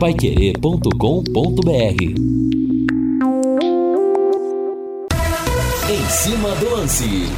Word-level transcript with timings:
paiquerê.com.br 0.00 2.02
Em 5.90 6.08
cima 6.08 6.54
do 6.54 6.70
lance. 6.70 7.30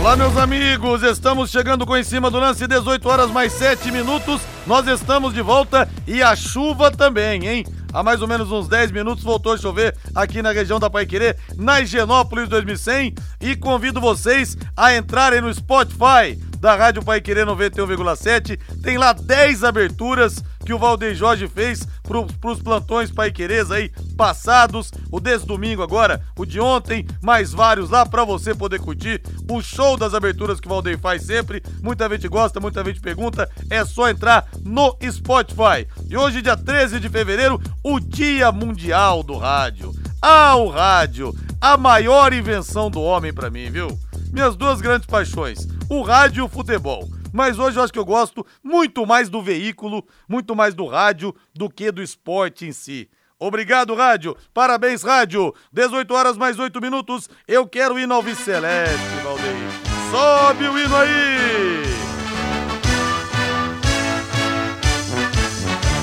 Olá, 0.00 0.16
meus 0.16 0.36
amigos, 0.36 1.02
estamos 1.02 1.50
chegando 1.50 1.84
com 1.84 1.96
em 1.96 2.04
cima 2.04 2.30
do 2.30 2.38
lance, 2.38 2.64
18 2.64 3.08
horas 3.08 3.30
mais 3.32 3.52
7 3.54 3.90
minutos. 3.90 4.40
Nós 4.68 4.86
estamos 4.86 5.34
de 5.34 5.42
volta 5.42 5.88
e 6.06 6.22
a 6.22 6.36
chuva 6.36 6.92
também, 6.92 7.48
hein? 7.48 7.66
Há 7.92 8.04
mais 8.04 8.22
ou 8.22 8.28
menos 8.28 8.52
uns 8.52 8.68
10 8.68 8.92
minutos 8.92 9.24
voltou 9.24 9.54
a 9.54 9.58
chover 9.58 9.96
aqui 10.14 10.40
na 10.40 10.52
região 10.52 10.78
da 10.78 10.88
Paiquerê, 10.88 11.34
na 11.56 11.80
Higienópolis 11.80 12.48
2100. 12.48 13.16
E 13.40 13.56
convido 13.56 14.00
vocês 14.00 14.56
a 14.76 14.94
entrarem 14.94 15.40
no 15.40 15.52
Spotify 15.52 16.38
da 16.60 16.74
Rádio 16.74 17.02
Pai 17.02 17.20
Querer 17.20 17.46
91,7. 17.46 18.58
Tem 18.82 18.98
lá 18.98 19.12
10 19.12 19.64
aberturas 19.64 20.42
que 20.64 20.72
o 20.72 20.78
Valdeir 20.78 21.14
Jorge 21.14 21.48
fez 21.48 21.86
pro, 22.02 22.26
pros 22.26 22.60
plantões 22.60 23.10
Pai 23.10 23.30
Querês 23.30 23.70
aí 23.70 23.90
passados. 24.16 24.92
O 25.10 25.20
desse 25.20 25.46
domingo 25.46 25.82
agora, 25.82 26.20
o 26.36 26.44
de 26.44 26.60
ontem, 26.60 27.06
mais 27.22 27.52
vários 27.52 27.90
lá 27.90 28.04
para 28.04 28.24
você 28.24 28.54
poder 28.54 28.80
curtir. 28.80 29.22
O 29.50 29.62
show 29.62 29.96
das 29.96 30.14
aberturas 30.14 30.60
que 30.60 30.66
o 30.66 30.70
Valdeir 30.70 30.98
faz 30.98 31.22
sempre. 31.22 31.62
Muita 31.82 32.08
gente 32.08 32.28
gosta, 32.28 32.60
muita 32.60 32.84
gente 32.84 33.00
pergunta. 33.00 33.48
É 33.70 33.84
só 33.84 34.08
entrar 34.08 34.46
no 34.64 34.96
Spotify. 35.10 35.86
E 36.08 36.16
hoje, 36.16 36.42
dia 36.42 36.56
13 36.56 37.00
de 37.00 37.08
fevereiro, 37.08 37.60
o 37.82 37.98
Dia 37.98 38.52
Mundial 38.52 39.22
do 39.22 39.36
Rádio. 39.36 39.94
Ah, 40.20 40.56
o 40.56 40.68
rádio! 40.68 41.34
A 41.60 41.76
maior 41.76 42.32
invenção 42.32 42.90
do 42.90 43.00
homem 43.00 43.32
para 43.32 43.50
mim, 43.50 43.70
viu? 43.70 43.98
Minhas 44.32 44.56
duas 44.56 44.80
grandes 44.80 45.06
paixões, 45.06 45.66
o 45.88 46.02
rádio 46.02 46.42
e 46.42 46.44
o 46.44 46.48
futebol. 46.48 47.08
Mas 47.32 47.58
hoje 47.58 47.78
eu 47.78 47.82
acho 47.82 47.92
que 47.92 47.98
eu 47.98 48.04
gosto 48.04 48.44
muito 48.62 49.06
mais 49.06 49.28
do 49.28 49.42
veículo, 49.42 50.06
muito 50.28 50.54
mais 50.56 50.74
do 50.74 50.86
rádio 50.86 51.34
do 51.54 51.68
que 51.68 51.90
do 51.90 52.02
esporte 52.02 52.66
em 52.66 52.72
si. 52.72 53.08
Obrigado, 53.38 53.94
rádio. 53.94 54.36
Parabéns, 54.52 55.02
rádio. 55.02 55.54
18 55.72 56.12
horas 56.12 56.36
mais 56.36 56.58
8 56.58 56.80
minutos. 56.80 57.28
Eu 57.46 57.66
quero 57.66 57.98
ir 57.98 58.06
no 58.06 58.14
Alves 58.14 58.38
Celeste, 58.38 58.98
Valdeir. 59.22 59.88
Sobe 60.10 60.68
o 60.68 60.78
hino 60.78 60.96
aí! 60.96 61.82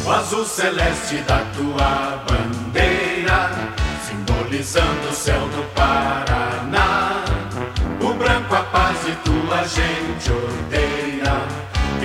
O 0.05 0.11
azul 0.11 0.45
celeste 0.45 1.17
da 1.23 1.39
tua 1.55 2.23
bandeira, 2.27 3.49
simbolizando 4.07 5.09
o 5.09 5.13
céu 5.13 5.47
do 5.49 5.63
Paraná. 5.73 6.34
Tua 9.55 9.67
gente 9.67 10.31
odeia. 10.31 11.25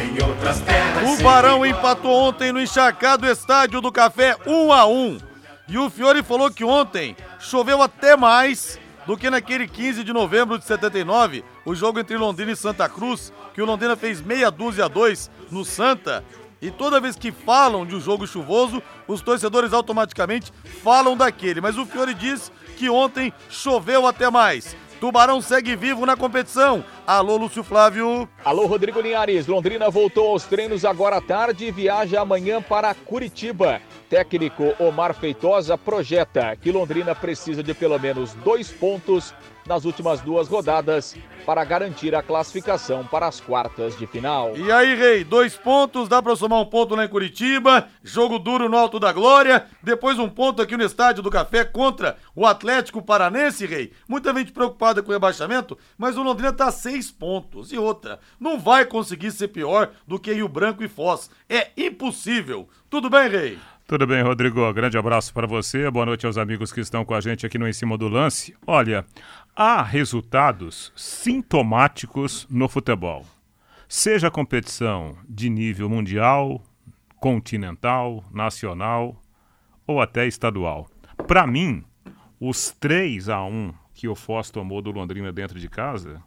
Em 0.00 0.22
outras 0.22 0.60
terras. 0.60 1.18
O 1.18 1.22
Barão 1.22 1.66
empatou 1.66 2.12
ontem 2.12 2.52
no 2.52 2.60
encharcado 2.60 3.26
estádio 3.26 3.80
do 3.80 3.90
Café 3.90 4.36
1 4.46 4.72
a 4.72 4.86
1 4.86 5.18
E 5.68 5.78
o 5.78 5.90
Fiore 5.90 6.22
falou 6.22 6.50
que 6.50 6.64
ontem 6.64 7.16
choveu 7.40 7.82
até 7.82 8.16
mais 8.16 8.78
do 9.06 9.16
que 9.16 9.28
naquele 9.28 9.66
15 9.66 10.04
de 10.04 10.12
novembro 10.12 10.58
de 10.58 10.64
79, 10.64 11.42
o 11.64 11.74
jogo 11.74 11.98
entre 11.98 12.16
Londrina 12.16 12.52
e 12.52 12.56
Santa 12.56 12.88
Cruz, 12.88 13.32
que 13.52 13.60
o 13.60 13.64
Londrina 13.64 13.96
fez 13.96 14.20
meia 14.20 14.50
dúzia 14.50 14.84
a 14.84 14.88
dois 14.88 15.28
no 15.50 15.64
Santa. 15.64 16.22
E 16.62 16.70
toda 16.70 17.00
vez 17.00 17.16
que 17.16 17.32
falam 17.32 17.86
de 17.86 17.96
um 17.96 18.00
jogo 18.00 18.26
chuvoso, 18.26 18.82
os 19.08 19.22
torcedores 19.22 19.72
automaticamente 19.72 20.52
falam 20.84 21.16
daquele. 21.16 21.60
Mas 21.60 21.78
o 21.78 21.86
Fiore 21.86 22.14
diz 22.14 22.52
que 22.76 22.88
ontem 22.88 23.32
choveu 23.48 24.06
até 24.06 24.30
mais. 24.30 24.76
Tubarão 25.00 25.40
segue 25.40 25.74
vivo 25.74 26.04
na 26.04 26.14
competição. 26.14 26.84
Alô, 27.06 27.38
Lúcio 27.38 27.64
Flávio. 27.64 28.28
Alô, 28.44 28.66
Rodrigo 28.66 29.00
Linhares. 29.00 29.46
Londrina 29.46 29.88
voltou 29.88 30.28
aos 30.28 30.44
treinos 30.44 30.84
agora 30.84 31.16
à 31.16 31.20
tarde 31.22 31.64
e 31.64 31.70
viaja 31.70 32.20
amanhã 32.20 32.60
para 32.60 32.94
Curitiba. 32.94 33.80
Técnico 34.10 34.74
Omar 34.80 35.14
Feitosa 35.14 35.78
projeta 35.78 36.56
que 36.56 36.72
Londrina 36.72 37.14
precisa 37.14 37.62
de 37.62 37.72
pelo 37.72 37.96
menos 37.96 38.34
dois 38.34 38.72
pontos 38.72 39.32
nas 39.64 39.84
últimas 39.84 40.20
duas 40.20 40.48
rodadas 40.48 41.16
para 41.46 41.62
garantir 41.64 42.12
a 42.12 42.22
classificação 42.22 43.06
para 43.06 43.28
as 43.28 43.40
quartas 43.40 43.96
de 43.96 44.08
final. 44.08 44.56
E 44.56 44.72
aí, 44.72 44.96
Rei, 44.96 45.22
dois 45.22 45.56
pontos, 45.56 46.08
dá 46.08 46.20
pra 46.20 46.34
somar 46.34 46.60
um 46.60 46.66
ponto 46.66 46.96
lá 46.96 47.04
em 47.04 47.08
Curitiba, 47.08 47.86
jogo 48.02 48.40
duro 48.40 48.68
no 48.68 48.76
Alto 48.76 48.98
da 48.98 49.12
Glória, 49.12 49.66
depois 49.80 50.18
um 50.18 50.28
ponto 50.28 50.60
aqui 50.60 50.76
no 50.76 50.82
Estádio 50.82 51.22
do 51.22 51.30
Café 51.30 51.64
contra 51.64 52.16
o 52.34 52.44
Atlético 52.44 53.00
Paranense, 53.00 53.64
Rei. 53.64 53.92
Muita 54.08 54.34
gente 54.34 54.50
preocupada 54.50 55.04
com 55.04 55.10
o 55.10 55.12
rebaixamento, 55.12 55.78
mas 55.96 56.16
o 56.16 56.22
Londrina 56.24 56.52
tá 56.52 56.66
a 56.66 56.72
seis 56.72 57.12
pontos. 57.12 57.70
E 57.70 57.78
outra, 57.78 58.18
não 58.40 58.58
vai 58.58 58.84
conseguir 58.84 59.30
ser 59.30 59.48
pior 59.48 59.90
do 60.04 60.18
que 60.18 60.32
Rio 60.32 60.48
Branco 60.48 60.82
e 60.82 60.88
Foz. 60.88 61.30
É 61.48 61.68
impossível. 61.76 62.68
Tudo 62.88 63.08
bem, 63.08 63.28
Rei? 63.28 63.58
Tudo 63.90 64.06
bem, 64.06 64.22
Rodrigo. 64.22 64.72
Grande 64.72 64.96
abraço 64.96 65.34
para 65.34 65.48
você. 65.48 65.90
Boa 65.90 66.06
noite 66.06 66.24
aos 66.24 66.38
amigos 66.38 66.72
que 66.72 66.78
estão 66.78 67.04
com 67.04 67.12
a 67.12 67.20
gente 67.20 67.44
aqui 67.44 67.58
no 67.58 67.66
Em 67.66 67.72
Cima 67.72 67.98
do 67.98 68.06
Lance. 68.06 68.54
Olha, 68.64 69.04
há 69.56 69.82
resultados 69.82 70.92
sintomáticos 70.94 72.46
no 72.48 72.68
futebol. 72.68 73.26
Seja 73.88 74.30
competição 74.30 75.18
de 75.28 75.50
nível 75.50 75.88
mundial, 75.88 76.62
continental, 77.16 78.24
nacional 78.30 79.20
ou 79.84 80.00
até 80.00 80.24
estadual. 80.24 80.88
Para 81.26 81.44
mim, 81.44 81.82
os 82.38 82.70
3 82.70 83.28
a 83.28 83.42
1 83.42 83.74
que 83.92 84.06
o 84.06 84.14
Foz 84.14 84.52
tomou 84.52 84.80
do 84.80 84.92
Londrina 84.92 85.32
dentro 85.32 85.58
de 85.58 85.68
casa 85.68 86.22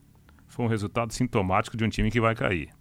foi 0.47 0.66
um 0.66 0.68
resultado 0.68 1.13
sintomático 1.13 1.78
de 1.78 1.85
um 1.85 1.90
time 1.90 2.12
que 2.12 2.19
vai 2.19 2.35
cair. 2.35 2.72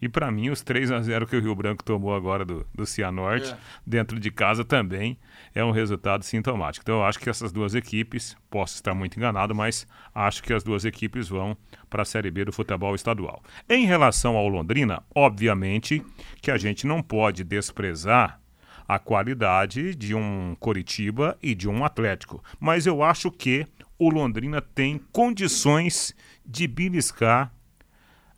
E 0.00 0.08
para 0.08 0.30
mim, 0.30 0.50
os 0.50 0.62
3 0.62 0.90
a 0.90 1.00
0 1.00 1.26
que 1.26 1.36
o 1.36 1.40
Rio 1.40 1.54
Branco 1.54 1.84
tomou 1.84 2.14
agora 2.14 2.44
do, 2.44 2.66
do 2.74 2.86
Cianorte, 2.86 3.52
é. 3.52 3.56
dentro 3.86 4.18
de 4.18 4.30
casa 4.30 4.64
também, 4.64 5.18
é 5.54 5.64
um 5.64 5.70
resultado 5.70 6.24
sintomático. 6.24 6.82
Então, 6.82 6.96
eu 6.96 7.04
acho 7.04 7.18
que 7.18 7.28
essas 7.28 7.52
duas 7.52 7.74
equipes, 7.74 8.36
posso 8.48 8.76
estar 8.76 8.94
muito 8.94 9.16
enganado, 9.16 9.54
mas 9.54 9.86
acho 10.14 10.42
que 10.42 10.52
as 10.52 10.62
duas 10.62 10.84
equipes 10.84 11.28
vão 11.28 11.56
para 11.88 12.02
a 12.02 12.04
Série 12.04 12.30
B 12.30 12.44
do 12.44 12.52
futebol 12.52 12.94
estadual. 12.94 13.42
Em 13.68 13.84
relação 13.84 14.36
ao 14.36 14.48
Londrina, 14.48 15.02
obviamente 15.14 16.02
que 16.40 16.50
a 16.50 16.56
gente 16.56 16.86
não 16.86 17.02
pode 17.02 17.44
desprezar 17.44 18.40
a 18.88 18.98
qualidade 18.98 19.94
de 19.94 20.16
um 20.16 20.56
Coritiba 20.58 21.38
e 21.40 21.54
de 21.54 21.68
um 21.68 21.84
Atlético. 21.84 22.42
Mas 22.58 22.86
eu 22.86 23.04
acho 23.04 23.30
que 23.30 23.64
o 23.96 24.10
Londrina 24.10 24.60
tem 24.60 24.98
condições 25.12 26.12
de 26.44 26.66
beliscar 26.66 27.52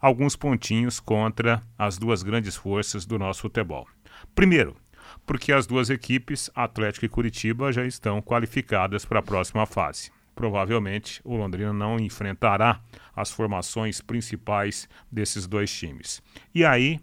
alguns 0.03 0.35
pontinhos 0.35 0.99
contra 0.99 1.63
as 1.79 1.97
duas 1.97 2.25
grandes 2.25 2.57
forças 2.57 3.07
do 3.07 3.21
nosso 3.21 3.43
futebol. 3.43 3.87
Primeiro, 4.35 4.77
porque 5.25 5.53
as 5.53 5.65
duas 5.65 5.91
equipes, 5.91 6.51
Atlético 6.57 7.07
e 7.07 7.09
Curitiba, 7.09 7.73
já 7.73 7.87
estão 7.87 8.21
qualificadas 8.21 9.05
para 9.05 9.21
a 9.21 9.23
próxima 9.23 9.65
fase. 9.65 10.11
Provavelmente 10.35 11.21
o 11.25 11.37
Londrina 11.37 11.73
não 11.73 12.01
enfrentará 12.01 12.81
as 13.15 13.31
formações 13.31 14.01
principais 14.01 14.89
desses 15.11 15.47
dois 15.47 15.73
times. 15.73 16.21
E 16.53 16.65
aí, 16.65 16.99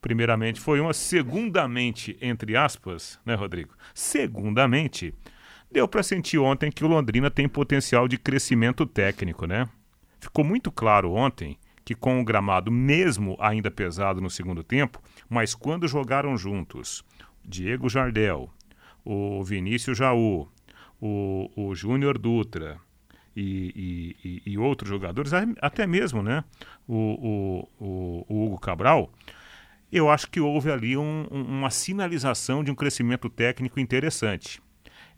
primeiramente, 0.00 0.60
foi 0.60 0.78
uma 0.78 0.92
segundamente, 0.92 2.16
entre 2.20 2.56
aspas, 2.56 3.18
né, 3.26 3.34
Rodrigo? 3.34 3.74
Segundamente, 3.92 5.12
deu 5.72 5.88
para 5.88 6.04
sentir 6.04 6.38
ontem 6.38 6.70
que 6.70 6.84
o 6.84 6.88
Londrina 6.88 7.30
tem 7.30 7.48
potencial 7.48 8.06
de 8.06 8.16
crescimento 8.16 8.86
técnico, 8.86 9.44
né? 9.44 9.66
Ficou 10.20 10.44
muito 10.44 10.70
claro 10.70 11.12
ontem 11.12 11.58
que 11.88 11.94
com 11.94 12.20
o 12.20 12.24
gramado, 12.24 12.70
mesmo 12.70 13.34
ainda 13.40 13.70
pesado 13.70 14.20
no 14.20 14.28
segundo 14.28 14.62
tempo, 14.62 15.00
mas 15.26 15.54
quando 15.54 15.88
jogaram 15.88 16.36
juntos 16.36 17.02
Diego 17.42 17.88
Jardel, 17.88 18.50
o 19.02 19.42
Vinícius 19.42 19.96
Jaú, 19.96 20.46
o, 21.00 21.50
o 21.56 21.74
Júnior 21.74 22.18
Dutra 22.18 22.78
e, 23.34 24.12
e, 24.22 24.52
e, 24.52 24.58
outros 24.58 24.90
jogadores, 24.90 25.32
até 25.62 25.86
mesmo 25.86 26.22
né, 26.22 26.44
o, 26.86 27.66
o, 27.80 28.26
o 28.28 28.44
Hugo 28.44 28.60
Cabral, 28.60 29.10
eu 29.90 30.10
acho 30.10 30.30
que 30.30 30.40
houve 30.40 30.70
ali 30.70 30.94
um, 30.94 31.26
uma 31.30 31.70
sinalização 31.70 32.62
de 32.62 32.70
um 32.70 32.74
crescimento 32.74 33.30
técnico 33.30 33.80
interessante. 33.80 34.60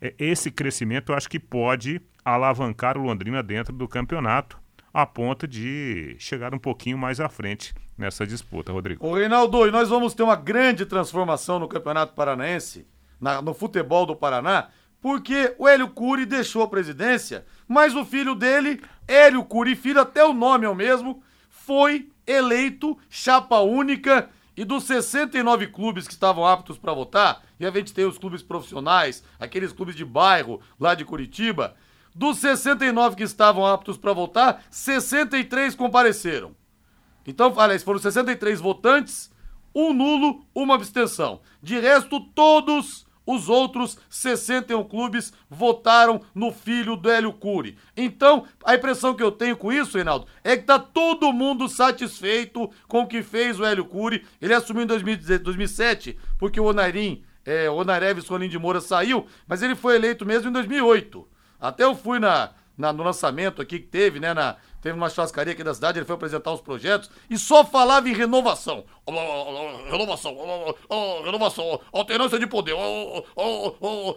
É, 0.00 0.14
esse 0.16 0.52
crescimento 0.52 1.10
eu 1.10 1.16
acho 1.16 1.28
que 1.28 1.40
pode 1.40 2.00
alavancar 2.24 2.96
o 2.96 3.02
Londrina 3.02 3.42
dentro 3.42 3.74
do 3.74 3.88
campeonato 3.88 4.59
a 4.92 5.06
ponto 5.06 5.46
de 5.46 6.16
chegar 6.18 6.54
um 6.54 6.58
pouquinho 6.58 6.98
mais 6.98 7.20
à 7.20 7.28
frente 7.28 7.74
nessa 7.96 8.26
disputa, 8.26 8.72
Rodrigo. 8.72 9.06
Ô 9.06 9.14
Reinaldo, 9.14 9.66
e 9.66 9.70
nós 9.70 9.88
vamos 9.88 10.14
ter 10.14 10.22
uma 10.22 10.36
grande 10.36 10.84
transformação 10.84 11.58
no 11.58 11.68
Campeonato 11.68 12.14
Paranaense, 12.14 12.86
na, 13.20 13.40
no 13.40 13.54
futebol 13.54 14.06
do 14.06 14.16
Paraná, 14.16 14.68
porque 15.00 15.54
o 15.58 15.66
Hélio 15.68 15.88
Cury 15.88 16.26
deixou 16.26 16.62
a 16.62 16.68
presidência, 16.68 17.46
mas 17.66 17.94
o 17.94 18.04
filho 18.04 18.34
dele, 18.34 18.80
Hélio 19.06 19.44
Cury 19.44 19.74
Filho, 19.74 20.00
até 20.00 20.24
o 20.24 20.32
nome 20.32 20.66
é 20.66 20.68
o 20.68 20.74
mesmo, 20.74 21.22
foi 21.48 22.10
eleito 22.26 22.98
chapa 23.08 23.60
única 23.60 24.28
e 24.56 24.64
dos 24.64 24.84
69 24.84 25.68
clubes 25.68 26.06
que 26.06 26.12
estavam 26.12 26.44
aptos 26.44 26.76
para 26.76 26.92
votar, 26.92 27.42
e 27.58 27.64
a 27.64 27.70
gente 27.70 27.94
tem 27.94 28.04
os 28.04 28.18
clubes 28.18 28.42
profissionais, 28.42 29.24
aqueles 29.38 29.72
clubes 29.72 29.94
de 29.94 30.04
bairro 30.04 30.60
lá 30.78 30.94
de 30.94 31.04
Curitiba, 31.04 31.76
dos 32.14 32.38
69 32.38 33.16
que 33.16 33.22
estavam 33.22 33.66
aptos 33.66 33.96
para 33.96 34.12
votar, 34.12 34.62
63 34.70 35.74
compareceram. 35.74 36.54
Então, 37.26 37.54
aliás, 37.58 37.82
foram 37.82 37.98
63 37.98 38.60
votantes, 38.60 39.30
um 39.74 39.92
nulo, 39.92 40.44
uma 40.54 40.74
abstenção. 40.74 41.40
De 41.62 41.78
resto, 41.78 42.20
todos 42.20 43.06
os 43.26 43.48
outros 43.48 43.98
61 44.08 44.82
clubes 44.84 45.32
votaram 45.48 46.20
no 46.34 46.50
filho 46.50 46.96
do 46.96 47.08
Hélio 47.08 47.32
Cury. 47.32 47.76
Então, 47.96 48.44
a 48.64 48.74
impressão 48.74 49.14
que 49.14 49.22
eu 49.22 49.30
tenho 49.30 49.56
com 49.56 49.72
isso, 49.72 49.96
Reinaldo, 49.96 50.26
é 50.42 50.56
que 50.56 50.64
tá 50.64 50.78
todo 50.78 51.32
mundo 51.32 51.68
satisfeito 51.68 52.70
com 52.88 53.02
o 53.02 53.06
que 53.06 53.22
fez 53.22 53.60
o 53.60 53.64
Hélio 53.64 53.84
Cury. 53.84 54.26
Ele 54.40 54.54
assumiu 54.54 54.82
em 54.82 54.86
2007, 54.86 56.18
porque 56.38 56.58
o 56.58 56.64
Onairim, 56.64 57.22
é, 57.44 57.70
o 57.70 57.74
Onareves 57.74 58.26
Rolim 58.26 58.48
de 58.48 58.58
Moura 58.58 58.80
saiu, 58.80 59.26
mas 59.46 59.62
ele 59.62 59.76
foi 59.76 59.94
eleito 59.94 60.26
mesmo 60.26 60.48
em 60.48 60.52
2008. 60.52 61.28
Até 61.60 61.84
eu 61.84 61.94
fui 61.94 62.18
na, 62.18 62.50
na, 62.76 62.92
no 62.92 63.02
lançamento 63.02 63.60
aqui 63.60 63.78
que 63.78 63.86
teve, 63.86 64.18
né, 64.18 64.32
na, 64.32 64.56
teve 64.80 64.96
uma 64.96 65.10
churrascaria 65.10 65.52
aqui 65.52 65.62
da 65.62 65.74
cidade, 65.74 65.98
ele 65.98 66.06
foi 66.06 66.14
apresentar 66.14 66.52
os 66.52 66.60
projetos 66.60 67.10
e 67.28 67.36
só 67.36 67.64
falava 67.64 68.08
em 68.08 68.14
renovação. 68.14 68.84
Renovação, 69.90 70.36
renovação, 71.22 71.80
alternância 71.92 72.38
de 72.38 72.46
poder, 72.46 72.74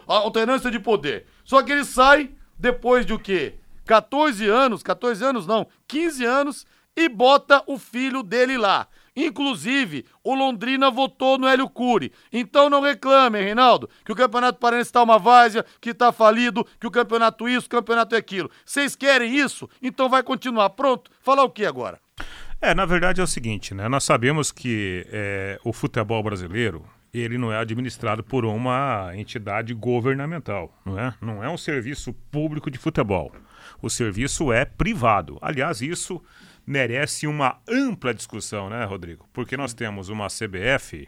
alternância 0.08 0.72
de 0.72 0.80
poder. 0.80 1.28
Só 1.44 1.62
que 1.62 1.72
ele 1.72 1.84
sai 1.84 2.32
depois 2.58 3.06
de 3.06 3.14
o 3.14 3.20
quê? 3.20 3.56
14 3.86 4.48
anos, 4.48 4.82
14 4.82 5.24
anos 5.24 5.46
não, 5.46 5.68
15 5.88 6.26
anos 6.26 6.66
e 6.96 7.10
bota 7.10 7.64
o 7.68 7.78
filho 7.78 8.24
dele 8.24 8.58
lá. 8.58 8.88
Inclusive, 9.16 10.06
o 10.24 10.34
Londrina 10.34 10.90
votou 10.90 11.38
no 11.38 11.48
Hélio 11.48 11.70
Cury. 11.70 12.12
Então 12.32 12.70
não 12.70 12.82
reclamem, 12.82 13.44
Reinaldo, 13.44 13.90
que 14.04 14.12
o 14.12 14.16
Campeonato 14.16 14.60
Paranense 14.60 14.90
está 14.90 15.04
uma 15.04 15.20
várzea, 15.20 15.66
que 15.80 15.92
está 15.92 16.12
falido, 16.12 16.66
que 16.80 16.88
o 16.88 16.92
campeonato 16.92 17.48
isso, 17.48 17.68
o 17.68 17.70
campeonato 17.70 18.16
é 18.16 18.18
aquilo. 18.18 18.50
Vocês 18.66 18.96
querem 18.96 19.36
isso? 19.36 19.70
Então 19.82 20.10
vai 20.10 20.24
continuar. 20.24 20.70
Pronto. 20.72 21.12
Falar 21.22 21.44
o 21.44 21.50
que 21.50 21.66
agora? 21.66 22.00
É, 22.62 22.74
na 22.74 22.86
verdade 22.86 23.20
é 23.20 23.24
o 23.24 23.28
seguinte, 23.28 23.74
né? 23.74 23.90
Nós 23.90 24.06
sabemos 24.06 24.52
que 24.52 25.06
é, 25.12 25.60
o 25.66 25.74
futebol 25.74 26.24
brasileiro, 26.24 26.86
ele 27.14 27.38
não 27.38 27.52
é 27.52 27.58
administrado 27.58 28.24
por 28.24 28.46
uma 28.46 29.12
entidade 29.16 29.74
governamental, 29.74 30.74
não 30.86 30.98
é? 30.98 31.14
Não 31.22 31.44
é 31.44 31.50
um 31.50 31.58
serviço 31.58 32.14
público 32.32 32.72
de 32.72 32.78
futebol. 32.78 33.32
O 33.82 33.90
serviço 33.90 34.52
é 34.52 34.64
privado. 34.64 35.38
Aliás, 35.42 35.82
isso 35.82 36.22
merece 36.66 37.28
uma 37.28 37.60
ampla 37.68 38.14
discussão, 38.14 38.70
né, 38.70 38.84
Rodrigo? 38.86 39.28
Porque 39.34 39.58
nós 39.58 39.74
temos 39.74 40.10
uma 40.10 40.28
CBF, 40.28 41.08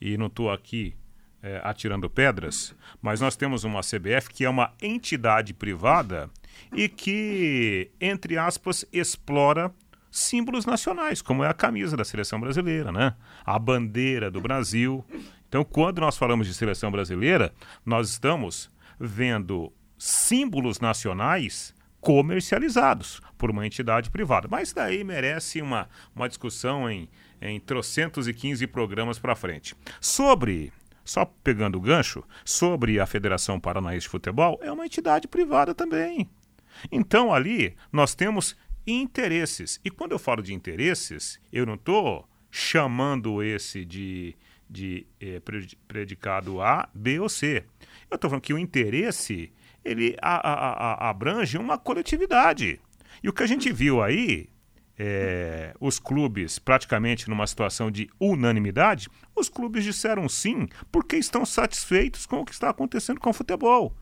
e 0.00 0.16
não 0.16 0.26
estou 0.26 0.50
aqui 0.50 0.96
é, 1.42 1.60
atirando 1.62 2.08
pedras, 2.08 2.74
mas 3.02 3.20
nós 3.20 3.36
temos 3.36 3.64
uma 3.64 3.80
CBF 3.80 4.30
que 4.30 4.44
é 4.44 4.48
uma 4.48 4.72
entidade 4.80 5.52
privada 5.52 6.30
e 6.72 6.88
que, 6.88 7.90
entre 8.00 8.38
aspas, 8.38 8.84
explora 8.92 9.70
símbolos 10.10 10.64
nacionais, 10.64 11.20
como 11.20 11.44
é 11.44 11.48
a 11.48 11.54
camisa 11.54 11.96
da 11.96 12.04
seleção 12.04 12.40
brasileira, 12.40 12.92
né? 12.92 13.14
A 13.44 13.58
bandeira 13.58 14.30
do 14.30 14.40
Brasil. 14.40 15.04
Então, 15.48 15.64
quando 15.64 16.00
nós 16.00 16.16
falamos 16.16 16.46
de 16.46 16.54
seleção 16.54 16.90
brasileira, 16.90 17.52
nós 17.84 18.10
estamos 18.10 18.70
vendo 18.98 19.72
símbolos 19.98 20.80
nacionais 20.80 21.74
comercializados 22.04 23.22
por 23.38 23.50
uma 23.50 23.66
entidade 23.66 24.10
privada. 24.10 24.46
Mas 24.48 24.74
daí 24.74 25.02
merece 25.02 25.62
uma, 25.62 25.88
uma 26.14 26.28
discussão 26.28 26.88
em, 26.88 27.08
em 27.40 27.58
trocentos 27.58 28.28
e 28.28 28.34
quinze 28.34 28.66
programas 28.66 29.18
para 29.18 29.34
frente. 29.34 29.74
Sobre, 30.02 30.70
só 31.02 31.24
pegando 31.24 31.78
o 31.78 31.80
gancho, 31.80 32.22
sobre 32.44 33.00
a 33.00 33.06
Federação 33.06 33.58
Paranaense 33.58 34.02
de 34.02 34.10
Futebol, 34.10 34.60
é 34.62 34.70
uma 34.70 34.84
entidade 34.84 35.26
privada 35.26 35.74
também. 35.74 36.28
Então 36.92 37.32
ali 37.32 37.74
nós 37.90 38.14
temos 38.14 38.54
interesses. 38.86 39.80
E 39.82 39.90
quando 39.90 40.12
eu 40.12 40.18
falo 40.18 40.42
de 40.42 40.52
interesses, 40.52 41.40
eu 41.50 41.64
não 41.64 41.74
estou 41.74 42.28
chamando 42.50 43.42
esse 43.42 43.82
de, 43.82 44.36
de 44.68 45.06
eh, 45.18 45.40
predicado 45.88 46.60
A, 46.60 46.86
B 46.94 47.18
ou 47.18 47.30
C. 47.30 47.64
Eu 48.10 48.16
estou 48.16 48.28
falando 48.28 48.42
que 48.42 48.52
o 48.52 48.58
interesse 48.58 49.50
ele 49.84 50.16
a, 50.20 50.36
a, 50.36 51.06
a, 51.06 51.10
abrange 51.10 51.58
uma 51.58 51.76
coletividade. 51.78 52.80
E 53.22 53.28
o 53.28 53.32
que 53.32 53.42
a 53.42 53.46
gente 53.46 53.72
viu 53.72 54.02
aí, 54.02 54.48
é, 54.98 55.74
os 55.80 55.98
clubes 55.98 56.58
praticamente 56.58 57.28
numa 57.28 57.46
situação 57.46 57.90
de 57.90 58.08
unanimidade, 58.18 59.08
os 59.34 59.48
clubes 59.48 59.84
disseram 59.84 60.28
sim 60.28 60.68
porque 60.90 61.16
estão 61.16 61.44
satisfeitos 61.44 62.26
com 62.26 62.40
o 62.40 62.44
que 62.44 62.52
está 62.52 62.70
acontecendo 62.70 63.20
com 63.20 63.30
o 63.30 63.34
futebol. 63.34 63.94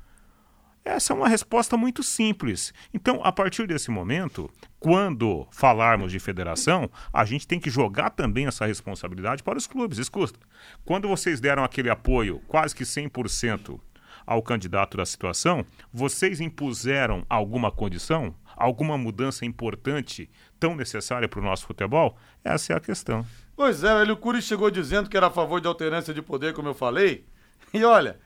Essa 0.85 1.13
é 1.13 1.17
uma 1.17 1.29
resposta 1.29 1.77
muito 1.77 2.03
simples. 2.03 2.75
Então, 2.93 3.21
a 3.23 3.31
partir 3.31 3.69
desse 3.69 3.89
momento, 3.89 4.51
quando 4.81 5.47
falarmos 5.53 6.11
de 6.11 6.19
federação, 6.19 6.91
a 7.13 7.25
gente 7.25 7.47
tem 7.47 7.61
que 7.61 7.71
jogar 7.71 8.11
também 8.11 8.47
essa 8.47 8.67
responsabilidade 8.67 9.45
para 9.45 9.57
os 9.57 9.67
clubes. 9.69 9.99
Escuta, 9.99 10.41
quando 10.85 11.07
vocês 11.07 11.39
deram 11.41 11.63
aquele 11.63 11.89
apoio 11.89 12.41
quase 12.49 12.75
que 12.75 12.83
100% 12.83 13.79
ao 14.27 14.43
candidato 14.43 14.97
da 14.97 15.05
situação, 15.05 15.65
vocês 15.93 16.41
impuseram 16.41 17.25
alguma 17.29 17.71
condição, 17.71 18.35
alguma 18.57 18.97
mudança 18.97 19.45
importante, 19.45 20.31
tão 20.59 20.75
necessária 20.77 21.29
para 21.29 21.41
o 21.41 21.45
nosso 21.45 21.67
futebol? 21.67 22.17
Essa 22.45 22.73
é 22.73 22.77
a 22.77 22.81
questão. 22.81 23.27
Pois 23.57 23.85
é, 23.85 23.95
o 23.95 23.99
Hélio 23.99 24.17
Cury 24.17 24.41
chegou 24.41 24.71
dizendo 24.71 25.09
que 25.09 25.17
era 25.17 25.27
a 25.27 25.31
favor 25.31 25.61
de 25.61 25.69
alternância 25.69 26.15
de 26.15 26.23
poder, 26.23 26.55
como 26.55 26.69
eu 26.69 26.75
falei. 26.75 27.27
E 27.73 27.85
olha, 27.85 28.19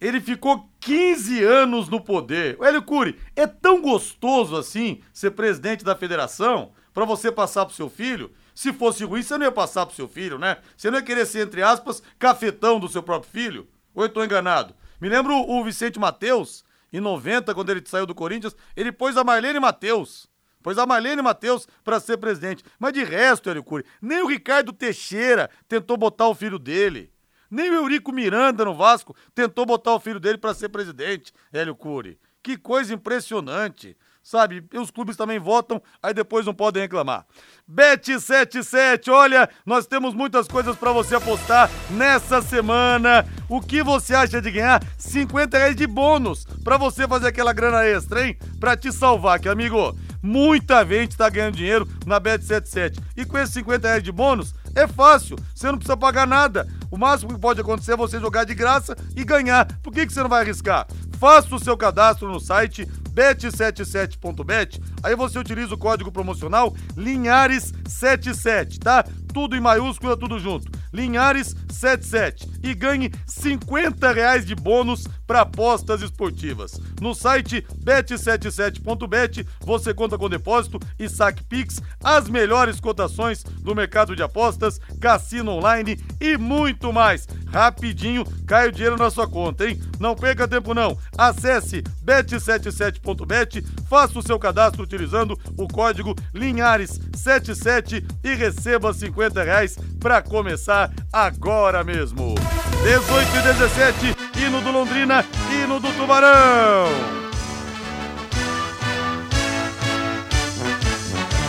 ele 0.00 0.20
ficou 0.20 0.68
15 0.80 1.42
anos 1.42 1.88
no 1.88 2.00
poder. 2.00 2.58
Hélio 2.60 2.82
Cury, 2.82 3.18
é 3.34 3.46
tão 3.46 3.80
gostoso 3.80 4.56
assim 4.56 5.00
ser 5.12 5.30
presidente 5.30 5.84
da 5.84 5.96
federação 5.96 6.72
para 6.92 7.04
você 7.04 7.32
passar 7.32 7.66
pro 7.66 7.74
seu 7.74 7.90
filho? 7.90 8.30
Se 8.54 8.72
fosse 8.72 9.04
ruim, 9.04 9.22
você 9.22 9.36
não 9.36 9.46
ia 9.46 9.52
passar 9.52 9.84
pro 9.84 9.96
seu 9.96 10.06
filho, 10.06 10.38
né? 10.38 10.58
Você 10.76 10.90
não 10.90 10.98
ia 10.98 11.04
querer 11.04 11.26
ser, 11.26 11.46
entre 11.46 11.62
aspas, 11.62 12.02
cafetão 12.18 12.78
do 12.78 12.88
seu 12.88 13.02
próprio 13.02 13.30
filho? 13.30 13.68
Ou 13.94 14.04
eu 14.04 14.08
tô 14.08 14.24
enganado? 14.24 14.74
Me 15.04 15.10
lembro 15.10 15.36
o 15.36 15.62
Vicente 15.62 15.98
Mateus, 15.98 16.64
em 16.90 16.98
90, 16.98 17.54
quando 17.54 17.68
ele 17.68 17.82
saiu 17.84 18.06
do 18.06 18.14
Corinthians, 18.14 18.56
ele 18.74 18.90
pôs 18.90 19.18
a 19.18 19.22
Marlene 19.22 19.60
Mateus. 19.60 20.30
Pôs 20.62 20.78
a 20.78 20.86
Marlene 20.86 21.20
Mateus 21.20 21.68
para 21.84 22.00
ser 22.00 22.16
presidente. 22.16 22.64
Mas 22.78 22.94
de 22.94 23.04
resto, 23.04 23.50
Hélio 23.50 23.62
Cury, 23.62 23.84
nem 24.00 24.22
o 24.22 24.26
Ricardo 24.26 24.72
Teixeira 24.72 25.50
tentou 25.68 25.98
botar 25.98 26.26
o 26.26 26.34
filho 26.34 26.58
dele. 26.58 27.12
Nem 27.50 27.70
o 27.70 27.74
Eurico 27.74 28.12
Miranda 28.12 28.64
no 28.64 28.74
Vasco 28.74 29.14
tentou 29.34 29.66
botar 29.66 29.92
o 29.92 30.00
filho 30.00 30.18
dele 30.18 30.38
para 30.38 30.54
ser 30.54 30.70
presidente, 30.70 31.34
Hélio 31.52 31.76
Cury. 31.76 32.18
Que 32.42 32.56
coisa 32.56 32.94
impressionante 32.94 33.94
sabe? 34.24 34.64
E 34.72 34.78
os 34.78 34.90
clubes 34.90 35.16
também 35.16 35.38
votam, 35.38 35.80
aí 36.02 36.14
depois 36.14 36.46
não 36.46 36.54
podem 36.54 36.82
reclamar. 36.82 37.26
Bet77, 37.70 39.12
olha, 39.12 39.48
nós 39.64 39.86
temos 39.86 40.14
muitas 40.14 40.48
coisas 40.48 40.74
para 40.76 40.90
você 40.92 41.14
apostar 41.14 41.70
nessa 41.90 42.40
semana. 42.40 43.26
O 43.48 43.60
que 43.60 43.82
você 43.82 44.14
acha 44.14 44.40
de 44.40 44.50
ganhar 44.50 44.82
50 44.98 45.58
reais 45.58 45.76
de 45.76 45.86
bônus 45.86 46.46
para 46.64 46.78
você 46.78 47.06
fazer 47.06 47.28
aquela 47.28 47.52
grana 47.52 47.84
extra, 47.84 48.26
hein? 48.26 48.36
Pra 48.58 48.76
te 48.76 48.90
salvar, 48.90 49.38
que 49.38 49.48
amigo, 49.48 49.94
muita 50.22 50.84
gente 50.86 51.16
tá 51.16 51.28
ganhando 51.28 51.56
dinheiro 51.56 51.86
na 52.06 52.18
Bet77. 52.18 52.98
E 53.14 53.26
com 53.26 53.38
esses 53.38 53.52
50 53.52 53.86
reais 53.86 54.02
de 54.02 54.10
bônus, 54.10 54.54
é 54.74 54.88
fácil, 54.88 55.36
você 55.54 55.66
não 55.66 55.76
precisa 55.76 55.96
pagar 55.96 56.26
nada. 56.26 56.66
O 56.90 56.96
máximo 56.96 57.34
que 57.34 57.40
pode 57.40 57.60
acontecer 57.60 57.92
é 57.92 57.96
você 57.96 58.18
jogar 58.18 58.44
de 58.44 58.54
graça 58.54 58.96
e 59.14 59.24
ganhar. 59.24 59.66
Por 59.82 59.92
que, 59.92 60.06
que 60.06 60.12
você 60.12 60.22
não 60.22 60.28
vai 60.28 60.42
arriscar? 60.42 60.86
Faça 61.18 61.54
o 61.54 61.58
seu 61.58 61.76
cadastro 61.76 62.30
no 62.30 62.40
site 62.40 62.88
bet77.bet, 63.14 64.80
aí 65.02 65.14
você 65.14 65.38
utiliza 65.38 65.74
o 65.74 65.78
código 65.78 66.10
promocional 66.10 66.74
Linhares77, 66.96 68.78
tá? 68.78 69.04
Tudo 69.34 69.56
em 69.56 69.60
maiúscula, 69.60 70.16
tudo 70.16 70.38
junto. 70.38 70.70
Linhares77 70.94 72.48
e 72.62 72.72
ganhe 72.72 73.10
50 73.26 74.12
reais 74.12 74.46
de 74.46 74.54
bônus 74.54 75.08
para 75.26 75.40
apostas 75.40 76.02
esportivas. 76.02 76.80
No 77.00 77.14
site 77.14 77.66
bet77.bet 77.84 79.44
você 79.60 79.92
conta 79.92 80.16
com 80.16 80.28
depósito 80.28 80.78
e 80.98 81.08
saque 81.08 81.42
Pix, 81.42 81.82
as 82.02 82.28
melhores 82.28 82.78
cotações 82.78 83.42
do 83.42 83.74
mercado 83.74 84.14
de 84.14 84.22
apostas, 84.22 84.80
cassino 85.00 85.50
online 85.50 85.98
e 86.20 86.38
muito 86.38 86.92
mais. 86.92 87.26
Rapidinho 87.50 88.24
cai 88.46 88.68
o 88.68 88.72
dinheiro 88.72 88.96
na 88.96 89.10
sua 89.10 89.28
conta, 89.28 89.68
hein? 89.68 89.80
Não 89.98 90.14
perca 90.14 90.46
tempo 90.46 90.74
não. 90.74 90.96
Acesse 91.18 91.82
bet77.bet, 92.04 93.62
faça 93.88 94.18
o 94.18 94.22
seu 94.22 94.38
cadastro 94.38 94.82
utilizando 94.82 95.38
o 95.56 95.66
código 95.66 96.14
Linhares77 96.34 98.04
e 98.22 98.34
receba 98.34 98.92
50 98.92 99.23
reais 99.32 99.78
para 100.00 100.20
começar 100.20 100.90
agora 101.12 101.82
mesmo. 101.82 102.34
18 102.82 103.36
e 103.36 103.42
17, 103.42 104.16
hino 104.36 104.60
do 104.60 104.70
Londrina, 104.70 105.24
hino 105.50 105.80
do 105.80 105.90
Tubarão. 105.92 106.88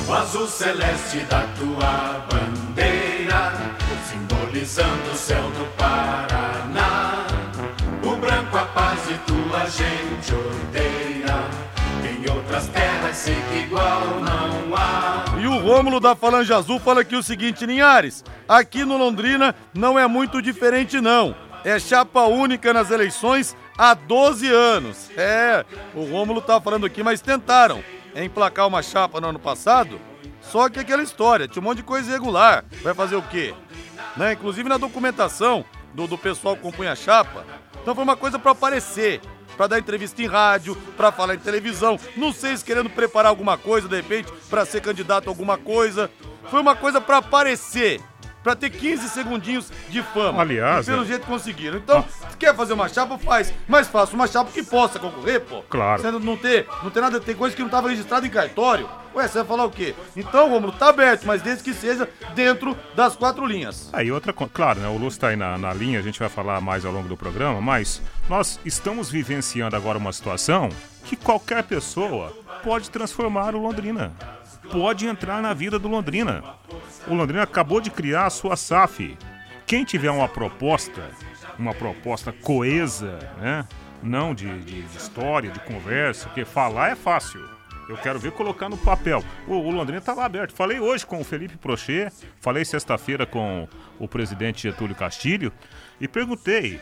O 0.07 0.13
azul 0.13 0.47
celeste 0.47 1.19
da 1.29 1.41
tua 1.57 2.25
bandeira, 2.29 3.53
simbolizando 4.09 5.11
o 5.11 5.15
céu 5.15 5.43
do 5.51 5.65
Paraná. 5.75 7.25
O 8.03 8.15
branco 8.15 8.57
a 8.57 8.65
paz 8.65 8.99
e 9.09 9.17
tua 9.25 9.65
gente 9.67 10.33
odeia. 10.33 11.14
Em 12.25 12.29
outras 12.31 12.67
terras 12.69 13.15
sei 13.15 13.35
que 13.35 13.57
igual 13.65 14.01
não 14.19 14.75
há. 14.75 15.25
E 15.39 15.45
o 15.45 15.59
Rômulo 15.59 15.99
da 15.99 16.15
Falange 16.15 16.51
Azul 16.51 16.79
fala 16.79 17.01
aqui 17.01 17.15
o 17.15 17.21
seguinte, 17.21 17.67
Linhares, 17.67 18.23
aqui 18.49 18.83
no 18.83 18.97
Londrina 18.97 19.53
não 19.75 19.99
é 19.99 20.07
muito 20.07 20.41
diferente 20.41 20.99
não. 20.99 21.35
É 21.63 21.77
chapa 21.77 22.21
única 22.23 22.73
nas 22.73 22.89
eleições 22.89 23.55
há 23.77 23.93
12 23.93 24.51
anos. 24.51 25.11
É, 25.15 25.63
o 25.93 26.03
Rômulo 26.05 26.41
tá 26.41 26.59
falando 26.59 26.87
aqui, 26.87 27.03
mas 27.03 27.21
tentaram 27.21 27.83
emplacar 28.15 28.67
uma 28.67 28.81
chapa 28.81 29.21
no 29.21 29.27
ano 29.27 29.39
passado, 29.39 30.01
só 30.41 30.67
que 30.67 30.79
aquela 30.79 31.03
história, 31.03 31.47
tinha 31.47 31.61
um 31.61 31.65
monte 31.65 31.77
de 31.77 31.83
coisa 31.83 32.09
irregular. 32.09 32.65
Vai 32.81 32.95
fazer 32.95 33.17
o 33.17 33.21
quê? 33.21 33.53
Né? 34.17 34.33
Inclusive 34.33 34.67
na 34.67 34.77
documentação 34.77 35.63
do, 35.93 36.07
do 36.07 36.17
pessoal 36.17 36.55
que 36.55 36.63
compunha 36.63 36.93
a 36.93 36.95
chapa. 36.95 37.45
Então 37.83 37.93
foi 37.93 38.03
uma 38.03 38.17
coisa 38.17 38.39
para 38.39 38.51
aparecer, 38.51 39.21
para 39.55 39.67
dar 39.67 39.79
entrevista 39.79 40.21
em 40.21 40.27
rádio, 40.27 40.75
para 40.97 41.11
falar 41.11 41.35
em 41.35 41.39
televisão. 41.39 41.99
Não 42.15 42.31
sei 42.31 42.55
se 42.55 42.63
querendo 42.63 42.89
preparar 42.89 43.29
alguma 43.29 43.57
coisa, 43.57 43.87
de 43.87 43.95
repente, 43.95 44.31
para 44.49 44.65
ser 44.65 44.81
candidato 44.81 45.27
a 45.27 45.31
alguma 45.31 45.57
coisa. 45.57 46.09
Foi 46.49 46.61
uma 46.61 46.75
coisa 46.75 47.01
para 47.01 47.17
aparecer 47.17 48.01
para 48.45 48.55
ter 48.55 48.69
15 48.69 49.09
segundinhos 49.09 49.71
de 49.89 50.03
fama. 50.03 50.43
Aliás, 50.43 50.87
e 50.87 50.91
pelo 50.91 51.01
é. 51.01 51.07
jeito 51.07 51.25
conseguiram. 51.25 51.79
Então, 51.79 52.05
se 52.29 52.37
quer 52.37 52.55
fazer 52.55 52.73
uma 52.73 52.87
chapa, 52.87 53.17
faz. 53.17 53.51
Mas 53.67 53.87
faça 53.87 54.13
uma 54.13 54.27
chapa 54.27 54.51
que 54.51 54.61
possa 54.61 54.99
concorrer, 54.99 55.41
pô. 55.41 55.63
Claro. 55.63 55.99
Você 55.99 56.11
não 56.11 56.37
ter, 56.37 56.67
não 56.83 56.91
tem 56.91 57.01
nada, 57.01 57.19
tem 57.19 57.33
coisa 57.33 57.55
que 57.55 57.63
não 57.63 57.69
estava 57.69 57.89
registrada 57.89 58.27
em 58.27 58.29
cartório. 58.29 58.87
Ué, 59.15 59.27
você 59.27 59.39
vai 59.39 59.47
falar 59.47 59.65
o 59.65 59.71
quê? 59.71 59.95
Então, 60.15 60.47
Romulo, 60.47 60.73
tá 60.73 60.89
aberto, 60.89 61.25
mas 61.25 61.41
desde 61.41 61.63
que 61.63 61.73
seja 61.73 62.07
dentro 62.35 62.77
das 62.95 63.15
quatro 63.15 63.47
linhas. 63.47 63.89
Aí 63.91 64.11
outra, 64.11 64.31
claro, 64.31 64.79
né, 64.79 64.87
o 64.89 64.93
Lúcio 64.93 65.17
está 65.17 65.29
aí 65.29 65.35
na, 65.35 65.57
na 65.57 65.73
linha, 65.73 65.97
a 65.97 66.03
gente 66.03 66.19
vai 66.19 66.29
falar 66.29 66.61
mais 66.61 66.85
ao 66.85 66.91
longo 66.91 67.07
do 67.07 67.17
programa, 67.17 67.59
mas 67.59 67.99
nós 68.29 68.59
estamos 68.63 69.09
vivenciando 69.09 69.75
agora 69.75 69.97
uma 69.97 70.13
situação 70.13 70.69
que 71.03 71.15
qualquer 71.15 71.63
pessoa 71.63 72.31
pode 72.63 72.91
transformar 72.91 73.55
o 73.55 73.59
Londrina. 73.59 74.11
Pode 74.71 75.05
entrar 75.07 75.41
na 75.41 75.53
vida 75.53 75.77
do 75.79 75.87
Londrina. 75.87 76.43
O 77.07 77.13
Londrina 77.13 77.43
acabou 77.43 77.79
de 77.79 77.89
criar 77.89 78.25
a 78.25 78.29
sua 78.29 78.55
SAF. 78.55 79.17
Quem 79.65 79.83
tiver 79.83 80.11
uma 80.11 80.27
proposta, 80.27 81.09
uma 81.57 81.73
proposta 81.73 82.31
coesa, 82.31 83.17
né? 83.39 83.67
Não 84.03 84.35
de, 84.35 84.59
de- 84.59 84.81
história, 84.97 85.49
de 85.49 85.59
conversa, 85.61 86.27
porque 86.27 86.45
falar 86.45 86.91
é 86.91 86.95
fácil. 86.95 87.43
Eu 87.87 87.97
quero 87.97 88.19
ver 88.19 88.31
colocar 88.31 88.67
no 88.69 88.77
papel. 88.77 89.23
O, 89.47 89.53
o 89.53 89.71
Londrina 89.71 89.99
está 89.99 90.13
lá 90.13 90.25
aberto. 90.25 90.53
Falei 90.53 90.79
hoje 90.79 91.05
com 91.05 91.21
o 91.21 91.23
Felipe 91.23 91.57
Prochet, 91.57 92.11
falei 92.41 92.65
sexta-feira 92.65 93.25
com 93.25 93.67
o 93.99 94.07
presidente 94.07 94.63
Getúlio 94.63 94.95
Castilho 94.95 95.51
e 96.01 96.07
perguntei 96.07 96.79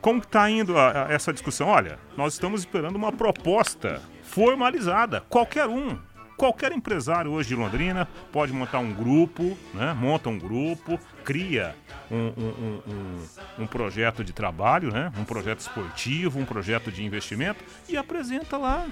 como 0.00 0.20
está 0.20 0.48
indo 0.50 0.76
a- 0.78 1.06
a- 1.08 1.12
essa 1.12 1.32
discussão. 1.32 1.68
Olha, 1.68 1.98
nós 2.16 2.34
estamos 2.34 2.60
esperando 2.62 2.96
uma 2.96 3.12
proposta 3.12 4.00
formalizada. 4.22 5.22
Qualquer 5.28 5.66
um, 5.68 5.98
qualquer 6.42 6.72
empresário 6.72 7.30
hoje 7.30 7.50
de 7.50 7.54
Londrina 7.54 8.08
pode 8.32 8.52
montar 8.52 8.80
um 8.80 8.92
grupo, 8.92 9.56
né? 9.72 9.92
monta 9.92 10.28
um 10.28 10.36
grupo, 10.36 10.98
cria 11.24 11.72
um, 12.10 12.16
um- 12.16 12.82
um- 12.88 13.62
um- 13.62 13.66
projeto 13.68 14.24
de 14.24 14.32
trabalho, 14.32 14.90
né? 14.92 15.12
um 15.16 15.22
projeto 15.22 15.60
esportivo, 15.60 16.40
um 16.40 16.44
projeto 16.44 16.90
de 16.90 17.04
investimento 17.04 17.62
e 17.88 17.96
apresenta 17.96 18.56
lá 18.56 18.88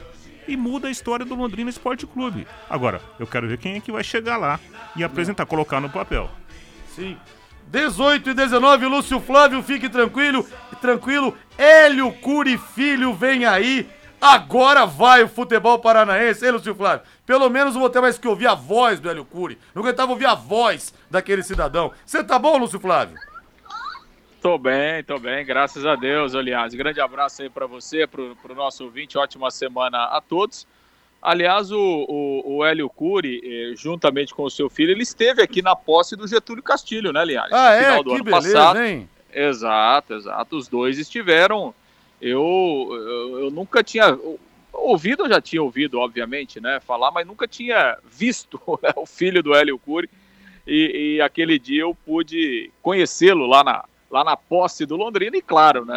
e 0.46 0.56
muda 0.56 0.86
a 0.86 0.92
história 0.92 1.26
do 1.26 1.34
Londrina 1.34 1.68
Esporte 1.68 2.06
Clube. 2.06 2.46
Agora, 2.68 3.00
eu 3.18 3.26
quero 3.26 3.48
ver 3.48 3.58
quem 3.58 3.74
é 3.74 3.80
que 3.80 3.90
vai 3.90 4.04
chegar 4.04 4.36
lá 4.36 4.60
e 4.94 5.02
apresentar, 5.02 5.44
colocar 5.44 5.80
no 5.80 5.90
papel. 5.90 6.30
Sim. 6.94 7.16
18 7.66 8.30
e 8.30 8.34
19, 8.34 8.86
Lúcio 8.86 9.18
Flávio, 9.20 9.60
fique 9.60 9.88
tranquilo. 9.88 10.46
Tranquilo, 10.80 11.36
Hélio 11.58 12.12
Curi 12.12 12.56
Filho 12.56 13.12
vem 13.12 13.44
aí. 13.44 13.88
Agora 14.20 14.84
vai 14.84 15.22
o 15.22 15.28
futebol 15.28 15.78
paranaense, 15.78 16.44
hein, 16.44 16.52
Lúcio 16.52 16.74
Flávio? 16.74 17.06
Pelo 17.24 17.48
menos 17.48 17.74
vou 17.74 17.88
ter 17.88 18.00
mais 18.00 18.18
que 18.18 18.28
ouvir 18.28 18.46
a 18.48 18.54
voz 18.54 19.00
do 19.00 19.08
Hélio 19.08 19.24
Curi. 19.24 19.58
Não 19.74 19.82
aguentava 19.82 20.12
ouvir 20.12 20.26
a 20.26 20.34
voz 20.34 20.92
daquele 21.10 21.42
cidadão. 21.42 21.90
Você 22.04 22.22
tá 22.22 22.38
bom, 22.38 22.58
Lúcio 22.58 22.78
Flávio? 22.78 23.16
Tô 24.42 24.56
bem, 24.58 25.02
tô 25.04 25.18
bem, 25.18 25.44
graças 25.44 25.84
a 25.84 25.94
Deus, 25.96 26.34
aliás. 26.34 26.74
Grande 26.74 27.00
abraço 27.00 27.42
aí 27.42 27.50
para 27.50 27.66
você, 27.66 28.06
pro, 28.06 28.34
pro 28.36 28.54
nosso 28.54 28.84
ouvinte, 28.84 29.18
ótima 29.18 29.50
semana 29.50 30.04
a 30.04 30.20
todos. 30.20 30.66
Aliás, 31.22 31.70
o, 31.70 31.78
o, 31.78 32.56
o 32.56 32.64
Hélio 32.64 32.88
Cury, 32.88 33.40
eh, 33.44 33.76
juntamente 33.76 34.32
com 34.34 34.42
o 34.44 34.50
seu 34.50 34.70
filho, 34.70 34.90
ele 34.92 35.02
esteve 35.02 35.42
aqui 35.42 35.60
na 35.60 35.76
posse 35.76 36.16
do 36.16 36.26
Getúlio 36.26 36.62
Castilho, 36.62 37.12
né, 37.12 37.22
Linhares? 37.24 37.52
Ah, 37.52 37.70
No 37.70 37.76
é? 37.76 37.84
final 37.84 38.02
do 38.04 38.10
Que 38.10 38.14
ano 38.16 38.24
beleza, 38.24 38.52
passado. 38.54 38.80
hein? 38.80 39.08
Exato, 39.30 40.14
exato. 40.14 40.56
Os 40.56 40.68
dois 40.68 40.98
estiveram. 40.98 41.74
Eu, 42.20 42.88
eu, 42.90 43.40
eu 43.44 43.50
nunca 43.50 43.82
tinha. 43.82 44.18
Ouvido, 44.72 45.24
eu 45.24 45.28
já 45.28 45.40
tinha 45.40 45.62
ouvido, 45.62 45.98
obviamente, 45.98 46.60
né? 46.60 46.80
Falar, 46.80 47.10
mas 47.10 47.26
nunca 47.26 47.46
tinha 47.48 47.98
visto 48.04 48.60
né, 48.82 48.90
o 48.96 49.06
filho 49.06 49.42
do 49.42 49.54
Hélio 49.54 49.78
Cury. 49.78 50.08
E, 50.66 51.16
e 51.16 51.20
aquele 51.20 51.58
dia 51.58 51.82
eu 51.82 51.94
pude 51.94 52.70
conhecê-lo 52.82 53.46
lá 53.46 53.64
na, 53.64 53.84
lá 54.10 54.22
na 54.22 54.36
posse 54.36 54.86
do 54.86 54.96
Londrina. 54.96 55.36
E 55.36 55.42
claro, 55.42 55.84
né? 55.84 55.96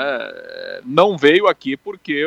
Não 0.85 1.17
veio 1.17 1.47
aqui 1.47 1.75
porque 1.75 2.25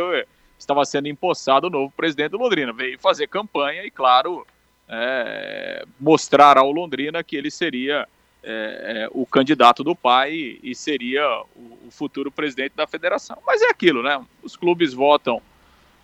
estava 0.58 0.84
sendo 0.84 1.08
empossado 1.08 1.66
o 1.66 1.70
novo 1.70 1.92
presidente 1.96 2.30
do 2.30 2.38
Londrina. 2.38 2.72
Veio 2.72 2.98
fazer 2.98 3.28
campanha 3.28 3.84
e, 3.84 3.90
claro, 3.90 4.46
é, 4.88 5.84
mostrar 5.98 6.58
ao 6.58 6.70
Londrina 6.70 7.24
que 7.24 7.36
ele 7.36 7.50
seria 7.50 8.06
é, 8.48 9.02
é, 9.02 9.08
o 9.10 9.26
candidato 9.26 9.82
do 9.82 9.96
pai 9.96 10.60
e, 10.62 10.72
seria 10.72 11.42
o, 11.56 11.88
o 11.88 11.90
futuro 11.90 12.30
presidente 12.30 12.74
da 12.76 12.86
federação. 12.86 13.36
Mas 13.44 13.60
é 13.60 13.68
aquilo, 13.68 14.04
né? 14.04 14.24
Os 14.40 14.56
clubes 14.56 14.94
votam, 14.94 15.42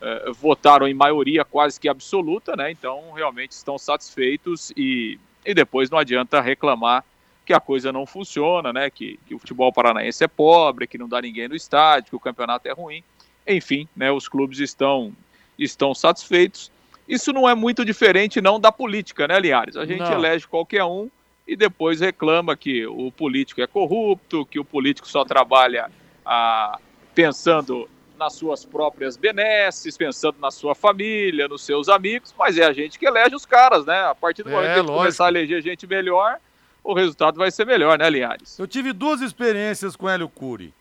é, 0.01 0.33
votaram 0.33 0.89
em 0.89 0.93
maioria 0.93 1.45
quase 1.45 1.79
que 1.79 1.89
absoluta, 1.89 2.57
né? 2.57 2.73
Então 2.73 3.13
realmente 3.13 3.53
estão 3.53 3.79
satisfeitos 3.79 4.73
e, 4.77 5.21
e 5.47 5.55
depois 5.55 5.89
não 5.89 5.99
adianta 5.99 6.41
reclamar 6.41 7.05
que 7.47 7.53
a 7.53 7.61
coisa 7.61 7.93
não 7.93 8.05
funciona, 8.07 8.73
né? 8.73 8.91
Que, 8.91 9.21
que 9.25 9.37
o 9.37 9.39
futebol 9.39 9.73
paranaense 9.73 10.25
é 10.25 10.29
pobre, 10.29 10.89
que 10.89 10.99
não 10.99 11.09
dá 11.09 11.23
ninguém 11.23 11.47
no 11.47 11.55
estádio, 11.55 12.11
que 12.11 12.17
o 12.17 12.21
campeonato 12.21 12.67
é 12.67 12.73
ruim. 12.73 13.05
Enfim, 13.47 13.87
né? 13.95 14.11
Os 14.11 14.27
clubes 14.27 14.59
estão 14.59 15.13
estão 15.57 15.95
satisfeitos. 15.95 16.73
Isso 17.07 17.33
não 17.33 17.49
é 17.49 17.55
muito 17.55 17.85
diferente 17.85 18.41
não 18.41 18.59
da 18.59 18.73
política, 18.73 19.29
né, 19.29 19.39
Linhares? 19.39 19.77
A 19.77 19.85
gente 19.85 20.01
Não. 20.01 20.13
elege 20.13 20.49
qualquer 20.49 20.83
um 20.83 21.09
e 21.47 21.57
depois 21.57 22.01
reclama 22.01 22.57
que 22.57 22.87
o 22.87 23.11
político 23.11 23.61
é 23.61 23.67
corrupto, 23.67 24.47
que 24.47 24.59
o 24.59 24.65
político 24.65 25.09
só 25.09 25.25
trabalha 25.25 25.91
ah, 26.25 26.79
pensando 27.15 27.89
nas 28.19 28.35
suas 28.35 28.65
próprias 28.65 29.17
benesses, 29.17 29.97
pensando 29.97 30.37
na 30.41 30.51
sua 30.51 30.75
família, 30.75 31.49
nos 31.49 31.63
seus 31.63 31.89
amigos, 31.89 32.33
mas 32.39 32.57
é 32.57 32.65
a 32.65 32.73
gente 32.73 32.99
que 32.99 33.07
elege 33.07 33.35
os 33.35 33.45
caras, 33.45 33.85
né? 33.85 33.99
A 34.05 34.15
partir 34.15 34.45
do 34.45 34.51
É, 34.51 34.53
momento 34.53 34.75
que 34.75 34.81
a 34.81 34.85
começar 34.85 35.27
a 35.27 35.29
eleger 35.29 35.61
gente 35.61 35.87
melhor, 35.87 36.39
o 36.85 36.95
resultado 36.95 37.37
vai 37.37 37.51
ser 37.51 37.67
melhor, 37.67 37.99
né, 37.99 38.09
Linhares? 38.09 38.59
Eu 38.59 38.67
tive 38.67 38.93
duas 38.93 39.21
experiências 39.21 39.97
com 39.97 40.09
Hélio 40.09 40.29
Cury. 40.29 40.73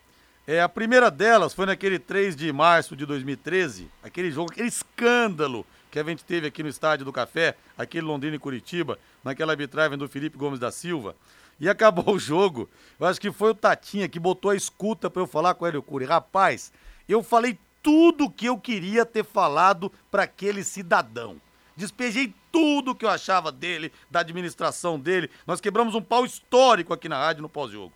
É, 0.46 0.60
a 0.60 0.68
primeira 0.68 1.10
delas 1.10 1.54
foi 1.54 1.66
naquele 1.66 1.98
3 1.98 2.34
de 2.36 2.52
março 2.52 2.94
de 2.96 3.06
2013, 3.06 3.88
aquele 4.02 4.30
jogo, 4.30 4.50
aquele 4.52 4.68
escândalo 4.68 5.64
que 5.92 5.98
a 5.98 6.02
gente 6.04 6.24
teve 6.24 6.46
aqui 6.46 6.62
no 6.62 6.70
Estádio 6.70 7.04
do 7.04 7.12
Café, 7.12 7.54
aquele 7.76 8.06
Londrina 8.06 8.34
e 8.34 8.38
Curitiba, 8.38 8.98
naquela 9.22 9.52
arbitragem 9.52 9.98
do 9.98 10.08
Felipe 10.08 10.38
Gomes 10.38 10.58
da 10.58 10.70
Silva. 10.70 11.14
E 11.60 11.68
acabou 11.68 12.14
o 12.14 12.18
jogo. 12.18 12.68
Eu 12.98 13.06
acho 13.06 13.20
que 13.20 13.30
foi 13.30 13.50
o 13.50 13.54
Tatinha 13.54 14.08
que 14.08 14.18
botou 14.18 14.50
a 14.50 14.56
escuta 14.56 15.10
pra 15.10 15.20
eu 15.20 15.26
falar 15.26 15.52
com 15.54 15.66
o 15.66 15.68
Hélio 15.68 15.82
Cury. 15.82 16.06
Rapaz, 16.06 16.72
eu 17.06 17.22
falei 17.22 17.58
tudo 17.82 18.30
que 18.30 18.46
eu 18.46 18.56
queria 18.56 19.04
ter 19.04 19.22
falado 19.22 19.92
pra 20.10 20.22
aquele 20.22 20.64
cidadão. 20.64 21.38
Despejei 21.76 22.34
tudo 22.50 22.94
que 22.94 23.04
eu 23.04 23.10
achava 23.10 23.52
dele, 23.52 23.92
da 24.10 24.20
administração 24.20 24.98
dele. 24.98 25.30
Nós 25.46 25.60
quebramos 25.60 25.94
um 25.94 26.00
pau 26.00 26.24
histórico 26.24 26.94
aqui 26.94 27.06
na 27.06 27.18
rádio 27.18 27.42
no 27.42 27.50
pós-jogo. 27.50 27.92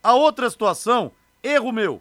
A 0.00 0.14
outra 0.14 0.48
situação, 0.48 1.10
erro 1.42 1.72
meu. 1.72 2.00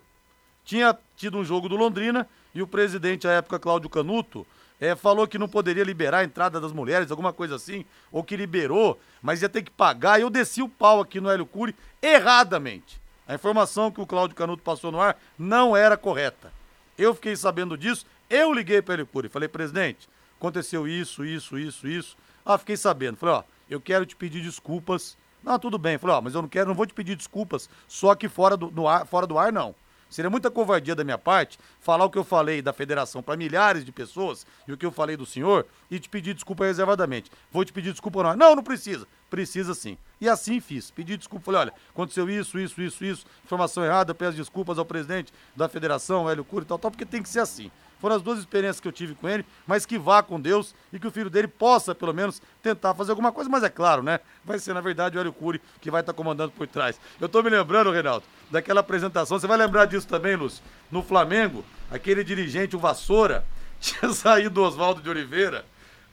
Tinha 0.63 0.95
tido 1.15 1.39
um 1.39 1.43
jogo 1.43 1.67
do 1.67 1.75
Londrina 1.75 2.29
e 2.53 2.61
o 2.61 2.67
presidente, 2.67 3.27
à 3.27 3.31
época, 3.31 3.57
Cláudio 3.57 3.89
Canuto, 3.89 4.45
eh, 4.79 4.95
falou 4.95 5.27
que 5.27 5.37
não 5.37 5.47
poderia 5.47 5.83
liberar 5.83 6.19
a 6.19 6.23
entrada 6.23 6.59
das 6.59 6.71
mulheres, 6.71 7.11
alguma 7.11 7.33
coisa 7.33 7.55
assim, 7.55 7.85
ou 8.11 8.23
que 8.23 8.35
liberou, 8.35 8.99
mas 9.21 9.41
ia 9.41 9.49
ter 9.49 9.61
que 9.61 9.71
pagar. 9.71 10.19
Eu 10.19 10.29
desci 10.29 10.61
o 10.61 10.69
pau 10.69 11.01
aqui 11.01 11.19
no 11.19 11.29
Hélio 11.29 11.45
Cury 11.45 11.75
erradamente. 12.01 12.99
A 13.27 13.35
informação 13.35 13.91
que 13.91 14.01
o 14.01 14.07
Cláudio 14.07 14.35
Canuto 14.35 14.63
passou 14.63 14.91
no 14.91 14.99
ar 14.99 15.17
não 15.37 15.75
era 15.75 15.95
correta. 15.97 16.51
Eu 16.97 17.13
fiquei 17.13 17.35
sabendo 17.35 17.77
disso, 17.77 18.05
eu 18.29 18.51
liguei 18.53 18.81
para 18.81 18.91
o 18.91 18.95
Hélio 18.95 19.07
Cury, 19.07 19.29
falei, 19.29 19.47
presidente, 19.47 20.09
aconteceu 20.37 20.87
isso, 20.87 21.25
isso, 21.25 21.57
isso, 21.57 21.87
isso. 21.87 22.17
Ah, 22.45 22.57
fiquei 22.57 22.75
sabendo. 22.75 23.17
Falei, 23.17 23.35
ó, 23.35 23.43
eu 23.69 23.79
quero 23.79 24.05
te 24.05 24.15
pedir 24.15 24.41
desculpas. 24.41 25.17
Não, 25.43 25.59
tudo 25.59 25.77
bem. 25.77 25.97
Falei, 25.97 26.15
ó, 26.15 26.21
mas 26.21 26.33
eu 26.33 26.41
não 26.41 26.49
quero, 26.49 26.67
não 26.67 26.75
vou 26.75 26.85
te 26.85 26.93
pedir 26.93 27.15
desculpas 27.15 27.69
só 27.87 28.15
que 28.15 28.27
fora 28.27 28.57
do, 28.57 28.87
ar, 28.87 29.05
fora 29.05 29.27
do 29.27 29.37
ar, 29.37 29.53
não. 29.53 29.75
Seria 30.09 30.29
muita 30.29 30.49
covardia 30.49 30.95
da 30.95 31.03
minha 31.03 31.17
parte 31.17 31.59
falar 31.79 32.05
o 32.05 32.09
que 32.09 32.17
eu 32.17 32.23
falei 32.23 32.61
da 32.61 32.73
federação 32.73 33.21
para 33.21 33.37
milhares 33.37 33.85
de 33.85 33.91
pessoas 33.91 34.45
e 34.67 34.73
o 34.73 34.77
que 34.77 34.85
eu 34.85 34.91
falei 34.91 35.15
do 35.15 35.25
senhor 35.25 35.65
e 35.89 35.99
te 35.99 36.09
pedir 36.09 36.33
desculpa 36.33 36.65
reservadamente. 36.65 37.31
Vou 37.51 37.63
te 37.63 37.71
pedir 37.71 37.91
desculpa 37.91 38.23
não. 38.23 38.35
Não, 38.35 38.55
não 38.55 38.63
precisa. 38.63 39.07
Precisa 39.29 39.75
sim. 39.75 39.97
E 40.19 40.27
assim 40.27 40.59
fiz. 40.59 40.89
Pedi 40.89 41.15
desculpa, 41.15 41.45
falei, 41.45 41.61
olha, 41.61 41.73
aconteceu 41.89 42.29
isso, 42.29 42.59
isso, 42.59 42.81
isso, 42.81 43.05
isso, 43.05 43.25
informação 43.45 43.85
errada, 43.85 44.13
peço 44.15 44.35
desculpas 44.35 44.79
ao 44.79 44.85
presidente 44.85 45.31
da 45.55 45.69
federação, 45.69 46.29
Hélio 46.29 46.43
Cury 46.43 46.63
e 46.63 46.67
tal, 46.67 46.79
tal, 46.79 46.91
porque 46.91 47.05
tem 47.05 47.21
que 47.21 47.29
ser 47.29 47.39
assim. 47.39 47.71
Foram 47.99 48.15
as 48.15 48.21
duas 48.21 48.39
experiências 48.39 48.79
que 48.79 48.87
eu 48.87 48.91
tive 48.91 49.13
com 49.13 49.27
ele, 49.27 49.45
mas 49.67 49.85
que 49.85 49.97
vá 49.97 50.23
com 50.23 50.39
Deus 50.39 50.73
e 50.91 50.99
que 50.99 51.07
o 51.07 51.11
filho 51.11 51.29
dele 51.29 51.47
possa, 51.47 51.93
pelo 51.93 52.13
menos, 52.13 52.41
tentar 52.63 52.93
fazer 52.93 53.11
alguma 53.11 53.31
coisa. 53.31 53.49
Mas 53.49 53.63
é 53.63 53.69
claro, 53.69 54.01
né? 54.01 54.19
Vai 54.43 54.57
ser, 54.57 54.73
na 54.73 54.81
verdade, 54.81 55.17
o 55.17 55.19
Hélio 55.19 55.33
Cury 55.33 55.61
que 55.81 55.91
vai 55.91 56.01
estar 56.01 56.13
comandando 56.13 56.51
por 56.51 56.65
trás. 56.67 56.99
Eu 57.19 57.27
tô 57.27 57.43
me 57.43 57.49
lembrando, 57.49 57.91
Reinaldo, 57.91 58.23
daquela 58.49 58.79
apresentação. 58.79 59.37
Você 59.37 59.47
vai 59.47 59.57
lembrar 59.57 59.85
disso 59.85 60.07
também, 60.07 60.35
Lúcio? 60.35 60.63
No 60.89 61.03
Flamengo, 61.03 61.63
aquele 61.91 62.23
dirigente, 62.23 62.75
o 62.75 62.79
Vassoura, 62.79 63.45
tinha 63.79 64.11
saído 64.13 64.49
do 64.51 64.63
Oswaldo 64.63 65.01
de 65.01 65.09
Oliveira. 65.09 65.65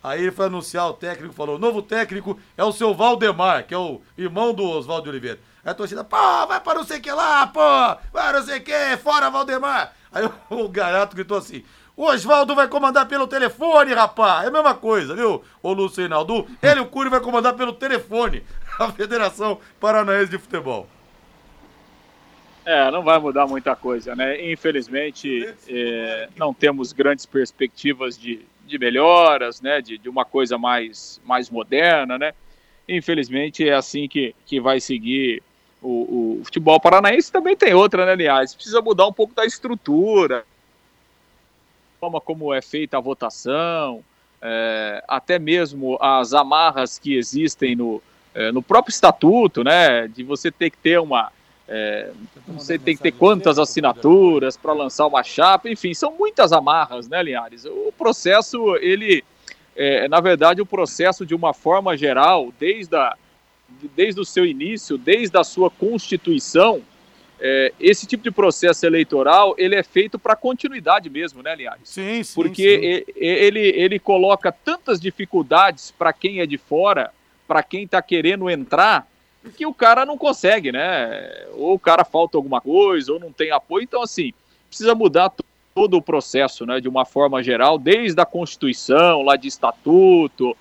Aí 0.02 0.23
ele 0.23 0.31
foi 0.31 0.47
anunciar 0.47 0.88
o 0.88 0.93
técnico, 0.93 1.35
falou: 1.35 1.57
o 1.57 1.59
novo 1.59 1.83
técnico 1.83 2.38
é 2.57 2.64
o 2.64 2.73
seu 2.73 2.95
Valdemar, 2.95 3.66
que 3.66 3.75
é 3.75 3.78
o 3.78 4.00
irmão 4.16 4.52
do 4.52 4.64
Oswaldo 4.64 5.05
de 5.05 5.11
Oliveira. 5.11 5.40
Aí 5.64 5.73
a 5.73 5.75
torcida, 5.75 6.05
pô, 6.05 6.47
vai 6.47 6.61
para 6.61 6.78
não 6.78 6.85
sei 6.85 6.99
o 6.99 7.02
que 7.02 7.11
lá, 7.11 7.47
pô, 7.49 7.61
vai 8.12 8.33
não 8.33 8.45
sei 8.45 8.59
o 8.59 8.62
que, 8.62 8.97
fora 8.99 9.31
Valdemar. 9.31 9.93
Aí 10.16 10.30
o 10.49 10.68
Garato 10.68 11.14
gritou 11.14 11.37
assim: 11.37 11.62
o 11.94 12.04
Oswaldo 12.04 12.54
vai 12.54 12.66
comandar 12.68 13.06
pelo 13.06 13.26
telefone, 13.26 13.92
rapaz. 13.92 14.44
É 14.44 14.49
a 14.49 14.50
mesma 14.50 14.75
coisa, 14.75 15.14
viu? 15.14 15.42
Ô 15.62 15.73
Lúcio 15.73 16.00
Reinaldo, 16.00 16.46
ele 16.62 16.80
o 16.80 16.87
Cury 16.87 17.11
vai 17.11 17.20
comandar 17.20 17.54
pelo 17.54 17.73
telefone 17.75 18.42
a 18.80 18.90
Federação 18.90 19.61
Paranaense 19.78 20.30
de 20.30 20.38
Futebol. 20.38 20.88
É, 22.64 22.90
não 22.90 23.04
vai 23.04 23.18
mudar 23.18 23.46
muita 23.46 23.76
coisa, 23.76 24.16
né? 24.16 24.50
Infelizmente, 24.50 25.54
é, 25.68 26.28
não 26.37 26.52
temos 26.52 26.92
grandes 26.92 27.25
perspectivas 27.25 28.18
de, 28.18 28.40
de 28.66 28.78
melhoras, 28.78 29.61
né? 29.61 29.80
De, 29.80 29.96
de 29.96 30.08
uma 30.08 30.25
coisa 30.25 30.58
mais, 30.58 31.20
mais 31.25 31.49
moderna, 31.49 32.18
né? 32.18 32.32
Infelizmente, 32.88 33.68
é 33.68 33.75
assim 33.75 34.08
que, 34.08 34.35
que 34.44 34.61
vai 34.61 34.80
seguir 34.80 35.42
o, 35.87 36.40
o 36.40 36.45
futebol 36.45 36.81
paranaense. 36.81 37.31
Também 37.31 37.57
tem 37.57 37.75
outra, 37.75 38.05
né, 38.05 38.12
aliás? 38.12 38.55
Precisa 38.55 38.81
mudar 38.81 39.07
um 39.07 39.12
pouco 39.12 39.35
da 39.35 39.45
estrutura, 39.45 40.45
forma 42.00 42.21
como 42.21 42.52
é 42.52 42.61
feita 42.61 42.99
a 42.99 43.00
votação, 43.00 44.02
é, 44.43 45.02
até 45.09 45.38
mesmo 45.38 45.99
as 46.00 46.35
amarras 46.35 46.99
que 46.99 47.16
existem 47.16 47.75
no, 47.75 48.02
é, 48.35 48.52
no 48.52 48.62
próprio 48.62 48.93
estatuto, 48.93 49.64
né? 49.64 50.09
De 50.09 50.23
você 50.23 50.50
ter 50.50 50.71
que 50.71 50.78
ter 50.78 50.99
uma 50.99 51.33
é, 51.69 52.11
você 52.47 52.78
tem 52.78 52.97
que 52.97 53.02
ter 53.02 53.12
quantas 53.12 53.59
assinaturas 53.59 54.57
para 54.57 54.73
lançar 54.73 55.07
uma 55.07 55.25
chapa, 55.25 55.69
enfim, 55.69 55.93
são 55.95 56.12
muitas 56.12 56.52
amarras, 56.52 57.09
né, 57.09 57.21
Linhares? 57.23 57.64
O 57.64 57.93
processo, 57.99 58.76
ele, 58.76 59.25
é, 59.75 60.07
na 60.07 60.21
verdade, 60.21 60.62
o 60.62 60.66
processo 60.66 61.26
de 61.26 61.35
uma 61.35 61.52
forma 61.52 61.97
geral, 61.97 62.52
desde, 62.57 62.95
a, 62.95 63.16
desde 63.94 64.20
o 64.20 64.25
seu 64.25 64.44
início, 64.44 64.96
desde 64.96 65.37
a 65.37 65.44
sua 65.44 65.70
constituição, 65.70 66.82
é, 67.38 67.73
esse 67.78 68.06
tipo 68.06 68.25
de 68.25 68.30
processo 68.30 68.87
eleitoral, 68.87 69.54
ele 69.58 69.75
é 69.75 69.82
feito 69.82 70.18
para 70.18 70.35
continuidade 70.35 71.11
mesmo, 71.11 71.42
né, 71.42 71.54
Linhares? 71.54 71.88
Sim, 71.88 72.23
sim. 72.23 72.35
Porque 72.35 73.04
sim. 73.06 73.12
Ele, 73.16 73.61
ele 73.61 73.99
coloca 73.99 74.50
tantas 74.50 74.99
dificuldades 74.99 75.90
para 75.90 76.12
quem 76.12 76.40
é 76.40 76.46
de 76.46 76.56
fora, 76.56 77.12
para 77.46 77.62
quem 77.62 77.85
está 77.85 78.00
querendo 78.00 78.49
entrar, 78.49 79.06
que 79.56 79.66
o 79.66 79.75
cara 79.75 80.04
não 80.04 80.18
consegue, 80.18 80.73
né? 80.73 81.46
Ou 81.52 81.75
o 81.75 81.78
cara 81.78 82.04
falta 82.04 82.37
alguma 82.37 82.61
coisa, 82.61 83.12
ou 83.12 83.20
não 83.20 83.30
tem 83.30 83.50
apoio. 83.50 83.85
Então, 83.85 84.02
assim, 84.02 84.32
precisa 84.68 84.94
mudar 84.94 85.32
todo 85.75 85.96
o 85.96 86.02
processo, 86.02 86.66
né? 86.66 86.80
De 86.80 86.88
uma 86.88 87.04
forma 87.04 87.42
geral, 87.42 87.78
desde 87.78 88.20
a 88.20 88.25
Constituição, 88.25 89.23
lá 89.23 89.37
de 89.37 89.46
estatuto, 89.46 90.56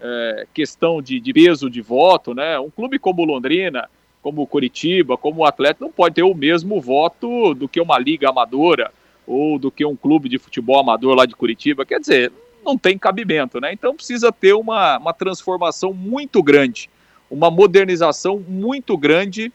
é, 0.00 0.46
questão 0.54 1.02
de, 1.02 1.20
de, 1.20 1.32
peso 1.32 1.68
de 1.68 1.80
voto, 1.80 2.34
né? 2.34 2.58
Um 2.58 2.70
clube 2.70 2.98
como 2.98 3.24
Londrina, 3.24 3.88
como 4.22 4.46
Curitiba, 4.46 5.16
como 5.16 5.40
o 5.40 5.44
Atlético, 5.44 5.84
não 5.84 5.92
pode 5.92 6.14
ter 6.14 6.22
o 6.22 6.34
mesmo 6.34 6.80
voto 6.80 7.54
do 7.54 7.68
que 7.68 7.80
uma 7.80 7.98
liga 7.98 8.28
amadora 8.28 8.92
ou 9.26 9.58
do 9.58 9.70
que 9.70 9.84
um 9.84 9.96
clube 9.96 10.28
de 10.28 10.38
futebol 10.38 10.80
amador 10.80 11.14
lá 11.14 11.26
de 11.26 11.36
Curitiba. 11.36 11.84
Quer 11.84 12.00
dizer, 12.00 12.32
não 12.64 12.76
tem 12.76 12.98
cabimento, 12.98 13.60
né? 13.60 13.72
Então 13.72 13.94
precisa 13.94 14.32
ter 14.32 14.54
uma, 14.54 14.98
uma 14.98 15.12
transformação 15.12 15.92
muito 15.92 16.42
grande 16.42 16.88
uma 17.30 17.50
modernização 17.50 18.42
muito 18.46 18.96
grande 18.96 19.52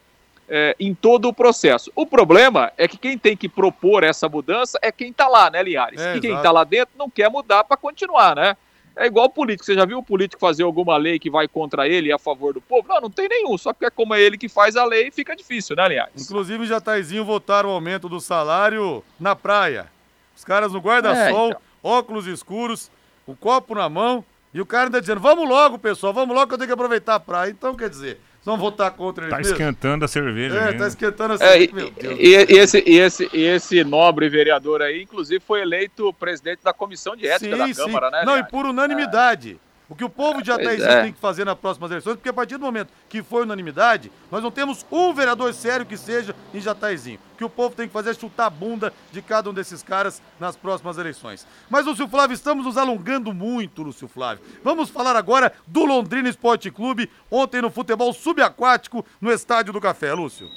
é, 0.47 0.75
em 0.79 0.93
todo 0.93 1.27
o 1.27 1.33
processo. 1.33 1.91
O 1.95 2.05
problema 2.05 2.71
é 2.77 2.87
que 2.87 2.97
quem 2.97 3.17
tem 3.17 3.35
que 3.35 3.49
propor 3.49 4.03
essa 4.03 4.29
mudança 4.29 4.77
é 4.81 4.91
quem 4.91 5.09
está 5.09 5.27
lá, 5.27 5.49
né, 5.49 5.63
Liares? 5.63 6.01
É, 6.01 6.17
e 6.17 6.21
quem 6.21 6.35
está 6.35 6.51
lá 6.51 6.63
dentro 6.63 6.93
não 6.97 7.09
quer 7.09 7.29
mudar 7.29 7.63
para 7.63 7.77
continuar, 7.77 8.35
né? 8.35 8.55
É 8.95 9.07
igual 9.07 9.25
o 9.25 9.29
político. 9.29 9.65
Você 9.65 9.73
já 9.73 9.85
viu 9.85 9.97
o 9.99 10.03
político 10.03 10.39
fazer 10.39 10.63
alguma 10.63 10.97
lei 10.97 11.17
que 11.17 11.29
vai 11.29 11.47
contra 11.47 11.87
ele 11.87 12.09
e 12.09 12.11
a 12.11 12.19
favor 12.19 12.53
do 12.53 12.61
povo? 12.61 12.87
Não, 12.87 13.01
não 13.01 13.09
tem 13.09 13.27
nenhum. 13.27 13.57
Só 13.57 13.73
que 13.73 13.85
é 13.85 13.89
como 13.89 14.13
é 14.13 14.21
ele 14.21 14.37
que 14.37 14.47
faz 14.47 14.75
a 14.75 14.85
lei, 14.85 15.09
fica 15.09 15.35
difícil, 15.35 15.75
né, 15.75 15.87
Liares? 15.87 16.21
Inclusive, 16.21 16.65
já 16.65 16.79
Taizinho 16.79 17.25
votaram 17.25 17.69
o 17.69 17.73
aumento 17.73 18.07
do 18.07 18.19
salário 18.19 19.03
na 19.19 19.35
praia. 19.35 19.91
Os 20.35 20.43
caras 20.43 20.71
no 20.73 20.79
guarda-sol, 20.79 21.47
é, 21.47 21.49
então. 21.49 21.61
óculos 21.81 22.27
escuros, 22.27 22.91
o 23.25 23.35
copo 23.35 23.75
na 23.75 23.89
mão 23.89 24.23
e 24.53 24.61
o 24.61 24.65
cara 24.65 24.85
ainda 24.85 25.01
dizendo, 25.01 25.19
vamos 25.19 25.47
logo, 25.49 25.79
pessoal, 25.79 26.13
vamos 26.13 26.35
logo 26.35 26.47
que 26.47 26.53
eu 26.53 26.57
tenho 26.57 26.67
que 26.67 26.73
aproveitar 26.73 27.15
a 27.15 27.19
praia. 27.19 27.49
Então, 27.49 27.75
quer 27.75 27.89
dizer, 27.89 28.19
vão 28.43 28.57
votar 28.57 28.91
contra 28.91 29.23
ele 29.25 29.31
Tá 29.31 29.37
mesmo? 29.37 29.53
esquentando 29.53 30.05
a 30.05 30.07
cerveja. 30.07 30.55
É, 30.57 30.65
mesmo. 30.65 30.79
tá 30.79 30.87
esquentando 30.87 31.33
a 31.33 31.37
cerveja. 31.37 31.71
É, 31.71 31.73
Meu 31.73 31.91
Deus. 31.91 32.19
E, 32.19 32.27
e, 32.53 32.57
esse, 32.57 32.83
e, 32.85 32.99
esse, 32.99 33.29
e 33.33 33.41
esse 33.43 33.83
nobre 33.83 34.29
vereador 34.29 34.81
aí, 34.81 35.03
inclusive, 35.03 35.39
foi 35.39 35.61
eleito 35.61 36.11
presidente 36.13 36.63
da 36.63 36.73
comissão 36.73 37.15
de 37.15 37.27
ética 37.27 37.55
sim, 37.55 37.73
da 37.73 37.73
Câmara, 37.85 38.07
sim. 38.07 38.13
né? 38.13 38.23
Não, 38.25 38.37
e 38.37 38.43
por 38.43 38.65
unanimidade. 38.65 39.59
É. 39.69 39.72
O 39.89 39.95
que 39.95 40.03
o 40.03 40.09
povo 40.09 40.41
de 40.41 40.47
Jataizinho 40.47 40.89
é. 40.89 41.03
tem 41.03 41.13
que 41.13 41.19
fazer 41.19 41.45
nas 41.45 41.57
próximas 41.57 41.91
eleições, 41.91 42.15
porque 42.15 42.29
a 42.29 42.33
partir 42.33 42.57
do 42.57 42.65
momento 42.65 42.91
que 43.09 43.21
foi 43.21 43.43
unanimidade, 43.43 44.11
nós 44.31 44.41
não 44.41 44.49
temos 44.49 44.85
um 44.91 45.13
vereador 45.13 45.53
sério 45.53 45.85
que 45.85 45.97
seja 45.97 46.35
em 46.53 46.59
Jataizinho. 46.59 47.19
O 47.33 47.37
que 47.37 47.43
o 47.43 47.49
povo 47.49 47.75
tem 47.75 47.87
que 47.87 47.93
fazer 47.93 48.11
é 48.11 48.13
chutar 48.13 48.45
a 48.45 48.49
bunda 48.49 48.93
de 49.11 49.21
cada 49.21 49.49
um 49.49 49.53
desses 49.53 49.83
caras 49.83 50.21
nas 50.39 50.55
próximas 50.55 50.97
eleições. 50.97 51.45
Mas, 51.69 51.85
Lúcio 51.85 52.07
Flávio, 52.07 52.33
estamos 52.33 52.65
nos 52.65 52.77
alongando 52.77 53.33
muito, 53.33 53.83
Lúcio 53.83 54.07
Flávio. 54.07 54.43
Vamos 54.63 54.89
falar 54.89 55.15
agora 55.15 55.53
do 55.67 55.85
Londrina 55.85 56.29
Esporte 56.29 56.71
Clube, 56.71 57.09
ontem 57.29 57.61
no 57.61 57.69
futebol 57.69 58.13
subaquático 58.13 59.05
no 59.19 59.31
Estádio 59.31 59.73
do 59.73 59.81
Café, 59.81 60.13
Lúcio. 60.13 60.49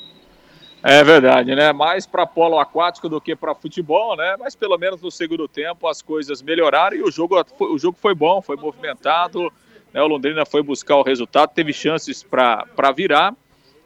É 0.83 1.03
verdade, 1.03 1.55
né? 1.55 1.73
Mais 1.73 2.07
para 2.07 2.27
polo 2.27 2.59
aquático 2.59 3.09
do 3.09 3.21
que 3.21 3.35
para 3.35 3.55
futebol, 3.55 4.17
né? 4.17 4.37
Mas 4.39 4.55
pelo 4.55 4.79
menos 4.79 5.01
no 5.01 5.11
segundo 5.11 5.49
tempo 5.49 5.89
as 5.89 6.01
coisas 6.01 6.43
melhoraram 6.43 6.97
e 6.97 7.03
o 7.03 7.11
jogo, 7.11 7.45
o 7.59 7.79
jogo 7.79 7.99
foi 8.01 8.15
bom, 8.15 8.41
foi 8.41 8.57
movimentado. 8.57 9.53
Né? 9.93 10.03
O 10.03 10.07
Londrina 10.07 10.45
foi 10.45 10.63
buscar 10.63 10.97
o 10.97 11.03
resultado, 11.03 11.51
teve 11.55 11.73
chances 11.73 12.23
para 12.23 12.93
virar. 12.95 13.35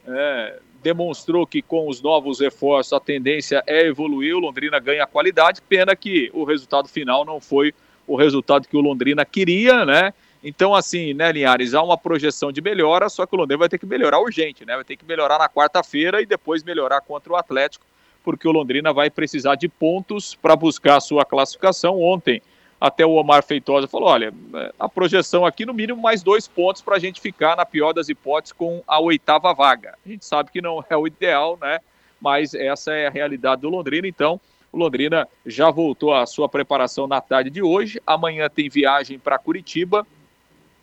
É, 0.06 0.58
demonstrou 0.82 1.46
que 1.46 1.62
com 1.62 1.88
os 1.88 2.02
novos 2.02 2.40
reforços 2.40 2.92
a 2.92 3.00
tendência 3.00 3.62
é 3.66 3.86
evoluir. 3.86 4.34
O 4.34 4.40
Londrina 4.40 4.78
ganha 4.78 5.06
qualidade. 5.06 5.62
Pena 5.62 5.94
que 5.94 6.30
o 6.34 6.44
resultado 6.44 6.88
final 6.88 7.24
não 7.24 7.40
foi 7.40 7.72
o 8.06 8.16
resultado 8.16 8.66
que 8.66 8.76
o 8.76 8.80
Londrina 8.80 9.24
queria, 9.24 9.84
né? 9.84 10.12
Então, 10.42 10.74
assim, 10.74 11.12
né, 11.12 11.30
Linhares, 11.32 11.74
há 11.74 11.82
uma 11.82 11.98
projeção 11.98 12.50
de 12.50 12.62
melhora, 12.62 13.08
só 13.10 13.26
que 13.26 13.34
o 13.34 13.38
Londrina 13.38 13.58
vai 13.58 13.68
ter 13.68 13.78
que 13.78 13.84
melhorar 13.84 14.20
urgente, 14.20 14.64
né? 14.64 14.74
Vai 14.74 14.84
ter 14.84 14.96
que 14.96 15.04
melhorar 15.04 15.38
na 15.38 15.48
quarta-feira 15.48 16.22
e 16.22 16.26
depois 16.26 16.64
melhorar 16.64 17.02
contra 17.02 17.32
o 17.32 17.36
Atlético, 17.36 17.84
porque 18.24 18.48
o 18.48 18.52
Londrina 18.52 18.92
vai 18.92 19.10
precisar 19.10 19.54
de 19.56 19.68
pontos 19.68 20.34
para 20.34 20.56
buscar 20.56 20.96
a 20.96 21.00
sua 21.00 21.26
classificação. 21.26 22.00
Ontem, 22.00 22.40
até 22.80 23.04
o 23.04 23.12
Omar 23.12 23.42
Feitosa 23.42 23.86
falou: 23.86 24.08
olha, 24.08 24.32
a 24.78 24.88
projeção 24.88 25.44
aqui, 25.44 25.66
no 25.66 25.74
mínimo, 25.74 26.00
mais 26.00 26.22
dois 26.22 26.48
pontos 26.48 26.80
para 26.80 26.96
a 26.96 26.98
gente 26.98 27.20
ficar, 27.20 27.54
na 27.54 27.66
pior 27.66 27.92
das 27.92 28.08
hipóteses, 28.08 28.52
com 28.52 28.82
a 28.86 28.98
oitava 28.98 29.52
vaga. 29.52 29.94
A 30.04 30.08
gente 30.08 30.24
sabe 30.24 30.50
que 30.50 30.62
não 30.62 30.82
é 30.88 30.96
o 30.96 31.06
ideal, 31.06 31.58
né? 31.60 31.80
Mas 32.18 32.54
essa 32.54 32.92
é 32.92 33.06
a 33.06 33.10
realidade 33.10 33.60
do 33.60 33.68
Londrina, 33.68 34.08
então. 34.08 34.40
O 34.72 34.78
Londrina 34.78 35.26
já 35.44 35.68
voltou 35.68 36.14
à 36.14 36.24
sua 36.26 36.48
preparação 36.48 37.08
na 37.08 37.20
tarde 37.20 37.50
de 37.50 37.60
hoje. 37.60 38.00
Amanhã 38.06 38.48
tem 38.48 38.68
viagem 38.68 39.18
para 39.18 39.36
Curitiba 39.36 40.06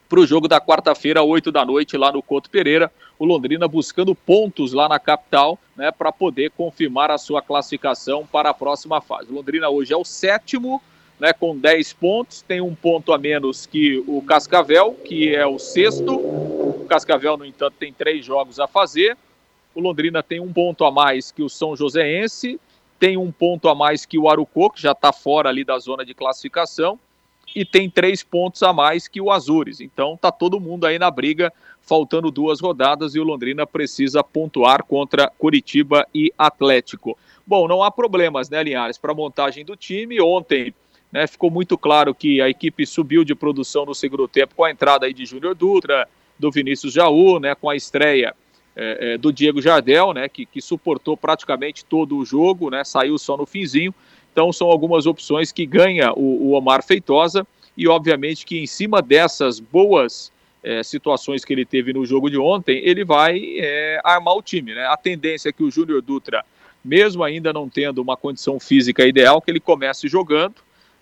para 0.07 0.19
o 0.19 0.25
jogo 0.25 0.47
da 0.47 0.59
quarta-feira, 0.61 1.21
8 1.21 1.51
da 1.51 1.65
noite, 1.65 1.97
lá 1.97 2.11
no 2.11 2.21
Couto 2.21 2.49
Pereira. 2.49 2.91
O 3.19 3.25
Londrina 3.25 3.67
buscando 3.67 4.15
pontos 4.15 4.73
lá 4.73 4.87
na 4.87 4.99
capital, 4.99 5.59
né, 5.75 5.91
para 5.91 6.11
poder 6.11 6.51
confirmar 6.51 7.11
a 7.11 7.17
sua 7.17 7.41
classificação 7.41 8.25
para 8.25 8.49
a 8.49 8.53
próxima 8.53 9.01
fase. 9.01 9.31
O 9.31 9.35
Londrina 9.35 9.69
hoje 9.69 9.93
é 9.93 9.97
o 9.97 10.05
sétimo, 10.05 10.81
né, 11.19 11.33
com 11.33 11.57
10 11.57 11.93
pontos, 11.93 12.41
tem 12.41 12.61
um 12.61 12.75
ponto 12.75 13.11
a 13.11 13.17
menos 13.17 13.65
que 13.65 14.03
o 14.07 14.21
Cascavel, 14.21 14.93
que 14.93 15.35
é 15.35 15.45
o 15.45 15.59
sexto. 15.59 16.15
O 16.15 16.85
Cascavel, 16.87 17.37
no 17.37 17.45
entanto, 17.45 17.75
tem 17.77 17.91
três 17.91 18.25
jogos 18.25 18.59
a 18.59 18.67
fazer. 18.67 19.17
O 19.75 19.81
Londrina 19.81 20.23
tem 20.23 20.39
um 20.39 20.53
ponto 20.53 20.85
a 20.85 20.91
mais 20.91 21.31
que 21.31 21.43
o 21.43 21.49
São 21.49 21.75
Joséense, 21.75 22.59
tem 22.99 23.17
um 23.17 23.31
ponto 23.31 23.67
a 23.67 23.75
mais 23.75 24.05
que 24.05 24.17
o 24.17 24.29
Arucô, 24.29 24.69
que 24.69 24.81
já 24.81 24.91
está 24.91 25.11
fora 25.11 25.49
ali 25.49 25.63
da 25.63 25.77
zona 25.77 26.05
de 26.05 26.13
classificação 26.13 26.99
e 27.57 27.65
tem 27.65 27.89
três 27.89 28.21
pontos 28.21 28.61
a 28.61 28.71
mais 28.71 29.07
que 29.07 29.19
o 29.19 29.31
Azures. 29.31 29.81
Então 29.81 30.15
tá 30.15 30.31
todo 30.31 30.59
mundo 30.59 30.85
aí 30.85 30.99
na 30.99 31.09
briga, 31.09 31.51
faltando 31.81 32.29
duas 32.29 32.61
rodadas 32.61 33.15
e 33.15 33.19
o 33.19 33.23
Londrina 33.23 33.65
precisa 33.65 34.23
pontuar 34.23 34.83
contra 34.83 35.27
Curitiba 35.39 36.05
e 36.13 36.31
Atlético. 36.37 37.17
Bom, 37.47 37.67
não 37.67 37.81
há 37.81 37.89
problemas, 37.89 38.47
né, 38.47 38.61
Linhares, 38.61 38.99
para 38.99 39.11
a 39.11 39.15
montagem 39.15 39.65
do 39.65 39.75
time. 39.75 40.21
Ontem 40.21 40.71
Né? 41.11 41.25
Ficou 41.25 41.49
muito 41.49 41.75
claro 41.79 42.13
que 42.13 42.39
a 42.39 42.47
equipe 42.47 42.85
subiu 42.85 43.23
de 43.23 43.33
produção 43.33 43.87
no 43.87 43.95
segundo 43.95 44.27
tempo 44.27 44.53
com 44.53 44.63
a 44.63 44.69
entrada 44.69 45.07
aí 45.07 45.13
de 45.13 45.25
Júnior 45.25 45.55
Dutra, 45.55 46.07
do 46.37 46.51
Vinícius 46.51 46.93
Jaú, 46.93 47.39
né? 47.39 47.55
com 47.55 47.71
a 47.71 47.75
estreia 47.75 48.35
é, 48.75 49.13
é, 49.13 49.17
do 49.17 49.33
Diego 49.33 49.59
Jardel, 49.59 50.13
né? 50.13 50.29
que, 50.29 50.45
que 50.45 50.61
suportou 50.61 51.17
praticamente 51.17 51.83
todo 51.83 52.17
o 52.17 52.23
jogo, 52.25 52.69
né? 52.69 52.83
saiu 52.83 53.17
só 53.17 53.35
no 53.35 53.47
finzinho. 53.47 53.95
Então 54.37 54.53
são 54.53 54.69
algumas 54.69 55.07
opções 55.07 55.51
que 55.51 55.65
ganha 55.65 56.13
o, 56.13 56.49
o 56.49 56.51
Omar 56.51 56.83
Feitosa 56.83 57.45
e 57.75 57.87
obviamente 57.87 58.45
que 58.45 58.59
em 58.59 58.67
cima 58.67 59.01
dessas 59.01 59.59
boas 59.59 60.31
é, 60.63 60.83
situações 60.83 61.43
que 61.43 61.51
ele 61.51 61.65
teve 61.65 61.91
no 61.91 62.05
jogo 62.05 62.29
de 62.29 62.37
ontem, 62.37 62.79
ele 62.85 63.03
vai 63.03 63.41
é, 63.57 63.99
armar 64.03 64.35
o 64.35 64.41
time. 64.43 64.75
Né? 64.75 64.85
A 64.85 64.95
tendência 64.95 65.49
é 65.49 65.51
que 65.51 65.63
o 65.63 65.71
Júnior 65.71 66.03
Dutra, 66.03 66.45
mesmo 66.85 67.23
ainda 67.23 67.51
não 67.51 67.67
tendo 67.67 67.99
uma 67.99 68.15
condição 68.15 68.59
física 68.59 69.07
ideal, 69.07 69.41
que 69.41 69.49
ele 69.49 69.59
comece 69.59 70.07
jogando, 70.07 70.53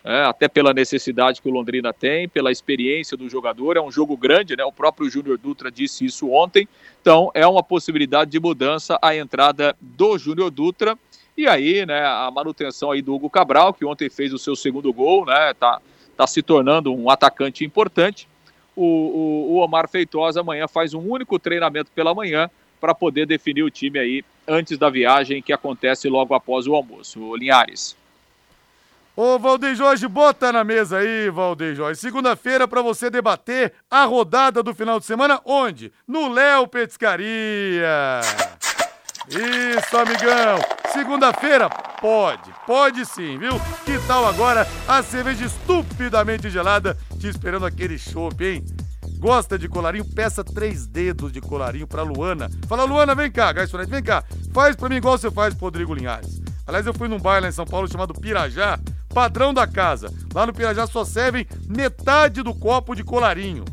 é, 0.01 0.23
até 0.23 0.47
pela 0.47 0.73
necessidade 0.73 1.41
que 1.41 1.49
o 1.49 1.51
Londrina 1.51 1.91
tem, 1.91 2.29
pela 2.29 2.53
experiência 2.53 3.17
do 3.17 3.27
jogador. 3.27 3.75
É 3.75 3.81
um 3.81 3.91
jogo 3.91 4.15
grande, 4.15 4.55
né? 4.55 4.63
O 4.63 4.71
próprio 4.71 5.09
Júnior 5.09 5.37
Dutra 5.37 5.69
disse 5.69 6.05
isso 6.05 6.29
ontem. 6.29 6.69
Então, 7.01 7.31
é 7.33 7.45
uma 7.45 7.61
possibilidade 7.61 8.31
de 8.31 8.39
mudança 8.39 8.97
a 9.01 9.13
entrada 9.13 9.75
do 9.81 10.17
Júnior 10.17 10.51
Dutra. 10.51 10.97
E 11.37 11.47
aí, 11.47 11.85
né, 11.85 12.05
a 12.05 12.31
manutenção 12.33 12.91
aí 12.91 13.01
do 13.01 13.13
Hugo 13.13 13.29
Cabral, 13.29 13.73
que 13.73 13.85
ontem 13.85 14.09
fez 14.09 14.33
o 14.33 14.39
seu 14.39 14.55
segundo 14.55 14.91
gol, 14.93 15.25
né? 15.25 15.53
Tá, 15.53 15.81
tá 16.15 16.25
se 16.25 16.41
tornando 16.41 16.93
um 16.93 17.09
atacante 17.09 17.65
importante 17.65 18.27
o, 18.75 18.83
o, 18.83 19.53
o 19.53 19.55
Omar 19.57 19.87
Feitosa 19.87 20.41
amanhã 20.41 20.67
faz 20.67 20.93
um 20.93 20.99
único 20.99 21.39
treinamento 21.39 21.89
pela 21.91 22.13
manhã 22.13 22.49
para 22.81 22.93
poder 22.93 23.25
definir 23.25 23.63
o 23.63 23.71
time 23.71 23.97
aí 23.97 24.23
antes 24.47 24.77
da 24.77 24.89
viagem 24.89 25.41
que 25.41 25.53
acontece 25.53 26.09
logo 26.09 26.33
após 26.35 26.67
o 26.67 26.75
almoço. 26.75 27.21
O 27.21 27.35
Linhares. 27.35 27.95
Ô, 29.15 29.39
Valdeir 29.39 29.75
Jorge, 29.75 30.09
bota 30.09 30.51
na 30.51 30.63
mesa 30.65 30.97
aí, 30.97 31.29
Valdeir 31.29 31.73
Jorge. 31.73 32.01
Segunda-feira 32.01 32.67
para 32.67 32.81
você 32.81 33.09
debater 33.09 33.71
a 33.89 34.03
rodada 34.03 34.61
do 34.61 34.75
final 34.75 34.99
de 34.99 35.05
semana, 35.05 35.39
onde? 35.45 35.91
No 36.05 36.27
Léo 36.27 36.67
Petiscaria. 36.67 38.19
Isso, 39.27 39.97
amigão. 39.97 40.59
Segunda-feira, 40.93 41.67
pode, 41.99 42.53
pode 42.65 43.05
sim, 43.05 43.37
viu? 43.37 43.59
Que 43.83 43.97
tal 44.07 44.27
agora 44.27 44.67
a 44.87 45.01
cerveja 45.01 45.45
estupidamente 45.45 46.49
gelada 46.49 46.97
te 47.19 47.27
esperando 47.27 47.65
aquele 47.65 47.97
chopp, 47.97 48.43
hein? 48.45 48.63
Gosta 49.17 49.57
de 49.57 49.67
colarinho? 49.67 50.05
Peça 50.05 50.43
três 50.43 50.85
dedos 50.85 51.31
de 51.31 51.41
colarinho 51.41 51.87
pra 51.87 52.03
Luana. 52.03 52.49
Fala, 52.67 52.83
Luana, 52.83 53.15
vem 53.15 53.31
cá, 53.31 53.51
garçonete, 53.51 53.89
vem 53.89 54.03
cá. 54.03 54.23
Faz 54.53 54.75
pra 54.75 54.89
mim 54.89 54.97
igual 54.97 55.17
você 55.17 55.31
faz 55.31 55.53
pro 55.53 55.65
Rodrigo 55.65 55.93
Linhares. 55.95 56.39
Aliás, 56.67 56.85
eu 56.85 56.93
fui 56.93 57.07
num 57.07 57.19
baile 57.19 57.43
lá 57.43 57.49
em 57.49 57.51
São 57.51 57.65
Paulo 57.65 57.87
chamado 57.87 58.13
Pirajá, 58.13 58.79
padrão 59.13 59.53
da 59.53 59.65
casa. 59.65 60.13
Lá 60.33 60.45
no 60.45 60.53
Pirajá 60.53 60.85
só 60.85 61.03
servem 61.03 61.47
metade 61.67 62.43
do 62.43 62.53
copo 62.53 62.95
de 62.95 63.03
colarinho. 63.03 63.65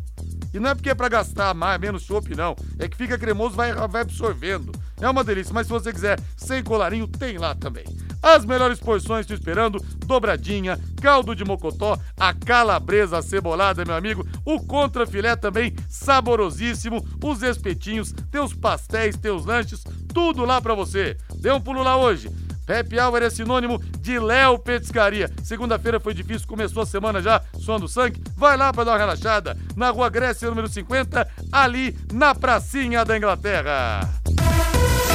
E 0.55 0.61
não 0.61 0.71
é 0.71 0.75
porque 0.75 0.91
é 0.91 0.95
pra 0.95 1.09
gastar 1.09 1.55
mais, 1.55 1.81
menos 1.81 2.03
chopp, 2.03 2.35
não. 2.35 2.55
É 2.79 2.89
que 2.89 2.97
fica 2.97 3.19
cremoso, 3.19 3.55
vai, 3.55 3.73
vai 3.73 4.03
absorvendo. 4.03 4.73
É 5.03 5.11
uma 5.11 5.25
delícia, 5.25 5.53
mas 5.53 5.67
se 5.67 5.73
você 5.73 5.93
quiser 5.93 6.17
sem 6.37 6.63
colarinho, 6.63 7.09
tem 7.09 7.37
lá 7.37 7.57
também. 7.57 7.85
As 8.23 8.45
melhores 8.45 8.79
porções 8.79 9.27
te 9.27 9.35
esperando: 9.35 9.85
dobradinha, 10.07 10.79
caldo 11.01 11.35
de 11.35 11.45
mocotó, 11.45 11.99
a 12.17 12.33
calabresa 12.33 13.21
cebolada, 13.21 13.85
meu 13.85 13.97
amigo, 13.97 14.25
o 14.45 14.61
contrafilé 14.65 15.35
também 15.35 15.75
saborosíssimo, 15.89 17.05
os 17.21 17.43
espetinhos, 17.43 18.13
teus 18.31 18.55
pastéis, 18.55 19.17
teus 19.17 19.45
lanches, 19.45 19.83
tudo 20.15 20.45
lá 20.45 20.61
para 20.61 20.73
você. 20.73 21.17
Dê 21.35 21.51
um 21.51 21.61
pulo 21.61 21.83
lá 21.83 21.97
hoje. 21.97 22.31
Happy 22.69 22.97
Hour 22.97 23.23
é 23.23 23.29
sinônimo 23.29 23.83
de 23.99 24.21
Léo 24.21 24.57
Petiscaria. 24.57 25.29
Segunda-feira 25.43 25.99
foi 25.99 26.15
difícil, 26.15 26.47
começou 26.47 26.85
a 26.85 26.87
semana 26.87 27.21
já, 27.21 27.43
suando 27.59 27.89
sangue. 27.89 28.23
Vai 28.37 28.57
lá 28.57 28.73
para 28.73 28.85
dar 28.85 28.93
uma 28.93 28.99
relaxada. 28.99 29.59
Na 29.77 29.91
Rua 29.91 30.09
Grécia, 30.09 30.49
número 30.49 30.69
50, 30.69 31.29
ali 31.51 31.97
na 32.13 32.37
pracinha 32.37 33.05
da 33.05 33.17
Inglaterra. 33.17 34.22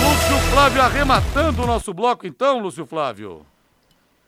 Lúcio 0.07 0.39
Flávio 0.51 0.81
arrematando 0.81 1.63
o 1.63 1.67
nosso 1.67 1.93
bloco, 1.93 2.25
então, 2.25 2.59
Lúcio 2.59 2.85
Flávio. 2.85 3.45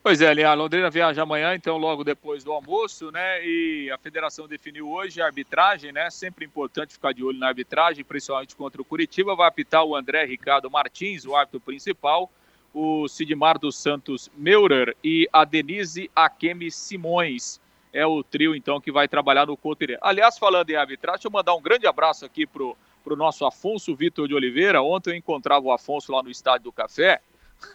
Pois 0.02 0.20
é, 0.20 0.44
a 0.44 0.52
Londrina 0.52 0.90
viaja 0.90 1.22
amanhã, 1.22 1.54
então 1.54 1.78
logo 1.78 2.04
depois 2.04 2.44
do 2.44 2.52
almoço, 2.52 3.10
né? 3.10 3.42
E 3.42 3.90
a 3.90 3.96
federação 3.96 4.46
definiu 4.46 4.90
hoje 4.90 5.22
a 5.22 5.24
arbitragem, 5.24 5.90
né? 5.90 6.10
Sempre 6.10 6.44
importante 6.44 6.92
ficar 6.92 7.14
de 7.14 7.24
olho 7.24 7.38
na 7.38 7.48
arbitragem, 7.48 8.04
principalmente 8.04 8.54
contra 8.54 8.82
o 8.82 8.84
Curitiba. 8.84 9.34
Vai 9.34 9.48
apitar 9.48 9.82
o 9.82 9.96
André 9.96 10.26
Ricardo 10.26 10.70
Martins, 10.70 11.24
o 11.24 11.34
árbitro 11.34 11.60
principal 11.60 12.30
o 12.74 13.08
Sidmar 13.08 13.58
dos 13.58 13.76
Santos 13.76 14.30
Meurer 14.36 14.96
e 15.02 15.28
a 15.32 15.44
Denise 15.44 16.10
Akemi 16.14 16.70
Simões. 16.70 17.58
É 17.92 18.06
o 18.06 18.22
trio, 18.22 18.54
então, 18.54 18.80
que 18.80 18.92
vai 18.92 19.08
trabalhar 19.08 19.46
no 19.46 19.56
Cotiré. 19.56 19.98
Aliás, 20.00 20.38
falando 20.38 20.70
em 20.70 20.76
arbitragem, 20.76 21.16
deixa 21.16 21.28
eu 21.28 21.32
mandar 21.32 21.54
um 21.54 21.60
grande 21.60 21.86
abraço 21.88 22.24
aqui 22.24 22.46
pro, 22.46 22.76
pro 23.02 23.16
nosso 23.16 23.44
Afonso 23.44 23.94
Vitor 23.94 24.28
de 24.28 24.34
Oliveira. 24.34 24.82
Ontem 24.82 25.10
eu 25.10 25.16
encontrava 25.16 25.66
o 25.66 25.72
Afonso 25.72 26.12
lá 26.12 26.22
no 26.22 26.30
Estádio 26.30 26.64
do 26.64 26.72
Café. 26.72 27.20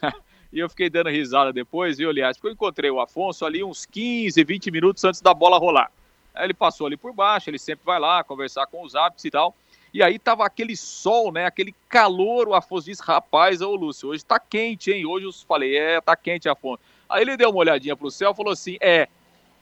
e 0.52 0.60
eu 0.60 0.70
fiquei 0.70 0.90
dando 0.90 1.10
risada 1.10 1.52
depois, 1.52 1.98
viu, 1.98 2.10
aliás? 2.10 2.38
Porque 2.38 2.48
eu 2.48 2.54
encontrei 2.54 2.90
o 2.90 3.00
Afonso 3.00 3.46
ali 3.46 3.64
uns 3.64 3.86
15, 3.86 4.44
20 4.44 4.72
minutos 4.72 5.04
antes 5.04 5.22
da 5.22 5.34
bola 5.34 5.58
rolar. 5.58 5.92
Aí 6.34 6.46
ele 6.46 6.54
passou 6.54 6.88
ali 6.88 6.98
por 6.98 7.14
baixo, 7.14 7.50
ele 7.50 7.60
sempre 7.60 7.86
vai 7.86 8.00
lá 8.00 8.24
conversar 8.24 8.68
com 8.68 8.84
os 8.84 8.96
árbitros 8.96 9.26
e 9.26 9.32
tal. 9.32 9.56
E 9.94 10.04
aí 10.04 10.20
tava 10.20 10.46
aquele 10.46 10.76
sol, 10.76 11.32
né? 11.32 11.46
Aquele 11.46 11.74
calor, 11.88 12.50
o 12.50 12.54
Afonso 12.54 12.88
disse, 12.88 13.02
rapaz, 13.02 13.62
ô 13.62 13.74
Lúcio, 13.76 14.10
hoje 14.10 14.26
tá 14.26 14.38
quente, 14.38 14.92
hein? 14.92 15.06
Hoje 15.06 15.26
eu 15.26 15.32
falei, 15.48 15.78
é, 15.78 16.02
tá 16.02 16.16
quente, 16.18 16.50
Afonso. 16.50 16.82
Aí 17.08 17.22
ele 17.22 17.38
deu 17.38 17.50
uma 17.50 17.60
olhadinha 17.60 17.96
pro 17.96 18.12
céu 18.12 18.32
e 18.32 18.36
falou 18.36 18.52
assim, 18.52 18.78
é, 18.82 19.08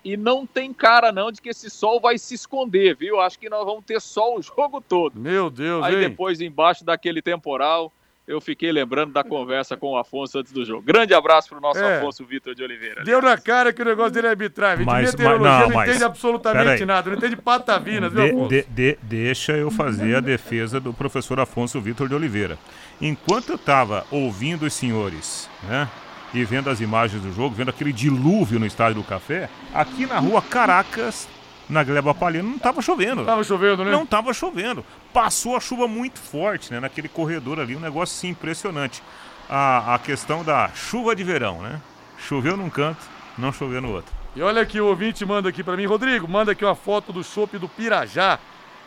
e 0.03 0.17
não 0.17 0.45
tem 0.45 0.73
cara 0.73 1.11
não 1.11 1.31
de 1.31 1.41
que 1.41 1.49
esse 1.49 1.69
sol 1.69 1.99
vai 1.99 2.17
se 2.17 2.33
esconder, 2.35 2.95
viu? 2.95 3.19
Acho 3.19 3.39
que 3.39 3.49
nós 3.49 3.65
vamos 3.65 3.83
ter 3.85 4.01
sol 4.01 4.37
o 4.37 4.41
jogo 4.41 4.81
todo. 4.81 5.19
Meu 5.19 5.49
Deus, 5.49 5.83
Aí 5.85 5.95
hein? 5.95 6.09
depois, 6.09 6.41
embaixo 6.41 6.83
daquele 6.83 7.21
temporal, 7.21 7.91
eu 8.25 8.39
fiquei 8.39 8.71
lembrando 8.71 9.11
da 9.11 9.21
conversa 9.21 9.75
com 9.75 9.91
o 9.91 9.97
Afonso 9.97 10.39
antes 10.39 10.51
do 10.53 10.63
jogo. 10.63 10.81
Grande 10.81 11.13
abraço 11.13 11.49
pro 11.49 11.59
nosso 11.59 11.79
É. 11.79 11.97
Afonso 11.97 12.23
Vitor 12.25 12.55
de 12.55 12.63
Oliveira. 12.63 13.03
Deu 13.03 13.21
na 13.21 13.37
cara 13.37 13.73
que 13.73 13.81
o 13.81 13.85
negócio 13.85 14.11
dele 14.13 14.27
é 14.27 14.29
arbitragem. 14.29 14.85
Mas- 14.85 15.11
de 15.11 15.17
meteorologia 15.17 15.49
mas- 15.51 15.59
não, 15.61 15.67
não, 15.69 15.75
mas- 15.75 15.89
entende 15.89 16.03
absolutamente 16.05 16.85
nada. 16.85 17.09
Não 17.09 17.17
entende 17.17 17.35
patavinas, 17.35 18.13
viu, 18.13 18.23
De- 18.23 18.29
Afonso? 18.29 18.49
de- 18.49 18.63
de- 18.63 18.97
deixa 19.03 19.53
eu 19.57 19.69
fazer 19.69 20.15
a 20.15 20.19
defesa 20.21 20.79
do 20.79 20.93
professor 20.93 21.37
Afonso 21.39 21.81
Vitor 21.81 22.07
de 22.07 22.15
Oliveira. 22.15 22.57
Enquanto 23.01 23.49
eu 23.49 23.55
estava 23.55 24.05
ouvindo 24.09 24.65
os 24.65 24.73
senhores, 24.73 25.49
né? 25.67 25.89
E 26.33 26.43
vendo 26.43 26.69
as 26.69 26.81
imagens 26.81 27.21
do 27.21 27.31
jogo, 27.31 27.53
vendo 27.53 27.69
aquele 27.69 27.93
dilúvio 27.93 28.59
no 28.59 28.65
estádio 28.65 28.95
do 28.95 29.03
café, 29.03 29.49
aqui 29.73 30.05
na 30.07 30.17
rua 30.17 30.41
Caracas, 30.41 31.27
na 31.69 31.83
Gleba 31.83 32.13
Palhano, 32.13 32.49
não 32.49 32.57
estava 32.57 32.81
chovendo. 32.81 33.23
Tava 33.23 33.43
chovendo, 33.43 33.85
né? 33.85 33.91
Não 33.91 34.03
estava 34.03 34.33
chovendo. 34.33 34.83
Passou 35.13 35.55
a 35.55 35.59
chuva 35.59 35.87
muito 35.87 36.19
forte, 36.19 36.73
né? 36.73 36.79
Naquele 36.79 37.07
corredor 37.07 37.59
ali, 37.59 37.75
um 37.75 37.79
negócio 37.79 38.17
assim, 38.17 38.29
impressionante. 38.29 39.03
A, 39.47 39.95
a 39.95 39.99
questão 39.99 40.43
da 40.43 40.69
chuva 40.73 41.15
de 41.15 41.23
verão, 41.23 41.61
né? 41.61 41.79
Choveu 42.17 42.57
num 42.57 42.69
canto, 42.69 43.01
não 43.37 43.51
choveu 43.51 43.81
no 43.81 43.91
outro. 43.91 44.11
E 44.35 44.41
olha 44.41 44.61
aqui, 44.61 44.81
o 44.81 44.87
ouvinte 44.87 45.23
manda 45.25 45.49
aqui 45.49 45.63
pra 45.63 45.77
mim. 45.77 45.85
Rodrigo, 45.85 46.27
manda 46.27 46.53
aqui 46.53 46.65
uma 46.65 46.75
foto 46.75 47.13
do 47.13 47.23
chopp 47.23 47.57
do 47.59 47.69
Pirajá. 47.69 48.39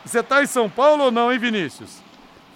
Você 0.04 0.22
tá 0.22 0.42
em 0.42 0.46
São 0.46 0.68
Paulo 0.68 1.04
ou 1.04 1.10
não, 1.12 1.32
hein, 1.32 1.38
Vinícius? 1.38 2.02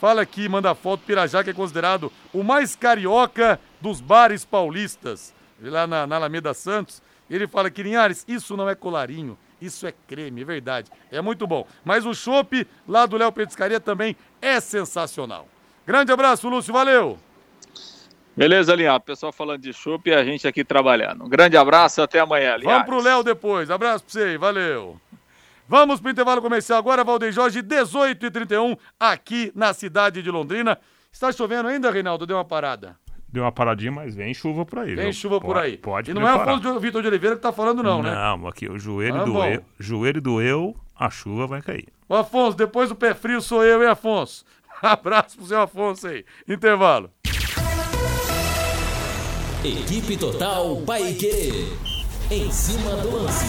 Fala 0.00 0.22
aqui, 0.22 0.48
manda 0.48 0.70
a 0.70 0.74
foto 0.74 1.00
do 1.00 1.06
Pirajá, 1.06 1.44
que 1.44 1.50
é 1.50 1.52
considerado 1.52 2.10
o 2.32 2.42
mais 2.42 2.74
carioca 2.74 3.60
dos 3.80 4.00
bares 4.00 4.44
paulistas. 4.44 5.34
Lá 5.62 5.86
na, 5.86 6.06
na 6.06 6.16
Alameda 6.16 6.54
Santos. 6.54 7.02
Ele 7.30 7.46
fala 7.46 7.70
que, 7.70 7.82
Linhares, 7.82 8.24
isso 8.26 8.56
não 8.56 8.68
é 8.68 8.74
colarinho, 8.74 9.38
isso 9.60 9.86
é 9.86 9.94
creme, 10.08 10.42
é 10.42 10.44
verdade. 10.44 10.90
É 11.12 11.20
muito 11.20 11.46
bom. 11.46 11.64
Mas 11.84 12.04
o 12.04 12.12
chopp 12.12 12.66
lá 12.88 13.06
do 13.06 13.16
Léo 13.16 13.30
Petiscaria 13.30 13.78
também 13.78 14.16
é 14.42 14.58
sensacional. 14.58 15.46
Grande 15.86 16.10
abraço, 16.10 16.48
Lúcio, 16.48 16.72
valeu! 16.72 17.18
Beleza, 18.36 18.74
Linhares? 18.74 19.04
Pessoal 19.04 19.32
falando 19.32 19.60
de 19.60 19.72
chopp 19.72 20.08
e 20.08 20.14
a 20.14 20.24
gente 20.24 20.48
aqui 20.48 20.64
trabalhando. 20.64 21.24
Um 21.24 21.28
grande 21.28 21.56
abraço, 21.56 22.02
até 22.02 22.18
amanhã, 22.18 22.56
Linhares. 22.56 22.64
Vamos 22.64 22.86
pro 22.86 23.00
Léo 23.00 23.22
depois. 23.22 23.70
Abraço 23.70 24.04
pra 24.04 24.12
você 24.12 24.22
aí, 24.22 24.36
valeu. 24.36 25.00
Vamos 25.68 26.00
pro 26.00 26.10
intervalo 26.10 26.42
comercial 26.42 26.80
agora, 26.80 27.04
Valdeir 27.04 27.30
Jorge, 27.30 27.62
18 27.62 28.26
e 28.26 28.30
31 28.30 28.76
aqui 28.98 29.52
na 29.54 29.72
cidade 29.72 30.20
de 30.20 30.28
Londrina. 30.28 30.76
Está 31.12 31.30
chovendo 31.30 31.68
ainda, 31.68 31.92
Reinaldo? 31.92 32.26
Deu 32.26 32.36
uma 32.36 32.44
parada. 32.44 32.96
Deu 33.32 33.44
uma 33.44 33.52
paradinha, 33.52 33.92
mas 33.92 34.14
vem 34.14 34.34
chuva 34.34 34.64
por 34.66 34.80
aí. 34.80 34.94
Tem 34.96 35.04
viu? 35.04 35.12
chuva 35.12 35.40
por 35.40 35.54
Pode- 35.54 35.66
aí. 35.66 35.76
Pode 35.76 36.10
e 36.10 36.14
não 36.14 36.22
é 36.22 36.24
o 36.24 36.28
preparar. 36.36 36.54
Afonso 36.58 36.74
de- 36.74 36.80
Vitor 36.80 37.02
de 37.02 37.08
Oliveira 37.08 37.36
que 37.36 37.42
tá 37.42 37.52
falando, 37.52 37.82
não, 37.82 38.02
né? 38.02 38.12
Não, 38.12 38.48
aqui 38.48 38.68
o 38.68 38.78
joelho 38.78 39.20
Ah, 39.20 39.24
doeu, 39.24 39.62
joelho 39.78 40.20
doeu, 40.20 40.74
a 40.98 41.08
chuva 41.10 41.46
vai 41.46 41.62
cair. 41.62 41.86
O 42.08 42.14
Afonso, 42.16 42.56
depois 42.56 42.88
do 42.88 42.96
pé 42.96 43.14
frio 43.14 43.40
sou 43.40 43.64
eu, 43.64 43.82
hein, 43.82 43.88
Afonso? 43.88 44.44
Abraço 44.82 45.36
pro 45.36 45.46
seu 45.46 45.60
Afonso 45.60 46.08
aí. 46.08 46.24
Intervalo. 46.48 47.10
Equipe 49.62 50.16
Total 50.16 50.76
Paique. 50.86 51.68
Em 52.30 52.50
cima 52.50 52.96
do 52.96 53.10
lance. 53.22 53.44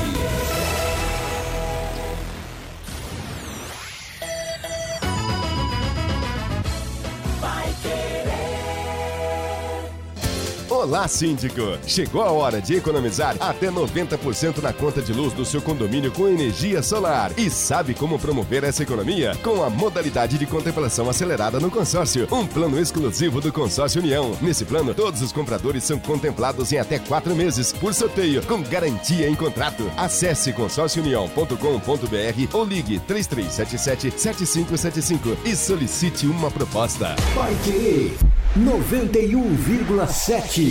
Olá, 10.82 11.08
síndico! 11.08 11.78
Chegou 11.86 12.24
a 12.24 12.32
hora 12.32 12.60
de 12.60 12.74
economizar 12.74 13.36
até 13.40 13.70
90% 13.70 14.64
na 14.64 14.74
conta 14.74 15.00
de 15.00 15.14
luz 15.14 15.32
do 15.32 15.46
seu 15.46 15.62
condomínio 15.62 16.12
com 16.12 16.28
energia 16.28 16.82
solar. 16.82 17.32
E 17.38 17.52
sabe 17.52 17.94
como 17.94 18.18
promover 18.18 18.64
essa 18.64 18.82
economia? 18.82 19.38
Com 19.44 19.64
a 19.64 19.70
modalidade 19.70 20.40
de 20.40 20.48
contemplação 20.48 21.08
acelerada 21.08 21.60
no 21.60 21.70
consórcio, 21.70 22.28
um 22.32 22.48
plano 22.48 22.80
exclusivo 22.80 23.40
do 23.40 23.54
Consórcio 23.54 24.02
União. 24.02 24.36
Nesse 24.42 24.66
plano, 24.66 24.96
todos 24.96 25.22
os 25.22 25.32
compradores 25.32 25.84
são 25.84 26.00
contemplados 26.00 26.72
em 26.72 26.80
até 26.80 26.98
quatro 26.98 27.36
meses, 27.36 27.72
por 27.72 27.94
sorteio, 27.94 28.44
com 28.48 28.64
garantia 28.64 29.30
em 29.30 29.36
contrato. 29.36 29.84
Acesse 29.96 30.52
consórciounião.com.br 30.52 32.54
ou 32.54 32.66
ligue 32.66 33.00
3377-7575 33.08 35.38
e 35.46 35.56
solicite 35.56 36.26
uma 36.26 36.50
proposta. 36.50 37.16
Querer 37.64 38.18
91,7. 38.58 40.71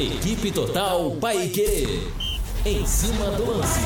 Equipe 0.00 0.50
Total 0.50 1.14
Paique. 1.20 2.08
Em 2.64 2.86
cima 2.86 3.30
do 3.32 3.50
lance. 3.50 3.80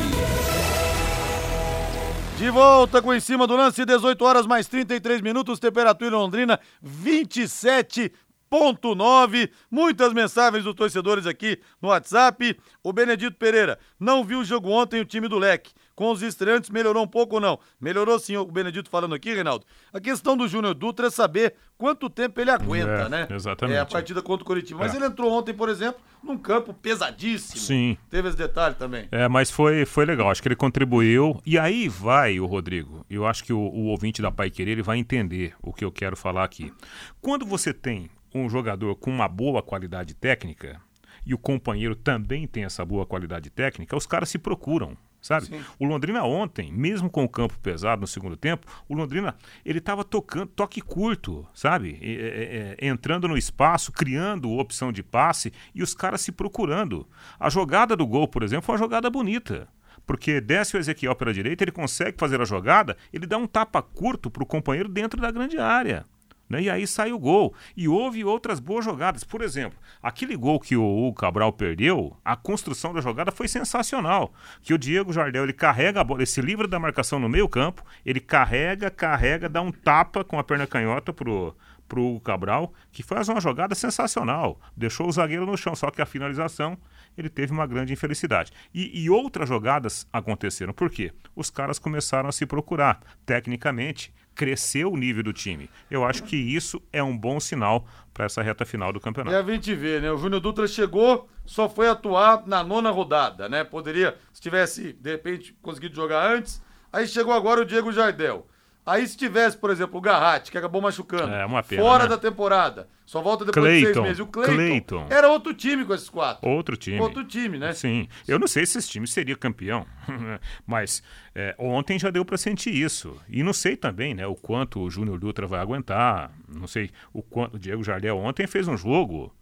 De 2.39 2.49
volta 2.51 3.03
com 3.03 3.13
em 3.13 3.19
cima 3.19 3.49
do 3.49 3.57
lance, 3.57 3.85
18 3.85 4.25
horas 4.25 4.47
mais 4.47 4.69
33 4.69 5.21
minutos, 5.21 5.59
temperatura 5.59 6.15
em 6.15 6.17
Londrina 6.17 6.61
27.9. 6.85 9.51
Muitas 9.69 10.13
mensagens 10.13 10.63
dos 10.63 10.77
torcedores 10.77 11.27
aqui 11.27 11.59
no 11.83 11.89
WhatsApp. 11.89 12.57
O 12.81 12.93
Benedito 12.93 13.37
Pereira, 13.37 13.77
não 13.99 14.23
viu 14.23 14.39
o 14.39 14.45
jogo 14.45 14.71
ontem 14.71 15.01
o 15.01 15.05
time 15.05 15.27
do 15.27 15.37
Leque. 15.37 15.73
Com 15.95 16.11
os 16.11 16.23
estreantes 16.23 16.71
melhorou 16.71 17.05
um 17.05 17.07
pouco 17.07 17.37
ou 17.37 17.41
não? 17.41 17.59
Melhorou 17.81 18.19
sim, 18.19 18.37
o 18.37 18.45
Benedito 18.45 18.91
falando 18.91 19.15
aqui, 19.15 19.33
Reinaldo. 19.33 19.65
A 19.93 20.01
questão 20.01 20.37
do 20.37 20.49
Júnior 20.49 20.75
Dutra 20.75 21.07
é 21.07 21.11
saber 21.11 21.55
quanto 21.79 22.11
tempo 22.11 22.41
ele 22.41 22.51
aguenta, 22.51 22.91
É, 22.91 23.09
né? 23.09 23.29
exatamente. 23.31 23.77
É 23.77 23.81
a 23.81 23.87
partida 23.87 24.21
contra 24.21 24.43
o 24.43 24.47
Curitiba. 24.47 24.81
Mas 24.81 24.93
É. 24.93 24.97
ele 24.97 25.07
entrou 25.07 25.31
ontem, 25.33 25.55
por 25.55 25.69
exemplo, 25.69 26.01
num 26.23 26.37
campo 26.37 26.75
pesadíssimo. 26.75 27.61
Sim. 27.61 27.97
Teve 28.11 28.29
esse 28.29 28.37
detalhe 28.37 28.75
também. 28.75 29.07
É, 29.13 29.29
mas 29.29 29.51
foi, 29.51 29.85
foi 29.85 30.05
legal, 30.05 30.31
acho 30.31 30.43
que 30.43 30.49
ele 30.49 30.57
contribuiu. 30.57 31.41
E 31.47 31.57
aí 31.59 31.89
vai 31.89 32.41
o 32.41 32.47
Rodrigo. 32.47 33.07
Eu 33.09 33.25
acho 33.27 33.45
que 33.45 33.53
o, 33.53 33.59
o 33.59 33.85
ouvinte 33.87 34.21
da 34.21 34.33
Pai 34.33 34.51
Querer 34.51 34.73
ele 34.73 34.83
vai 34.83 34.99
entender 34.99 35.55
o 35.63 35.73
que 35.73 35.85
eu 35.85 35.93
quero 35.93 36.17
falar 36.17 36.43
aqui. 36.45 36.73
Quando 37.21 37.47
você 37.47 37.73
tem 37.73 38.11
um 38.35 38.49
jogador 38.49 38.97
com 38.97 39.11
uma 39.11 39.29
boa 39.29 39.63
qualidade 39.63 40.13
técnica 40.15 40.81
e 41.25 41.33
o 41.33 41.39
companheiro 41.39 41.95
também 41.95 42.49
tem 42.49 42.65
essa 42.65 42.85
boa 42.85 43.07
qualidade 43.07 43.49
técnica, 43.49 43.97
os 43.97 44.07
caras 44.07 44.29
se 44.29 44.39
procuram. 44.39 44.97
Sabe? 45.25 45.47
O 45.79 45.87
Londrina 45.87 46.23
ontem, 46.23 46.71
mesmo 46.71 47.09
com 47.09 47.25
o 47.25 47.29
campo 47.29 47.59
pesado 47.61 48.03
no 48.03 48.07
segundo 48.07 48.37
tempo, 48.37 48.67
o 48.87 48.95
Londrina 48.95 49.35
ele 49.65 49.79
estava 49.79 50.05
tocando 50.05 50.49
toque 50.49 50.83
curto, 50.83 51.49
sabe? 51.55 51.99
É- 52.03 52.77
é- 52.79 52.87
entrando 52.87 53.27
no 53.27 53.35
espaço, 53.35 53.91
criando 53.91 54.53
opção 54.53 54.93
de 54.93 55.03
passe 55.03 55.51
e 55.75 55.83
os 55.83 55.95
caras 55.95 56.21
se 56.21 56.31
procurando. 56.31 57.09
A 57.41 57.49
jogada 57.49 57.97
do 57.97 58.07
gol, 58.07 58.29
por 58.29 58.43
exemplo, 58.43 58.67
foi 58.67 58.75
uma 58.75 58.79
jogada 58.79 59.09
bonita. 59.09 59.67
Porque 60.07 60.43
desce 60.43 60.77
o 60.77 60.79
Ezequiel 60.79 61.15
pela 61.15 61.33
direita, 61.33 61.65
ele 61.65 61.73
consegue 61.73 62.19
fazer 62.19 62.39
a 62.39 62.45
jogada, 62.45 62.95
ele 63.11 63.27
dá 63.27 63.39
um 63.39 63.47
tapa 63.47 63.81
curto 63.81 64.31
para 64.31 64.43
o 64.43 64.47
companheiro 64.47 64.91
dentro 64.91 65.19
da 65.23 65.31
grande 65.31 65.57
área. 65.57 66.05
Né? 66.49 66.63
E 66.63 66.71
aí 66.71 66.87
sai 66.87 67.13
o 67.13 67.19
gol. 67.19 67.55
E 67.77 67.89
houve 67.89 68.25
outras 68.25 68.61
boas 68.61 68.85
jogadas. 68.85 69.25
Por 69.25 69.43
exemplo, 69.43 69.79
aquele 70.03 70.37
gol 70.37 70.61
que 70.61 70.77
o 70.77 70.85
Hugo 70.85 71.17
Cabral 71.17 71.53
perdeu, 71.53 72.17
a 72.25 72.37
construção 72.37 72.93
da 72.93 73.01
jogada 73.01 73.33
foi 73.33 73.49
sensacional. 73.49 74.33
Que 74.63 74.75
o 74.75 74.79
Diego 74.79 75.13
Jardel 75.13 75.45
ele 75.45 75.53
carrega 75.53 76.01
a 76.01 76.05
bola, 76.05 76.21
ele 76.21 76.27
se 76.27 76.41
livra 76.41 76.67
da 76.67 76.79
marcação 76.79 77.19
no 77.19 77.29
meio 77.29 77.49
campo, 77.49 77.85
ele 78.05 78.21
carrega, 78.21 78.91
carrega, 78.91 79.49
dá 79.49 79.61
um 79.61 79.73
tapa 79.73 80.25
com 80.25 80.39
a 80.39 80.45
perna 80.45 80.67
canhota 80.67 81.13
pro 81.13 81.55
pro 81.87 82.03
Hugo 82.03 82.21
Cabral, 82.21 82.73
que 82.91 83.03
faz 83.03 83.29
uma 83.29 83.41
jogada 83.41 83.75
sensacional. 83.75 84.61
Deixou 84.77 85.07
o 85.07 85.13
zagueiro 85.13 85.47
no 85.47 85.57
chão, 85.57 85.75
só 85.75 85.91
que 85.91 86.01
a 86.01 86.07
finalização 86.07 86.79
ele 87.17 87.29
teve 87.29 87.53
uma 87.53 87.67
grande 87.67 87.93
infelicidade. 87.93 88.53
E, 88.73 89.03
e 89.03 89.11
outras 89.11 89.49
jogadas 89.49 90.07
aconteceram. 90.13 90.73
Por 90.73 90.91
quê? 90.91 91.13
Os 91.37 91.51
caras 91.51 91.79
começaram 91.79 92.29
a 92.29 92.33
se 92.33 92.47
procurar. 92.47 93.01
Tecnicamente, 93.25 94.13
cresceu 94.35 94.93
o 94.93 94.97
nível 94.97 95.23
do 95.23 95.33
time. 95.33 95.71
Eu 95.91 96.05
acho 96.05 96.23
que 96.25 96.37
isso 96.37 96.83
é 96.93 97.03
um 97.03 97.17
bom 97.17 97.39
sinal 97.39 97.87
para 98.13 98.27
essa 98.27 98.43
reta 98.43 98.65
final 98.65 98.93
do 98.93 99.01
campeonato. 99.01 99.37
a 99.37 99.43
gente 99.43 99.75
vê, 99.75 100.01
né? 100.01 100.11
O 100.11 100.17
Júnior 100.17 100.41
Dutra 100.41 100.67
chegou, 100.67 101.29
só 101.45 101.69
foi 101.69 101.89
atuar 101.89 102.47
na 102.47 102.63
nona 102.63 102.91
rodada, 102.91 103.49
né? 103.49 103.65
Poderia, 103.65 104.17
se 104.33 104.41
tivesse, 104.41 104.93
de 104.93 105.11
repente, 105.11 105.57
conseguido 105.63 105.95
jogar 105.95 106.31
antes. 106.31 106.63
Aí 106.93 107.07
chegou 107.07 107.33
agora 107.33 107.63
o 107.63 107.65
Diego 107.65 107.93
Jardel. 107.93 108.47
Aí 108.87 109.07
se 109.07 109.17
tivesse, 109.17 109.57
por 109.57 109.71
exemplo, 109.71 109.97
o 109.99 110.01
Garratti, 110.01 110.51
que 110.51 110.59
acabou 110.59 110.83
machucando, 110.83 111.33
É, 111.33 111.47
uma 111.47 111.63
pena, 111.63 111.83
fora 111.83 112.03
né? 112.03 112.11
da 112.11 112.19
temporada, 112.19 112.87
só 113.07 113.23
volta 113.23 113.45
depois 113.45 113.65
de 113.79 113.85
seis 113.87 113.97
meses. 113.97 114.21
O 114.21 114.27
Cleiton, 114.27 114.55
Cleiton. 114.55 115.07
era 115.09 115.29
outro 115.29 115.55
time 115.55 115.87
com 115.87 115.95
esses 115.95 116.11
quatro. 116.11 116.47
Outro 116.47 116.77
time. 116.77 117.01
Outro 117.01 117.25
time, 117.25 117.59
né? 117.59 117.73
Sim. 117.73 118.07
Eu 118.29 118.39
não 118.39 118.47
sei 118.47 118.67
se 118.67 118.77
esse 118.77 118.89
time 118.91 119.07
seria 119.07 119.37
campeão, 119.37 119.87
mas 120.67 121.03
é, 121.35 121.55
ontem 121.59 121.99
já 121.99 122.11
deu 122.11 122.25
para 122.27 122.37
sentir 122.37 122.75
isso. 122.75 123.19
E 123.27 123.43
não 123.43 123.55
sei 123.55 123.75
também, 123.75 124.15
né, 124.15 124.27
o 124.27 124.35
quanto 124.35 124.81
o 124.81 124.91
Júnior 124.91 125.19
Dutra 125.19 125.47
vai 125.47 125.61
aguentar. 125.61 126.31
Não 126.47 126.67
sei 126.67 126.91
o 127.13 127.23
quanto. 127.23 127.57
O 127.57 127.59
Diego 127.59 127.83
Jardel 127.83 128.19
ontem 128.19 128.47
fez 128.47 128.69
um 128.69 128.77
jogo 128.77 129.35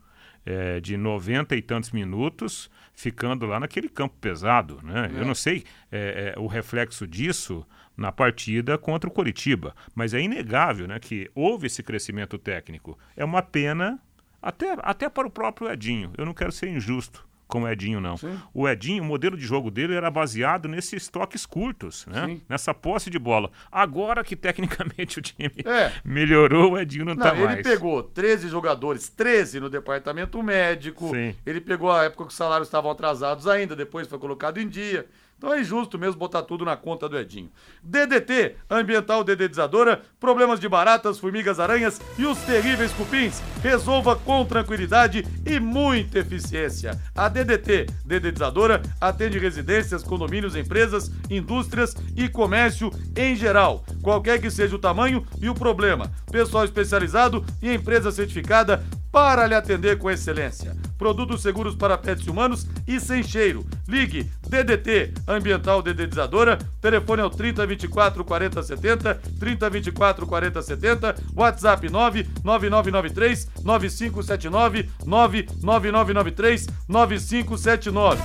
é, 0.46 0.81
de 0.81 0.96
90 0.96 1.55
e 1.57 1.62
tantos 1.62 1.90
minutos, 1.90 2.70
ficando 2.94 3.46
lá 3.46 3.59
naquele 3.59 3.88
campo 3.88 4.14
pesado, 4.20 4.81
né? 4.83 5.11
Eu 5.16 5.24
não 5.24 5.35
sei 5.35 5.64
é, 5.90 6.35
é, 6.37 6.40
o 6.40 6.46
reflexo 6.46 7.07
disso 7.07 7.66
na 7.96 8.11
partida 8.12 8.78
contra 8.78 9.09
o 9.09 9.12
Coritiba, 9.12 9.74
mas 9.94 10.14
é 10.14 10.20
inegável, 10.20 10.87
né, 10.88 10.98
que 10.98 11.31
houve 11.35 11.66
esse 11.66 11.83
crescimento 11.83 12.38
técnico. 12.38 12.98
É 13.16 13.24
uma 13.24 13.42
pena 13.42 14.00
até, 14.40 14.74
até 14.78 15.09
para 15.09 15.26
o 15.26 15.31
próprio 15.31 15.70
Edinho. 15.70 16.12
Eu 16.16 16.24
não 16.24 16.35
quero 16.35 16.50
ser 16.52 16.68
injusto 16.68 17.24
com 17.46 17.64
o 17.64 17.68
Edinho, 17.68 18.00
não. 18.00 18.14
O 18.55 18.66
Edinho, 18.66 19.02
o 19.02 19.07
modelo 19.07 19.37
de 19.37 19.44
jogo 19.44 19.70
dele 19.70 19.94
era 19.94 20.11
baseado 20.11 20.66
nesses 20.68 21.07
toques 21.09 21.44
curtos, 21.44 22.07
né? 22.07 22.24
Sim. 22.26 22.40
Nessa 22.48 22.72
posse 22.72 23.11
de 23.11 23.18
bola. 23.18 23.50
Agora 23.70 24.24
que 24.24 24.35
tecnicamente 24.35 25.18
o 25.20 25.22
time 25.22 25.52
É. 25.62 25.92
melhorou, 26.02 26.72
o 26.72 26.78
Edinho 26.78 27.05
não, 27.05 27.14
Não, 27.14 27.22
tá 27.22 27.35
ele 27.37 27.44
mais. 27.44 27.62
pegou 27.62 28.02
13 28.02 28.48
jogadores, 28.48 29.11
13 29.11 29.61
no 29.61 29.68
departamento 29.68 30.42
médico. 30.42 31.11
Sim. 31.14 31.35
Ele 31.44 31.61
pegou 31.61 31.92
a 31.92 32.05
época 32.05 32.24
que 32.24 32.31
os 32.31 32.37
salários 32.37 32.68
estavam 32.68 32.90
atrasados 32.90 33.46
ainda, 33.46 33.76
depois 33.76 34.09
foi 34.09 34.18
colocado 34.18 34.59
em 34.59 34.66
dia. 34.66 35.07
Então 35.42 35.52
é 35.52 35.61
injusto 35.61 35.98
mesmo 35.98 36.20
botar 36.20 36.42
tudo 36.42 36.64
na 36.64 36.76
conta 36.76 37.09
do 37.09 37.18
Edinho. 37.18 37.50
DDT, 37.83 38.55
Ambiental 38.70 39.24
Dedetizadora, 39.24 40.00
problemas 40.20 40.61
de 40.61 40.68
baratas, 40.68 41.18
formigas, 41.18 41.59
aranhas 41.59 42.00
e 42.16 42.24
os 42.24 42.38
terríveis 42.42 42.92
cupins. 42.92 43.42
Resolva 43.61 44.14
com 44.14 44.44
tranquilidade 44.44 45.26
e 45.44 45.59
muita 45.59 46.20
eficiência. 46.20 46.96
A 47.12 47.28
DDT, 47.28 47.87
Dedetizadora, 48.05 48.81
atende 49.00 49.37
residências, 49.37 50.05
condomínios, 50.05 50.55
empresas, 50.55 51.11
indústrias 51.28 51.96
e 52.16 52.28
comércio 52.28 52.92
em 53.16 53.35
geral. 53.35 53.85
Qualquer 54.00 54.40
que 54.40 54.48
seja 54.48 54.76
o 54.76 54.78
tamanho 54.78 55.26
e 55.40 55.48
o 55.48 55.55
problema. 55.57 56.12
Pessoal 56.31 56.64
especializado 56.64 57.44
e 57.61 57.74
empresa 57.74 58.12
certificada 58.12 58.81
para 59.12 59.46
lhe 59.46 59.55
atender 59.55 59.98
com 59.98 60.11
excelência. 60.11 60.75
Produtos 60.96 61.42
seguros 61.42 61.75
para 61.75 61.98
pets 61.98 62.27
humanos 62.27 62.66
e 62.88 62.98
sem 62.98 63.22
cheiro. 63.22 63.66
Ligue 63.87 64.31
DDT 64.48 65.12
Ambiental 65.29 65.83
Dedetizadora. 65.83 66.59
Telefone 66.81 67.20
é 67.20 67.25
o 67.25 67.31
3024 67.31 68.25
40 68.25 68.62
70, 68.62 69.14
3024 69.38 70.27
40 70.27 70.62
70, 70.62 71.16
WhatsApp 71.37 71.90
99993 71.90 73.51
9579 73.62 74.88
99993 75.05 76.66
9579. 76.88 78.22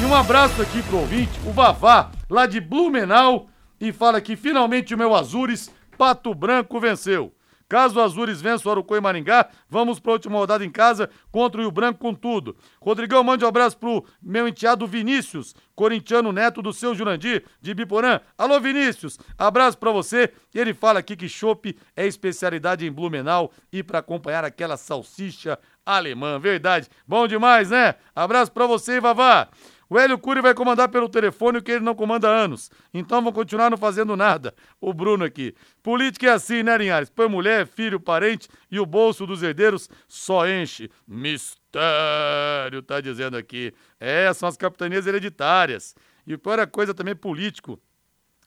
E 0.00 0.04
um 0.04 0.14
abraço 0.14 0.60
aqui 0.60 0.82
pro 0.82 0.98
ouvinte, 0.98 1.40
o 1.46 1.52
Vavá, 1.52 2.10
lá 2.28 2.46
de 2.46 2.60
Blumenau, 2.60 3.46
e 3.80 3.92
fala 3.92 4.20
que 4.20 4.36
finalmente 4.36 4.94
o 4.94 4.98
meu 4.98 5.14
Azures, 5.14 5.70
Pato 5.96 6.34
Branco, 6.34 6.80
venceu. 6.80 7.35
Caso 7.68 7.98
o 7.98 8.02
Azures 8.02 8.40
vença 8.40 8.68
o 8.68 8.70
Arucó 8.70 8.96
e 8.96 9.00
Maringá, 9.00 9.48
vamos 9.68 9.98
para 9.98 10.12
a 10.12 10.14
última 10.14 10.38
rodada 10.38 10.64
em 10.64 10.70
casa 10.70 11.10
contra 11.32 11.60
o 11.60 11.64
Rio 11.64 11.70
Branco 11.70 11.98
com 11.98 12.14
tudo. 12.14 12.56
Rodrigão, 12.80 13.24
mande 13.24 13.44
um 13.44 13.48
abraço 13.48 13.76
pro 13.76 14.04
meu 14.22 14.46
enteado 14.46 14.86
Vinícius, 14.86 15.54
corintiano 15.74 16.32
neto 16.32 16.62
do 16.62 16.72
seu 16.72 16.94
Jurandir, 16.94 17.44
de 17.60 17.74
Biporã. 17.74 18.20
Alô, 18.38 18.60
Vinícius, 18.60 19.18
abraço 19.36 19.78
para 19.78 19.90
você. 19.90 20.32
Ele 20.54 20.72
fala 20.72 21.00
aqui 21.00 21.16
que 21.16 21.28
chopp 21.28 21.76
é 21.96 22.06
especialidade 22.06 22.86
em 22.86 22.92
Blumenau 22.92 23.50
e 23.72 23.82
para 23.82 23.98
acompanhar 23.98 24.44
aquela 24.44 24.76
salsicha 24.76 25.58
alemã. 25.84 26.38
Verdade. 26.38 26.88
Bom 27.06 27.28
demais, 27.28 27.70
né? 27.70 27.94
Abraço 28.14 28.52
para 28.52 28.66
você, 28.66 29.00
Vavá. 29.00 29.48
O 29.88 29.98
Hélio 29.98 30.18
Cury 30.18 30.40
vai 30.40 30.52
comandar 30.52 30.88
pelo 30.88 31.08
telefone 31.08 31.58
o 31.58 31.62
que 31.62 31.72
ele 31.72 31.84
não 31.84 31.94
comanda 31.94 32.28
há 32.28 32.32
anos. 32.32 32.70
Então 32.92 33.22
vão 33.22 33.32
continuar 33.32 33.70
não 33.70 33.78
fazendo 33.78 34.16
nada. 34.16 34.54
O 34.80 34.92
Bruno 34.92 35.24
aqui. 35.24 35.54
Política 35.82 36.26
é 36.26 36.30
assim, 36.30 36.62
né, 36.62 36.76
Linhares? 36.76 37.08
Põe 37.08 37.28
mulher, 37.28 37.66
filho, 37.66 38.00
parente 38.00 38.48
e 38.70 38.80
o 38.80 38.86
bolso 38.86 39.26
dos 39.26 39.42
herdeiros 39.42 39.88
só 40.08 40.48
enche. 40.48 40.90
Mistério, 41.06 42.82
tá 42.84 43.00
dizendo 43.00 43.36
aqui. 43.36 43.72
É, 44.00 44.32
são 44.34 44.48
as 44.48 44.56
capitanias 44.56 45.06
hereditárias. 45.06 45.94
E 46.26 46.36
pior 46.36 46.58
é 46.58 46.66
coisa 46.66 46.92
também 46.92 47.14
político. 47.14 47.80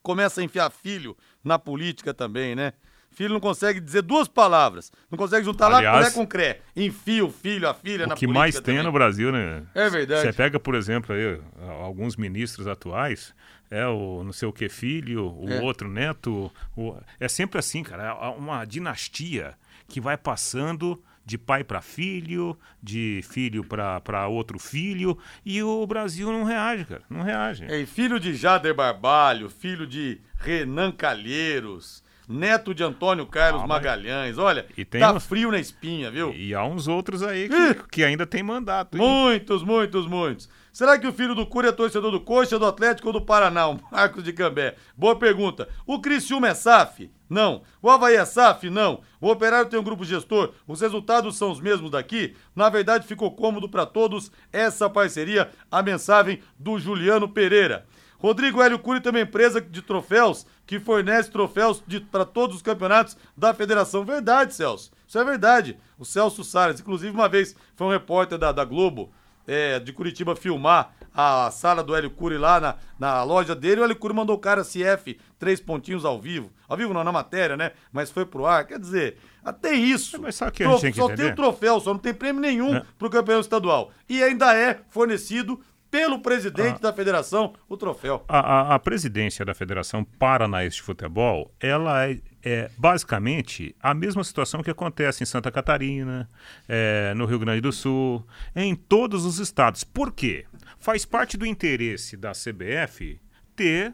Começa 0.04 0.42
a 0.42 0.44
enfiar 0.44 0.70
filho 0.70 1.16
na 1.44 1.58
política 1.58 2.14
também, 2.14 2.56
né? 2.56 2.74
Filho 3.12 3.34
não 3.34 3.40
consegue 3.40 3.80
dizer 3.80 4.02
duas 4.02 4.28
palavras. 4.28 4.92
Não 5.12 5.18
consegue 5.18 5.44
juntar 5.44 5.72
Aliás, 5.74 6.06
lá 6.08 6.12
com 6.12 6.26
cré. 6.26 6.62
Enfia 6.76 7.26
o 7.26 7.30
filho, 7.30 7.68
a 7.68 7.74
filha 7.74 8.08
na 8.08 8.14
O 8.14 8.18
que 8.18 8.26
política 8.26 8.40
mais 8.40 8.56
tem 8.56 8.64
também. 8.76 8.84
no 8.84 8.92
Brasil, 8.92 9.32
né? 9.32 9.64
É 9.76 9.90
verdade. 9.90 10.22
Você 10.22 10.34
pega, 10.34 10.60
por 10.60 10.74
exemplo, 10.76 11.14
aí, 11.14 11.40
alguns 11.82 12.16
ministros 12.16 12.66
atuais, 12.68 13.34
é 13.70 13.86
o 13.88 14.24
não 14.24 14.32
sei 14.32 14.48
o 14.48 14.54
que 14.54 14.70
filho, 14.70 15.26
o 15.38 15.50
É. 15.50 15.60
outro 15.62 15.90
neto. 15.90 16.52
o- 16.78 16.96
É 17.20 17.28
sempre 17.28 17.60
assim, 17.60 17.84
cara. 17.84 18.04
É 18.22 18.28
uma 18.30 18.64
dinastia 18.66 19.54
que 19.88 20.00
vai 20.00 20.16
passando 20.18 21.04
de 21.26 21.38
pai 21.38 21.64
para 21.64 21.80
filho, 21.82 22.58
de 22.82 23.22
filho 23.30 23.64
para 23.64 24.28
outro 24.28 24.58
filho, 24.58 25.16
e 25.46 25.62
o 25.62 25.86
Brasil 25.86 26.32
não 26.32 26.44
reage, 26.44 26.86
cara. 26.86 27.04
Não 27.10 27.22
reage. 27.22 27.66
É, 27.66 27.86
filho 27.86 28.20
de 28.20 28.34
Jader 28.34 28.74
Barbalho, 28.74 29.48
filho 29.50 29.86
de 29.86 30.20
Renan 30.40 30.92
Calheiros, 30.92 32.04
neto 32.30 32.74
de 32.76 32.84
Antônio 32.84 33.26
Carlos 33.26 33.64
Ah, 33.64 33.68
Magalhães. 33.68 34.38
Olha, 34.38 34.66
E 34.78 34.86
tem 34.86 35.02
tá 35.02 35.12
uns- 35.12 35.26
frio 35.26 35.52
na 35.52 35.60
espinha, 35.60 36.12
viu? 36.12 36.32
E 36.34 36.54
há 36.54 36.64
uns 36.64 36.88
outros 36.88 37.24
aí 37.24 37.50
que, 37.50 37.74
que 37.92 38.04
ainda 38.04 38.26
tem 38.28 38.44
mandato. 38.44 38.96
hein? 38.98 39.02
Muitos, 39.04 39.64
muitos, 39.64 40.06
muitos. 40.06 40.48
Será 40.72 40.98
que 41.00 41.08
o 41.08 41.12
filho 41.12 41.34
do 41.34 41.46
Cury 41.48 41.70
é 41.70 41.72
torcedor 41.72 42.12
do 42.12 42.22
Coxa, 42.22 42.60
do 42.60 42.66
Atlético 42.66 43.08
ou 43.08 43.14
do 43.14 43.22
Paraná? 43.22 43.68
O 43.68 43.80
Marcos 43.92 44.24
de 44.24 44.32
Cambé. 44.32 44.76
Boa 44.96 45.16
pergunta. 45.18 45.68
O 45.86 46.00
Criciúma 46.00 46.48
é 46.48 46.54
SAF? 46.54 47.10
Não. 47.28 47.64
O 47.82 47.90
Havaí 47.90 48.16
é 48.16 48.24
SAF? 48.24 48.70
Não. 48.70 49.02
O 49.20 49.30
Operário 49.30 49.70
tem 49.70 49.80
um 49.80 49.84
grupo 49.84 50.06
gestor? 50.06 50.54
Os 50.68 50.80
resultados 50.80 51.36
são 51.38 51.52
os 51.52 51.60
mesmos 51.60 51.92
daqui? 51.92 52.36
Na 52.56 52.70
verdade, 52.70 53.08
ficou 53.08 53.32
cômodo 53.32 53.68
para 53.68 53.86
todos 53.86 54.32
essa 54.54 54.90
parceria. 54.90 55.50
A 55.72 55.82
mensagem 55.82 56.40
do 56.58 56.80
Juliano 56.80 57.28
Pereira. 57.28 57.86
Rodrigo 58.20 58.62
Hélio 58.62 58.78
Cury 58.80 59.00
tem 59.02 59.12
uma 59.12 59.22
empresa 59.22 59.62
de 59.62 59.82
troféus 59.82 60.46
que 60.68 60.80
fornece 60.80 61.32
troféus 61.32 61.82
para 62.12 62.26
todos 62.26 62.58
os 62.58 62.62
campeonatos 62.62 63.18
da 63.36 63.54
federação. 63.54 64.04
Verdade, 64.04 64.54
Celso. 64.54 64.92
Isso 65.08 65.18
é 65.18 65.24
verdade. 65.24 65.78
O 65.98 66.06
Celso 66.06 66.44
Salles, 66.44 66.80
inclusive, 66.80 67.12
uma 67.16 67.30
vez 67.30 67.56
foi 67.76 67.88
um 67.88 67.92
repórter 67.92 68.38
da, 68.38 68.52
da 68.52 68.66
Globo 68.66 69.10
é, 69.48 69.80
de 69.80 69.92
Curitiba 69.94 70.36
filmar 70.36 70.94
a 71.16 71.50
sala 71.50 71.82
do 71.84 71.96
Hélio 71.96 72.12
Cury 72.12 72.38
lá 72.38 72.60
na, 72.60 72.76
na 73.00 73.24
loja 73.24 73.56
dele. 73.56 73.82
O 73.82 73.84
Hélio 73.84 73.96
Cury 73.96 74.14
mandou 74.14 74.36
o 74.36 74.40
cara 74.40 74.64
CF 74.64 75.18
três 75.40 75.60
pontinhos 75.60 76.06
ao 76.06 76.20
vivo. 76.22 76.52
Ao 76.68 76.78
vivo 76.78 76.94
não, 76.94 77.04
na 77.04 77.12
matéria, 77.12 77.58
né? 77.58 77.72
Mas 77.92 78.12
foi 78.12 78.26
pro 78.26 78.46
ar. 78.46 78.68
Quer 78.68 78.78
dizer, 78.78 79.18
até 79.44 79.74
isso. 79.74 80.22
Mas 80.22 80.36
sabe 80.36 80.52
o 80.52 80.54
que 80.54 80.64
a 80.64 80.68
gente 80.68 80.82
tem 80.82 80.92
que 80.92 80.98
só 80.98 81.06
tem 81.08 81.14
entender? 81.16 81.32
o 81.32 81.36
troféu, 81.36 81.80
só 81.80 81.92
não 81.94 82.00
tem 82.00 82.14
prêmio 82.14 82.40
nenhum 82.42 82.76
É. 82.76 82.86
pro 83.00 83.10
campeão 83.10 83.40
estadual. 83.40 83.92
E 84.08 84.22
ainda 84.22 84.56
é 84.56 84.82
fornecido 84.90 85.60
pelo 85.92 86.20
presidente 86.20 86.76
Ah. 86.78 86.80
da 86.80 86.94
federação 86.94 87.54
o 87.68 87.76
troféu. 87.76 88.24
A, 88.28 88.40
a- 88.40 88.76
a 88.76 88.80
presidência 88.80 89.44
da 89.44 89.54
Federação 89.54 90.04
Paranaense 90.04 90.78
de 90.78 90.82
Futebol, 90.84 91.52
ela 91.60 92.08
é, 92.08 92.20
é 92.44 92.70
basicamente 92.78 93.76
a 93.82 93.94
mesma 93.94 94.24
situação 94.24 94.62
que 94.62 94.70
acontece 94.70 95.24
em 95.24 95.26
Santa 95.26 95.52
Catarina, 95.52 96.30
é, 96.68 97.14
no 97.16 97.26
Rio 97.26 97.40
Grande 97.40 97.62
do 97.62 97.72
Sul, 97.72 98.26
em 98.56 98.76
todos 98.76 99.26
os 99.26 99.40
estados. 99.40 99.84
Por 99.84 100.12
quê? 100.14 100.46
Faz 100.78 101.06
parte 101.06 101.38
do 101.38 101.46
interesse 101.46 102.16
da 102.16 102.32
CBF 102.34 103.20
ter 103.56 103.94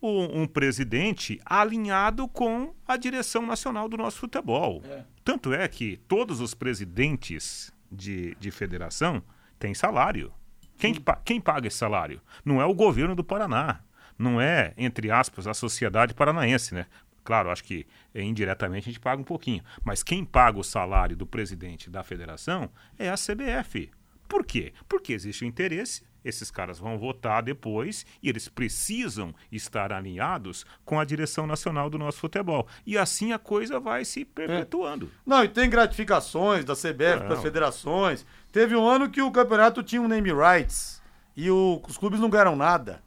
um, 0.00 0.42
um 0.42 0.46
presidente 0.46 1.40
alinhado 1.44 2.26
com 2.28 2.74
a 2.86 2.96
direção 2.96 3.44
nacional 3.46 3.88
do 3.88 3.96
nosso 3.96 4.18
futebol. 4.18 4.82
Tanto 5.24 5.52
é 5.52 5.66
que 5.68 5.96
todos 6.08 6.40
os 6.40 6.54
presidentes 6.54 7.72
de, 7.90 8.34
de 8.40 8.50
federação 8.50 9.22
têm 9.58 9.74
salário. 9.74 10.32
Quem, 10.78 10.94
quem 11.24 11.40
paga 11.40 11.68
esse 11.68 11.76
salário? 11.76 12.20
Não 12.44 12.60
é 12.60 12.64
o 12.64 12.74
governo 12.74 13.14
do 13.14 13.24
Paraná. 13.24 13.80
Não 14.18 14.40
é, 14.40 14.72
entre 14.76 15.10
aspas, 15.10 15.46
a 15.46 15.54
sociedade 15.54 16.14
paranaense, 16.14 16.74
né? 16.74 16.86
Claro, 17.24 17.50
acho 17.50 17.64
que 17.64 17.86
eh, 18.14 18.22
indiretamente 18.22 18.88
a 18.88 18.92
gente 18.92 19.00
paga 19.00 19.20
um 19.20 19.24
pouquinho. 19.24 19.62
Mas 19.84 20.02
quem 20.02 20.24
paga 20.24 20.58
o 20.58 20.64
salário 20.64 21.16
do 21.16 21.26
presidente 21.26 21.88
da 21.88 22.02
federação 22.02 22.70
é 22.98 23.08
a 23.08 23.14
CBF. 23.14 23.90
Por 24.28 24.44
quê? 24.44 24.72
Porque 24.88 25.12
existe 25.12 25.44
o 25.44 25.46
interesse, 25.46 26.02
esses 26.24 26.50
caras 26.50 26.78
vão 26.78 26.98
votar 26.98 27.42
depois 27.42 28.06
e 28.22 28.28
eles 28.28 28.48
precisam 28.48 29.34
estar 29.50 29.92
alinhados 29.92 30.64
com 30.84 30.98
a 30.98 31.04
direção 31.04 31.46
nacional 31.46 31.90
do 31.90 31.98
nosso 31.98 32.18
futebol. 32.18 32.66
E 32.86 32.96
assim 32.96 33.32
a 33.32 33.38
coisa 33.38 33.78
vai 33.78 34.04
se 34.04 34.24
perpetuando. 34.24 35.10
Não, 35.26 35.44
e 35.44 35.48
tem 35.48 35.68
gratificações 35.68 36.64
da 36.64 36.74
CBF 36.74 37.24
para 37.24 37.34
as 37.34 37.42
federações. 37.42 38.24
Teve 38.52 38.76
um 38.76 38.86
ano 38.86 39.08
que 39.08 39.22
o 39.22 39.30
campeonato 39.30 39.82
tinha 39.82 40.00
um 40.02 40.06
name 40.08 40.30
rights 40.32 41.02
e 41.36 41.50
o- 41.50 41.80
os 41.88 41.96
clubes 41.96 42.20
não 42.20 42.28
ganharam 42.30 42.54
nada. 42.54 43.02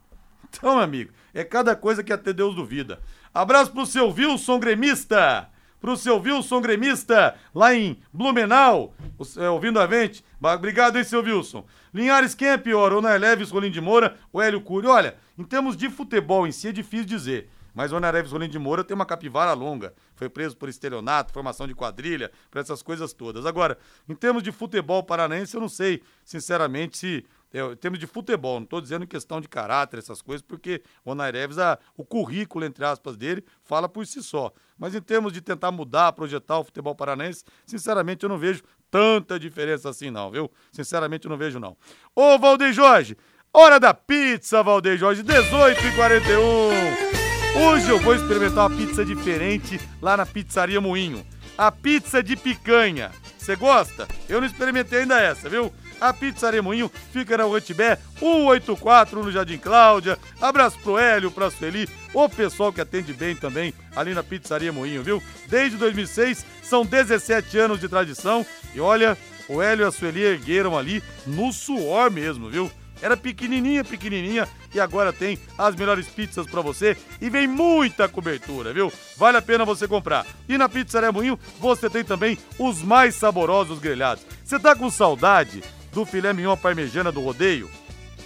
Então, 0.49 0.79
amigo, 0.79 1.11
é 1.33 1.43
cada 1.43 1.75
coisa 1.75 2.03
que 2.03 2.11
até 2.11 2.33
Deus 2.33 2.55
duvida. 2.55 2.99
Abraço 3.33 3.71
pro 3.71 3.85
seu 3.85 4.09
Wilson 4.09 4.57
Gremista. 4.59 5.49
Pro 5.79 5.95
seu 5.95 6.17
Wilson 6.19 6.61
Gremista, 6.61 7.35
lá 7.53 7.75
em 7.75 7.99
Blumenau, 8.11 8.95
o- 9.19 9.39
é, 9.39 9.49
ouvindo 9.49 9.79
a 9.79 9.85
gente. 9.85 10.25
Obrigado, 10.41 10.97
hein, 10.97 11.03
seu 11.03 11.21
Wilson. 11.21 11.63
Linhares, 11.93 12.33
quem 12.33 12.47
é 12.47 12.57
pior? 12.57 12.91
Onar 12.93 13.19
Leves, 13.19 13.51
Rolim 13.51 13.69
de 13.69 13.79
Moura 13.81 14.15
ou 14.33 14.41
Hélio 14.41 14.61
Cury? 14.61 14.87
Olha, 14.87 15.15
em 15.37 15.43
termos 15.43 15.77
de 15.77 15.89
futebol 15.89 16.47
em 16.47 16.51
si 16.51 16.69
é 16.69 16.71
difícil 16.71 17.05
dizer. 17.05 17.49
Mas 17.75 17.91
o 17.91 17.99
Leves, 17.99 18.31
Rolim 18.31 18.49
de 18.49 18.57
Moura 18.57 18.83
tem 18.83 18.95
uma 18.95 19.05
capivara 19.05 19.53
longa. 19.53 19.93
Foi 20.15 20.29
preso 20.29 20.55
por 20.55 20.69
estelionato, 20.69 21.33
formação 21.33 21.67
de 21.67 21.75
quadrilha, 21.75 22.31
por 22.49 22.59
essas 22.59 22.81
coisas 22.81 23.13
todas. 23.13 23.45
Agora, 23.45 23.77
em 24.07 24.15
termos 24.15 24.41
de 24.41 24.51
futebol 24.51 25.03
paranaense, 25.03 25.53
eu 25.53 25.61
não 25.61 25.67
sei, 25.67 26.01
sinceramente, 26.23 26.97
se 26.97 27.25
é, 27.53 27.59
em 27.59 27.75
termos 27.75 27.99
de 27.99 28.05
futebol, 28.05 28.55
não 28.55 28.65
estou 28.65 28.81
dizendo 28.81 29.07
questão 29.07 29.39
de 29.39 29.47
caráter, 29.47 29.99
essas 29.99 30.21
coisas, 30.21 30.41
porque 30.41 30.83
o 31.05 31.11
Onaireves, 31.11 31.57
a, 31.57 31.79
o 31.95 32.03
currículo, 32.03 32.65
entre 32.65 32.83
aspas, 32.83 33.15
dele, 33.15 33.43
fala 33.63 33.87
por 33.87 34.05
si 34.05 34.21
só. 34.21 34.51
Mas 34.77 34.93
em 34.93 35.01
termos 35.01 35.31
de 35.31 35.41
tentar 35.41 35.71
mudar, 35.71 36.11
projetar 36.11 36.59
o 36.59 36.65
futebol 36.65 36.93
paranaense, 36.93 37.45
sinceramente 37.65 38.23
eu 38.23 38.29
não 38.29 38.37
vejo 38.37 38.61
tanta 38.91 39.39
diferença 39.39 39.89
assim, 39.89 40.11
não, 40.11 40.29
viu? 40.29 40.51
Sinceramente 40.71 41.25
eu 41.25 41.29
não 41.29 41.37
vejo, 41.37 41.59
não. 41.59 41.77
Ô, 42.13 42.37
Valdeir 42.37 42.73
Jorge, 42.73 43.17
hora 43.53 43.79
da 43.79 43.93
pizza, 43.93 44.61
Valdeir 44.61 44.97
Jorge, 44.97 45.23
18h41. 45.23 47.24
Hoje 47.57 47.89
eu 47.89 47.97
vou 47.99 48.13
experimentar 48.13 48.67
uma 48.67 48.77
pizza 48.77 49.05
diferente 49.05 49.79
lá 50.01 50.17
na 50.17 50.25
Pizzaria 50.25 50.81
Moinho. 50.81 51.25
A 51.57 51.71
pizza 51.71 52.21
de 52.21 52.35
picanha. 52.35 53.11
Você 53.37 53.55
gosta? 53.55 54.09
Eu 54.27 54.41
não 54.41 54.47
experimentei 54.47 54.99
ainda 54.99 55.21
essa, 55.21 55.47
viu? 55.47 55.71
A 56.01 56.11
Pizzaria 56.11 56.61
Moinho 56.61 56.91
fica 57.13 57.37
na 57.37 57.45
Rua 57.45 57.61
Tibé, 57.61 57.97
184 58.19 59.23
no 59.23 59.31
Jardim 59.31 59.57
Cláudia. 59.57 60.19
Abraço 60.41 60.77
pro 60.79 60.97
Hélio, 60.97 61.31
pra 61.31 61.49
Sueli, 61.49 61.87
o 62.13 62.27
pessoal 62.27 62.73
que 62.73 62.81
atende 62.81 63.13
bem 63.13 63.37
também 63.37 63.73
ali 63.95 64.13
na 64.13 64.21
Pizzaria 64.21 64.73
Moinho, 64.73 65.01
viu? 65.01 65.23
Desde 65.47 65.77
2006, 65.77 66.45
são 66.61 66.85
17 66.85 67.57
anos 67.57 67.79
de 67.79 67.87
tradição. 67.87 68.45
E 68.73 68.81
olha, 68.81 69.17
o 69.47 69.61
Hélio 69.61 69.85
e 69.85 69.87
a 69.87 69.91
Sueli 69.91 70.23
ergueram 70.23 70.77
ali 70.77 71.01
no 71.25 71.53
suor 71.53 72.11
mesmo, 72.11 72.49
viu? 72.49 72.69
Era 73.01 73.17
pequenininha, 73.17 73.83
pequenininha 73.83 74.47
e 74.73 74.79
agora 74.79 75.11
tem 75.11 75.37
as 75.57 75.75
melhores 75.75 76.07
pizzas 76.07 76.47
pra 76.47 76.61
você 76.61 76.97
e 77.21 77.29
vem 77.29 77.47
muita 77.47 78.07
cobertura, 78.07 78.73
viu? 78.73 78.91
Vale 79.17 79.37
a 79.37 79.41
pena 79.41 79.65
você 79.65 79.87
comprar. 79.87 80.25
E 80.47 80.57
na 80.57 80.69
Pizzaria 80.69 81.11
Moinho 81.11 81.39
você 81.59 81.89
tem 81.89 82.03
também 82.03 82.37
os 82.57 82.81
mais 82.81 83.15
saborosos 83.15 83.79
grelhados. 83.79 84.25
Você 84.43 84.59
tá 84.59 84.75
com 84.75 84.89
saudade 84.89 85.63
do 85.91 86.05
filé 86.05 86.33
mignon 86.33 86.57
parmejana 86.57 87.11
do 87.11 87.21
rodeio? 87.21 87.69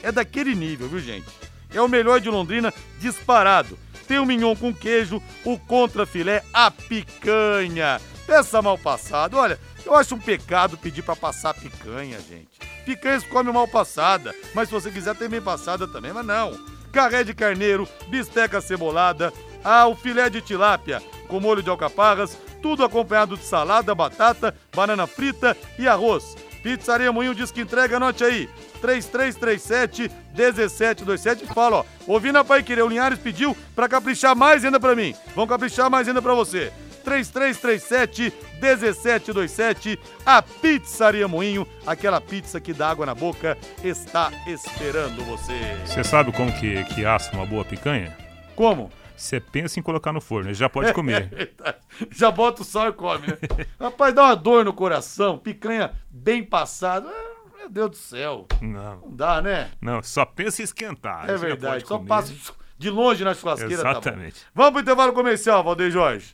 É 0.01 0.11
daquele 0.11 0.55
nível, 0.55 0.87
viu, 0.87 0.99
gente? 0.99 1.27
É 1.73 1.81
o 1.81 1.87
melhor 1.87 2.19
de 2.19 2.29
Londrina 2.29 2.73
disparado. 2.99 3.77
Tem 4.07 4.17
o 4.17 4.25
mignon 4.25 4.55
com 4.55 4.73
queijo, 4.73 5.21
o 5.45 5.57
contra 5.59 6.05
filé, 6.05 6.43
a 6.51 6.71
picanha. 6.71 8.01
Peça 8.25 8.61
mal 8.61 8.77
passado. 8.77 9.37
Olha, 9.37 9.59
eu 9.85 9.95
acho 9.95 10.15
um 10.15 10.19
pecado 10.19 10.77
pedir 10.77 11.01
pra 11.01 11.15
passar 11.15 11.53
picanha, 11.53 12.19
gente. 12.19 12.49
Picanha 12.85 13.19
se 13.19 13.27
come 13.27 13.51
mal 13.51 13.67
passada, 13.67 14.33
mas 14.53 14.69
se 14.69 14.73
você 14.73 14.91
quiser 14.91 15.15
tem 15.15 15.29
bem 15.29 15.41
passada 15.41 15.87
também, 15.87 16.13
mas 16.13 16.25
não. 16.25 16.57
Carré 16.91 17.23
de 17.23 17.33
carneiro, 17.33 17.87
bisteca 18.07 18.61
cebolada, 18.61 19.31
ah, 19.63 19.87
o 19.87 19.95
filé 19.95 20.29
de 20.29 20.41
tilápia 20.41 21.01
com 21.29 21.39
molho 21.39 21.61
de 21.63 21.69
alcaparras, 21.69 22.35
tudo 22.61 22.83
acompanhado 22.83 23.37
de 23.37 23.45
salada, 23.45 23.95
batata, 23.95 24.53
banana 24.75 25.07
frita 25.07 25.55
e 25.77 25.87
arroz. 25.87 26.35
Pizzaria 26.61 27.11
Moinho 27.11 27.35
diz 27.35 27.51
que 27.51 27.61
entrega, 27.61 27.95
anote 27.95 28.23
aí. 28.23 28.49
3337 28.81 30.11
1727 30.35 31.45
fala, 31.53 31.77
ó. 31.77 31.85
Ouvindo 32.05 32.37
a 32.37 32.43
Pai 32.43 32.63
Querer, 32.63 32.83
o 32.83 32.87
Linhares 32.87 33.19
pediu 33.19 33.55
pra 33.75 33.87
caprichar 33.87 34.35
mais 34.35 34.65
ainda 34.65 34.79
pra 34.79 34.95
mim. 34.95 35.15
Vão 35.35 35.47
caprichar 35.47 35.89
mais 35.89 36.07
ainda 36.07 36.21
pra 36.21 36.33
você. 36.33 36.73
3337 36.99 38.33
1727 38.61 39.99
A 40.25 40.41
Pizzaria 40.41 41.27
Moinho, 41.27 41.67
aquela 41.85 42.21
pizza 42.21 42.59
que 42.59 42.73
dá 42.73 42.89
água 42.89 43.05
na 43.05 43.15
boca, 43.15 43.57
está 43.83 44.31
esperando 44.45 45.23
você. 45.25 45.77
Você 45.85 46.03
sabe 46.03 46.31
como 46.31 46.51
que, 46.59 46.83
que 46.85 47.05
assa 47.05 47.31
uma 47.33 47.45
boa 47.45 47.65
picanha? 47.65 48.15
Como? 48.55 48.91
Você 49.15 49.39
pensa 49.39 49.79
em 49.79 49.83
colocar 49.83 50.13
no 50.13 50.21
forno, 50.21 50.47
ele 50.47 50.53
já 50.53 50.69
pode 50.69 50.93
comer. 50.93 51.53
já 52.09 52.31
bota 52.31 52.61
o 52.61 52.65
sal 52.65 52.87
e 52.87 52.93
come, 52.93 53.27
né? 53.27 53.37
Rapaz, 53.79 54.13
dá 54.13 54.23
uma 54.23 54.35
dor 54.35 54.63
no 54.63 54.71
coração, 54.71 55.37
picanha 55.37 55.91
bem 56.09 56.41
passada. 56.41 57.09
Meu 57.57 57.69
Deus 57.69 57.89
do 57.89 57.97
céu. 57.97 58.47
Não. 58.61 59.01
Não 59.01 59.11
dá, 59.11 59.41
né? 59.41 59.71
Não, 59.81 60.01
só 60.01 60.23
pensa 60.23 60.61
em 60.61 60.65
esquentar. 60.65 61.29
É 61.29 61.35
verdade, 61.35 61.85
só 61.85 61.97
comer. 61.97 62.07
passa 62.07 62.33
de 62.77 62.89
longe 62.89 63.23
na 63.25 63.33
churrasqueira. 63.33 63.83
tá. 63.83 63.91
Exatamente. 63.91 64.41
Vamos 64.55 64.71
pro 64.71 64.81
intervalo 64.81 65.11
comercial, 65.11 65.61
Valdeir 65.63 65.91
Jorge. 65.91 66.33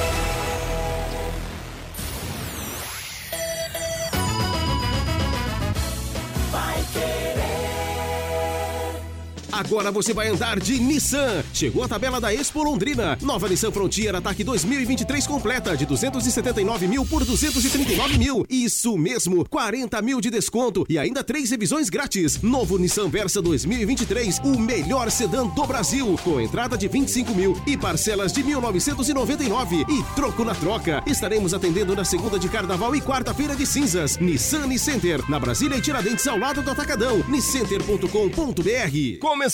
Agora 9.63 9.91
você 9.91 10.11
vai 10.11 10.27
andar 10.27 10.59
de 10.59 10.79
Nissan. 10.79 11.43
Chegou 11.53 11.83
a 11.83 11.87
tabela 11.87 12.19
da 12.19 12.33
Expo 12.33 12.63
Londrina. 12.63 13.15
Nova 13.21 13.47
Nissan 13.47 13.71
Frontier 13.71 14.15
Ataque 14.15 14.43
2023 14.43 15.27
completa 15.27 15.77
de 15.77 15.85
279 15.85 16.87
mil 16.87 17.05
por 17.05 17.23
239 17.23 18.17
mil. 18.17 18.43
Isso 18.49 18.97
mesmo, 18.97 19.47
40 19.47 20.01
mil 20.01 20.19
de 20.19 20.31
desconto 20.31 20.83
e 20.89 20.97
ainda 20.97 21.23
três 21.23 21.51
revisões 21.51 21.91
grátis. 21.91 22.41
Novo 22.41 22.79
Nissan 22.79 23.07
Versa 23.07 23.39
2023, 23.39 24.39
o 24.39 24.57
melhor 24.59 25.11
sedã 25.11 25.45
do 25.45 25.67
Brasil, 25.67 26.19
com 26.23 26.41
entrada 26.41 26.75
de 26.75 26.87
25 26.87 27.35
mil 27.35 27.55
e 27.67 27.77
parcelas 27.77 28.33
de 28.33 28.43
1.999 28.43 29.85
e 29.87 30.15
troco 30.15 30.43
na 30.43 30.55
troca. 30.55 31.03
Estaremos 31.05 31.53
atendendo 31.53 31.95
na 31.95 32.03
segunda 32.03 32.39
de 32.39 32.49
Carnaval 32.49 32.95
e 32.95 33.01
quarta-feira 33.01 33.55
de 33.55 33.67
cinzas. 33.67 34.17
Nissan 34.17 34.65
Nicenter, 34.65 35.23
na 35.29 35.39
Brasília 35.39 35.77
e 35.77 35.81
Tiradentes 35.81 36.25
ao 36.25 36.39
lado 36.39 36.63
do 36.63 36.71
Atacadão. 36.71 37.23
Nicenter.com.br. 37.27 39.19
Começou 39.19 39.50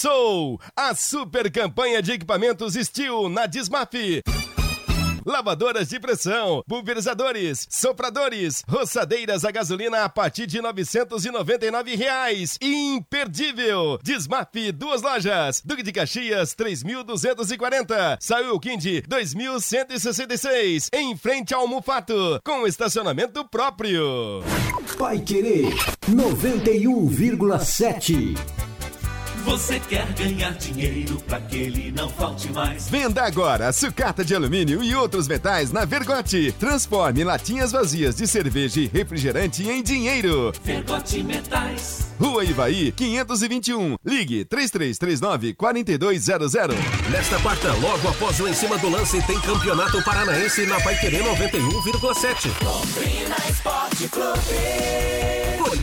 a 0.75 0.93
super 0.93 1.49
campanha 1.51 1.99
de 2.01 2.11
equipamentos 2.11 2.75
Steel 2.75 3.29
na 3.29 3.47
Dismaf. 3.47 4.21
Lavadoras 5.25 5.89
de 5.89 5.99
pressão, 5.99 6.63
pulverizadores, 6.67 7.65
sopradores, 7.69 8.63
roçadeiras 8.67 9.43
a 9.43 9.49
gasolina 9.51 10.03
a 10.03 10.09
partir 10.09 10.45
de 10.45 10.61
999 10.61 11.95
reais. 11.95 12.59
Imperdível! 12.61 13.97
Desmaf, 14.03 14.71
duas 14.71 15.01
lojas. 15.01 15.61
Duque 15.65 15.81
de 15.83 15.91
Caxias, 15.91 16.55
3.240. 16.55 18.17
Saiu 18.21 18.57
Quindi, 18.59 19.01
2.166. 19.01 20.89
Em 20.93 21.17
frente 21.17 21.53
ao 21.53 21.67
Mufato, 21.67 22.39
com 22.45 22.65
estacionamento 22.67 23.43
próprio. 23.49 24.43
Pai 24.97 25.19
Querer 25.19 25.73
91,7. 26.09 28.76
Você 29.47 29.79
quer 29.79 30.05
ganhar 30.11 30.51
dinheiro 30.55 31.17
pra 31.25 31.39
que 31.39 31.55
ele 31.55 31.89
não 31.93 32.09
falte 32.09 32.51
mais? 32.51 32.89
Venda 32.89 33.23
agora 33.23 33.71
sucata 33.71 34.25
de 34.25 34.35
alumínio 34.35 34.83
e 34.83 34.93
outros 34.93 35.25
metais 35.25 35.71
na 35.71 35.85
Vergote. 35.85 36.53
Transforme 36.59 37.23
latinhas 37.23 37.71
vazias 37.71 38.17
de 38.17 38.27
cerveja 38.27 38.81
e 38.81 38.87
refrigerante 38.87 39.65
em 39.65 39.81
dinheiro. 39.81 40.51
Vergote 40.61 41.23
Metais. 41.23 42.07
Rua 42.19 42.43
Ivaí, 42.43 42.91
521. 42.91 43.95
Ligue 44.05 44.43
3339-4200. 44.43 46.75
Nesta 47.09 47.39
quarta, 47.39 47.71
logo 47.75 48.09
após 48.09 48.37
o 48.41 48.49
Em 48.49 48.53
Cima 48.53 48.77
do 48.77 48.89
Lance, 48.89 49.25
tem 49.25 49.39
Campeonato 49.39 50.03
Paranaense 50.03 50.65
na 50.65 50.77
Paiquerê 50.81 51.23
91,7. 51.23 52.51
Londrina 52.65 53.37
Esporte 53.49 53.86
Clube. 54.05 55.17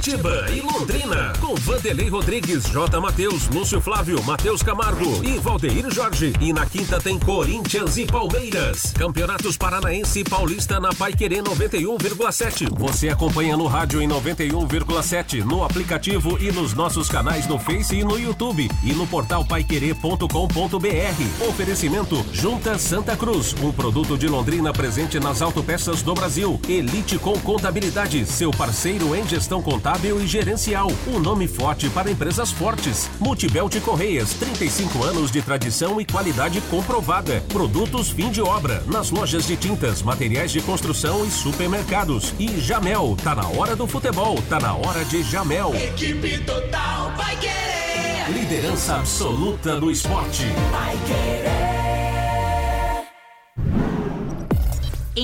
Curitiba 0.05 0.47
e 0.51 0.61
Londrina, 0.61 1.33
com 1.41 1.55
Vanderlei 1.55 2.11
Rodrigues, 2.11 2.65
J. 2.65 3.01
Matheus, 3.01 3.49
Lúcio 3.49 3.81
Flávio, 3.81 4.23
Matheus 4.23 4.63
Camargo 4.63 5.25
e 5.25 5.39
Valdeir 5.39 5.91
Jorge. 5.91 6.35
E 6.41 6.53
na 6.53 6.67
quinta 6.67 7.01
tem 7.01 7.19
Corinthians 7.19 7.97
e 7.97 8.05
Palmeiras. 8.05 8.93
Campeonatos 8.93 9.57
Paranaense 9.57 10.21
e 10.21 10.25
Paulista 10.25 10.79
na 10.79 10.93
Paiquerê 10.93 11.43
91,7. 11.43 12.69
Você 12.79 13.09
acompanha 13.09 13.57
no 13.57 13.67
rádio 13.67 14.03
em 14.03 14.09
91,7, 14.09 15.43
no 15.43 15.65
aplicativo 15.65 16.37
e 16.39 16.53
nos 16.53 16.75
nossos 16.75 17.09
canais 17.09 17.47
no 17.47 17.59
Face 17.59 17.97
e 17.97 18.05
no 18.05 18.19
YouTube. 18.19 18.71
E 18.83 18.93
no 18.93 19.07
portal 19.07 19.43
paiquerê.com.br. 19.45 21.49
Oferecimento 21.49 22.27
Junta 22.31 22.79
Santa 22.79 23.17
Cruz, 23.17 23.55
um 23.63 23.73
produto 23.73 24.19
de 24.19 24.29
Londrina 24.29 24.71
presente 24.71 25.19
nas 25.19 25.41
autopeças 25.41 26.03
do 26.03 26.13
Brasil. 26.13 26.61
Elite 26.69 27.17
com 27.17 27.39
Contabilidade, 27.41 28.04
seu 28.27 28.51
parceiro 28.51 29.17
em 29.17 29.27
gestão 29.27 29.63
contábil 29.63 30.21
e 30.21 30.27
gerencial. 30.27 30.93
Um 31.07 31.19
nome 31.19 31.49
forte 31.49 31.89
para 31.89 32.11
empresas 32.11 32.53
fortes. 32.53 33.11
Multibelt 33.19 33.81
Correias, 33.81 34.35
35 34.35 35.03
anos 35.03 35.31
de 35.31 35.41
tradição 35.41 35.99
e 35.99 36.05
qualidade 36.05 36.61
comprovada. 36.63 37.43
Produtos 37.49 38.11
fim 38.11 38.31
de 38.31 38.43
obra, 38.43 38.83
nas 38.87 39.11
lojas 39.11 39.47
de 39.47 39.57
tintas, 39.57 40.03
materiais 40.03 40.53
de 40.53 40.61
construção 40.61 41.25
e 41.25 41.31
supermercados. 41.31 42.35
E 42.39 42.61
Jamel, 42.61 43.17
tá 43.25 43.35
na 43.35 43.49
hora 43.49 43.75
do 43.75 43.87
futebol, 43.87 44.41
tá 44.51 44.61
na 44.61 44.75
hora 44.75 45.03
de 45.07 45.23
Jamel. 45.23 45.75
Equipe 45.75 46.39
Total 46.45 47.11
vai 47.17 47.37
querer. 47.37 48.31
Liderança 48.31 48.97
absoluta 48.97 49.81
do 49.81 49.91
esporte. 49.91 50.45
Vai 50.71 50.97
querer. 51.07 51.84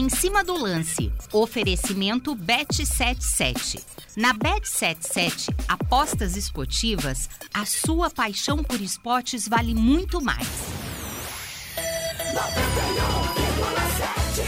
Em 0.01 0.09
cima 0.09 0.43
do 0.43 0.57
lance, 0.57 1.13
oferecimento 1.31 2.35
Bet77. 2.35 3.85
Na 4.17 4.33
Bet77, 4.33 5.55
apostas 5.69 6.39
esportivas, 6.39 7.29
a 7.53 7.67
sua 7.67 8.09
paixão 8.09 8.65
por 8.65 8.81
esportes 8.81 9.47
vale 9.47 9.75
muito 9.75 10.23
mais. 10.23 10.49
91,7 12.33 14.43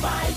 vai 0.00 0.34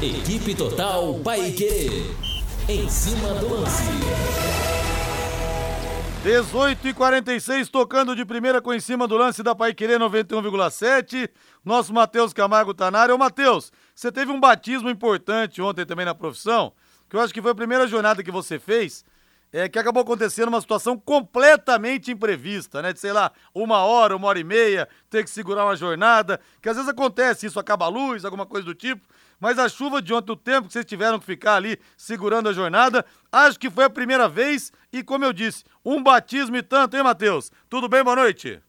querer. 0.00 0.18
Equipe 0.20 0.54
Total 0.54 1.18
Paique. 1.18 2.14
Em 2.68 2.88
cima 2.88 3.34
do 3.40 3.54
lance. 3.54 3.90
18 6.22 6.86
e 6.86 6.94
46 6.94 7.68
tocando 7.68 8.14
de 8.14 8.24
primeira 8.24 8.62
com 8.62 8.72
em 8.72 8.78
cima 8.78 9.08
do 9.08 9.16
lance 9.16 9.42
da 9.42 9.56
Paiquerê 9.56 9.98
91,7. 9.98 11.28
Nosso 11.64 11.92
Matheus 11.92 12.32
Camargo 12.32 12.72
tá 12.72 12.92
na 12.92 13.00
área. 13.00 13.12
Ô, 13.12 13.18
Matheus, 13.18 13.72
você 13.92 14.12
teve 14.12 14.30
um 14.30 14.38
batismo 14.38 14.88
importante 14.88 15.60
ontem 15.60 15.84
também 15.84 16.06
na 16.06 16.14
profissão, 16.14 16.72
que 17.10 17.16
eu 17.16 17.20
acho 17.20 17.34
que 17.34 17.42
foi 17.42 17.50
a 17.50 17.56
primeira 17.56 17.88
jornada 17.88 18.22
que 18.22 18.30
você 18.30 18.60
fez, 18.60 19.04
é, 19.52 19.68
que 19.68 19.80
acabou 19.80 20.00
acontecendo 20.00 20.46
uma 20.46 20.60
situação 20.60 20.96
completamente 20.96 22.12
imprevista, 22.12 22.80
né? 22.80 22.92
De, 22.92 23.00
sei 23.00 23.12
lá, 23.12 23.32
uma 23.52 23.78
hora, 23.78 24.14
uma 24.14 24.28
hora 24.28 24.38
e 24.38 24.44
meia, 24.44 24.88
ter 25.10 25.24
que 25.24 25.30
segurar 25.30 25.64
uma 25.64 25.74
jornada, 25.74 26.40
que 26.62 26.68
às 26.68 26.76
vezes 26.76 26.88
acontece 26.88 27.46
isso, 27.46 27.58
acaba 27.58 27.86
a 27.86 27.88
luz, 27.88 28.24
alguma 28.24 28.46
coisa 28.46 28.64
do 28.64 28.76
tipo. 28.76 29.04
Mas 29.42 29.58
a 29.58 29.68
chuva 29.68 30.00
de 30.00 30.14
ontem, 30.14 30.30
o 30.30 30.36
tempo 30.36 30.68
que 30.68 30.72
vocês 30.72 30.84
tiveram 30.84 31.18
que 31.18 31.26
ficar 31.26 31.56
ali 31.56 31.76
segurando 31.96 32.48
a 32.48 32.52
jornada, 32.52 33.04
acho 33.32 33.58
que 33.58 33.68
foi 33.68 33.82
a 33.82 33.90
primeira 33.90 34.28
vez 34.28 34.72
e, 34.92 35.02
como 35.02 35.24
eu 35.24 35.32
disse, 35.32 35.64
um 35.84 36.00
batismo 36.00 36.54
e 36.54 36.62
tanto, 36.62 36.96
hein, 36.96 37.02
Matheus? 37.02 37.50
Tudo 37.68 37.88
bem? 37.88 38.04
Boa 38.04 38.14
noite. 38.14 38.60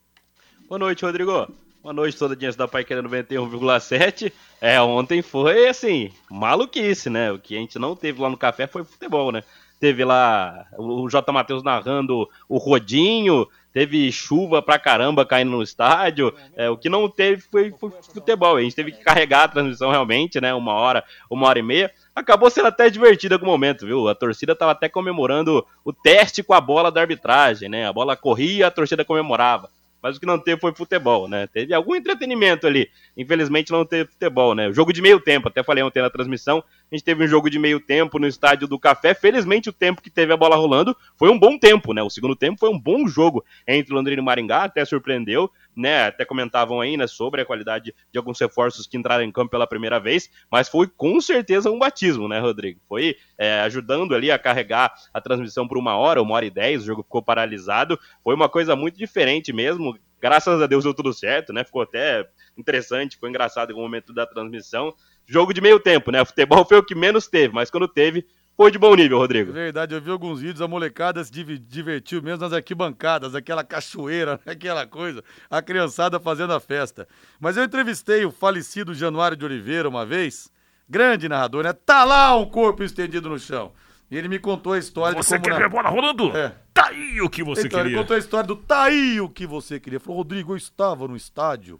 Boa 0.67 0.79
noite, 0.79 1.05
Rodrigo. 1.05 1.47
Boa 1.83 1.93
noite, 1.93 2.17
toda 2.17 2.33
a 2.33 2.35
audiência 2.35 2.57
da 2.57 2.67
Paiqueira 2.67 3.03
91,7. 3.03 4.33
É, 4.59 4.81
ontem 4.81 5.21
foi, 5.21 5.67
assim, 5.67 6.11
maluquice, 6.27 7.07
né? 7.07 7.31
O 7.31 7.37
que 7.37 7.55
a 7.55 7.59
gente 7.59 7.77
não 7.77 7.95
teve 7.95 8.19
lá 8.19 8.31
no 8.31 8.35
café 8.35 8.65
foi 8.65 8.83
futebol, 8.83 9.31
né? 9.31 9.43
Teve 9.79 10.03
lá 10.03 10.65
o 10.75 11.07
J. 11.07 11.31
Matheus 11.31 11.61
narrando 11.61 12.27
o 12.49 12.57
Rodinho, 12.57 13.47
teve 13.73 14.11
chuva 14.11 14.61
pra 14.61 14.77
caramba 14.77 15.25
caindo 15.25 15.51
no 15.51 15.63
estádio. 15.63 16.33
É, 16.55 16.69
o 16.69 16.77
que 16.77 16.87
não 16.87 17.09
teve 17.09 17.41
foi, 17.41 17.71
foi 17.71 17.91
futebol. 18.13 18.55
A 18.55 18.61
gente 18.61 18.75
teve 18.75 18.91
que 18.91 19.03
carregar 19.03 19.43
a 19.43 19.47
transmissão 19.47 19.89
realmente, 19.89 20.39
né? 20.39 20.53
Uma 20.53 20.73
hora, 20.73 21.03
uma 21.29 21.47
hora 21.47 21.59
e 21.59 21.63
meia. 21.63 21.91
Acabou 22.15 22.49
sendo 22.49 22.67
até 22.67 22.89
divertido 22.89 23.33
algum 23.33 23.47
momento, 23.47 23.85
viu? 23.85 24.07
A 24.07 24.13
torcida 24.13 24.55
tava 24.55 24.71
até 24.71 24.87
comemorando 24.87 25.65
o 25.83 25.91
teste 25.91 26.43
com 26.43 26.53
a 26.53 26.61
bola 26.61 26.91
da 26.91 27.01
arbitragem, 27.01 27.67
né? 27.67 27.87
A 27.87 27.91
bola 27.91 28.15
corria, 28.15 28.67
a 28.67 28.71
torcida 28.71 29.03
comemorava. 29.03 29.69
Mas 30.03 30.17
o 30.17 30.19
que 30.19 30.25
não 30.25 30.37
teve 30.37 30.59
foi 30.59 30.75
futebol, 30.75 31.29
né? 31.29 31.47
Teve 31.47 31.73
algum 31.73 31.95
entretenimento 31.95 32.67
ali. 32.67 32.89
Infelizmente 33.15 33.71
não 33.71 33.85
teve 33.85 34.11
futebol, 34.11 34.53
né? 34.53 34.67
O 34.67 34.73
jogo 34.73 34.91
de 34.91 35.01
meio 35.01 35.17
tempo, 35.17 35.47
até 35.47 35.63
falei 35.63 35.81
ontem 35.81 36.01
na 36.01 36.09
transmissão, 36.09 36.61
a 36.91 36.95
gente 36.95 37.05
teve 37.05 37.23
um 37.23 37.27
jogo 37.27 37.49
de 37.49 37.57
meio 37.57 37.79
tempo 37.79 38.19
no 38.19 38.27
estádio 38.27 38.67
do 38.67 38.77
Café. 38.77 39.13
Felizmente 39.13 39.69
o 39.69 39.73
tempo 39.73 40.01
que 40.01 40.09
teve 40.09 40.33
a 40.33 40.37
bola 40.37 40.57
rolando 40.57 40.93
foi 41.15 41.29
um 41.29 41.39
bom 41.39 41.57
tempo, 41.57 41.93
né? 41.93 42.03
O 42.03 42.09
segundo 42.09 42.35
tempo 42.35 42.59
foi 42.59 42.69
um 42.69 42.77
bom 42.77 43.07
jogo 43.07 43.45
entre 43.65 43.93
Londrina 43.93 44.21
e 44.21 44.25
Maringá, 44.25 44.65
até 44.65 44.83
surpreendeu, 44.83 45.49
né? 45.75 46.07
Até 46.07 46.25
comentavam 46.25 46.81
aí, 46.81 46.97
né, 46.97 47.07
sobre 47.07 47.41
a 47.41 47.45
qualidade 47.45 47.93
de 48.11 48.17
alguns 48.17 48.39
reforços 48.39 48.87
que 48.87 48.97
entraram 48.97 49.23
em 49.23 49.31
campo 49.31 49.51
pela 49.51 49.67
primeira 49.67 49.99
vez, 49.99 50.29
mas 50.51 50.69
foi 50.69 50.87
com 50.87 51.19
certeza 51.19 51.71
um 51.71 51.79
batismo, 51.79 52.27
né, 52.27 52.39
Rodrigo? 52.39 52.79
Foi 52.87 53.15
é, 53.37 53.61
ajudando 53.61 54.15
ali 54.15 54.31
a 54.31 54.39
carregar 54.39 54.93
a 55.13 55.21
transmissão 55.21 55.67
por 55.67 55.77
uma 55.77 55.95
hora, 55.95 56.21
uma 56.21 56.35
hora 56.35 56.45
e 56.45 56.49
dez, 56.49 56.83
o 56.83 56.85
jogo 56.85 57.03
ficou 57.03 57.21
paralisado. 57.21 57.99
Foi 58.23 58.35
uma 58.35 58.49
coisa 58.49 58.75
muito 58.75 58.97
diferente 58.97 59.51
mesmo. 59.51 59.97
Graças 60.21 60.61
a 60.61 60.67
Deus 60.67 60.83
deu 60.85 60.93
tudo 60.93 61.13
certo, 61.13 61.51
né? 61.51 61.63
Ficou 61.63 61.81
até 61.81 62.25
interessante, 62.57 63.17
foi 63.17 63.29
engraçado 63.29 63.71
algum 63.71 63.81
momento 63.81 64.13
da 64.13 64.25
transmissão. 64.25 64.93
Jogo 65.25 65.53
de 65.53 65.59
meio 65.59 65.79
tempo, 65.79 66.11
né? 66.11 66.21
O 66.21 66.25
futebol 66.25 66.63
foi 66.65 66.77
o 66.77 66.83
que 66.83 66.95
menos 66.95 67.27
teve, 67.27 67.53
mas 67.53 67.69
quando 67.69 67.87
teve, 67.87 68.25
foi 68.55 68.69
de 68.69 68.77
bom 68.77 68.93
nível, 68.95 69.17
Rodrigo. 69.17 69.51
É 69.51 69.53
verdade, 69.53 69.95
eu 69.95 70.01
vi 70.01 70.11
alguns 70.11 70.39
vídeos, 70.39 70.61
a 70.61 70.67
molecada 70.67 71.23
se 71.23 71.31
divertiu 71.31 72.21
mesmo 72.21 72.41
nas 72.41 72.53
arquibancadas, 72.53 73.33
aquela 73.33 73.63
cachoeira, 73.63 74.39
aquela 74.45 74.85
coisa, 74.85 75.23
a 75.49 75.61
criançada 75.61 76.19
fazendo 76.19 76.53
a 76.53 76.59
festa. 76.59 77.07
Mas 77.39 77.57
eu 77.57 77.63
entrevistei 77.63 78.25
o 78.25 78.31
falecido 78.31 78.93
Januário 78.93 79.35
de 79.35 79.43
Oliveira 79.43 79.89
uma 79.89 80.05
vez, 80.05 80.51
grande 80.87 81.27
narrador, 81.27 81.63
né? 81.63 81.73
Tá 81.73 82.03
lá 82.03 82.37
um 82.37 82.45
corpo 82.45 82.83
estendido 82.83 83.29
no 83.29 83.39
chão. 83.39 83.71
E 84.11 84.17
ele 84.17 84.27
me 84.27 84.37
contou 84.37 84.73
a 84.73 84.77
história 84.77 85.15
você 85.15 85.39
de 85.39 85.43
como... 85.43 85.55
Você 85.55 85.61
quer 85.61 85.69
ver 85.69 85.75
a 85.75 85.81
bola 85.81 85.89
rolando? 85.89 86.37
É. 86.37 86.55
Tá 86.71 86.89
aí 86.89 87.19
o 87.21 87.29
que 87.29 87.43
você 87.43 87.65
então, 87.65 87.79
queria. 87.79 87.93
Ele 87.93 88.01
contou 88.01 88.15
a 88.15 88.19
história 88.19 88.47
do 88.47 88.55
tá 88.55 88.83
aí 88.83 89.19
o 89.19 89.27
que 89.27 89.47
você 89.47 89.79
queria. 89.79 89.99
Falou, 89.99 90.19
Rodrigo, 90.19 90.53
eu 90.53 90.57
estava 90.57 91.07
no 91.07 91.15
estádio, 91.15 91.79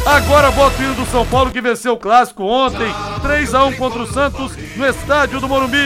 Agora 0.05 0.51
bota 0.51 0.81
o 0.81 0.85
hino 0.85 0.97
do 0.97 1.07
São 1.07 1.25
Paulo 1.27 1.53
que 1.53 1.61
venceu 1.61 1.93
o 1.95 1.99
clássico 1.99 2.43
ontem, 2.43 2.93
3 3.23 3.55
a 3.55 3.65
1 3.67 3.77
contra 3.77 4.03
o 4.03 4.07
Santos 4.07 4.57
no 4.77 4.85
estádio 4.85 5.41
do 5.41 5.49
Morumbi. 5.49 5.79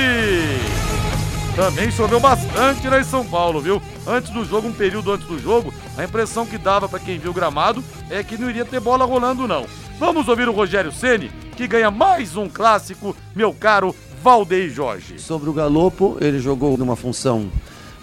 Também 1.55 1.91
choveu 1.91 2.19
bastante 2.21 2.89
lá 2.89 3.01
em 3.01 3.05
São 3.05 3.25
Paulo, 3.25 3.61
viu? 3.61 3.81
Antes 4.07 4.31
do 4.31 4.45
jogo, 4.45 4.69
um 4.69 4.73
período 4.73 5.13
antes 5.13 5.27
do 5.27 5.39
jogo, 5.39 5.73
a 5.97 6.05
impressão 6.05 6.47
que 6.47 6.59
dava 6.59 6.89
para 6.89 6.99
quem 6.99 7.19
viu 7.19 7.31
o 7.31 7.35
gramado 7.35 7.83
é 8.11 8.23
que 8.23 8.37
não 8.37 8.51
iria 8.51 8.65
ter 8.65 8.81
bola 8.81 9.05
rolando 9.05 9.49
não. 9.49 9.67
Vamos 9.99 10.29
ouvir 10.29 10.47
o 10.47 10.53
Rogério 10.53 10.93
Ceni, 10.93 11.31
que 11.57 11.67
ganha 11.67 11.91
mais 11.91 12.37
um 12.37 12.51
clássico, 12.51 13.17
meu 13.35 13.51
caro 13.55 13.97
Valdeir 14.23 14.69
Jorge. 14.69 15.19
Sobre 15.19 15.49
o 15.49 15.55
Galopo, 15.55 16.19
ele 16.21 16.39
jogou 16.39 16.77
numa 16.77 16.95
função 16.95 17.51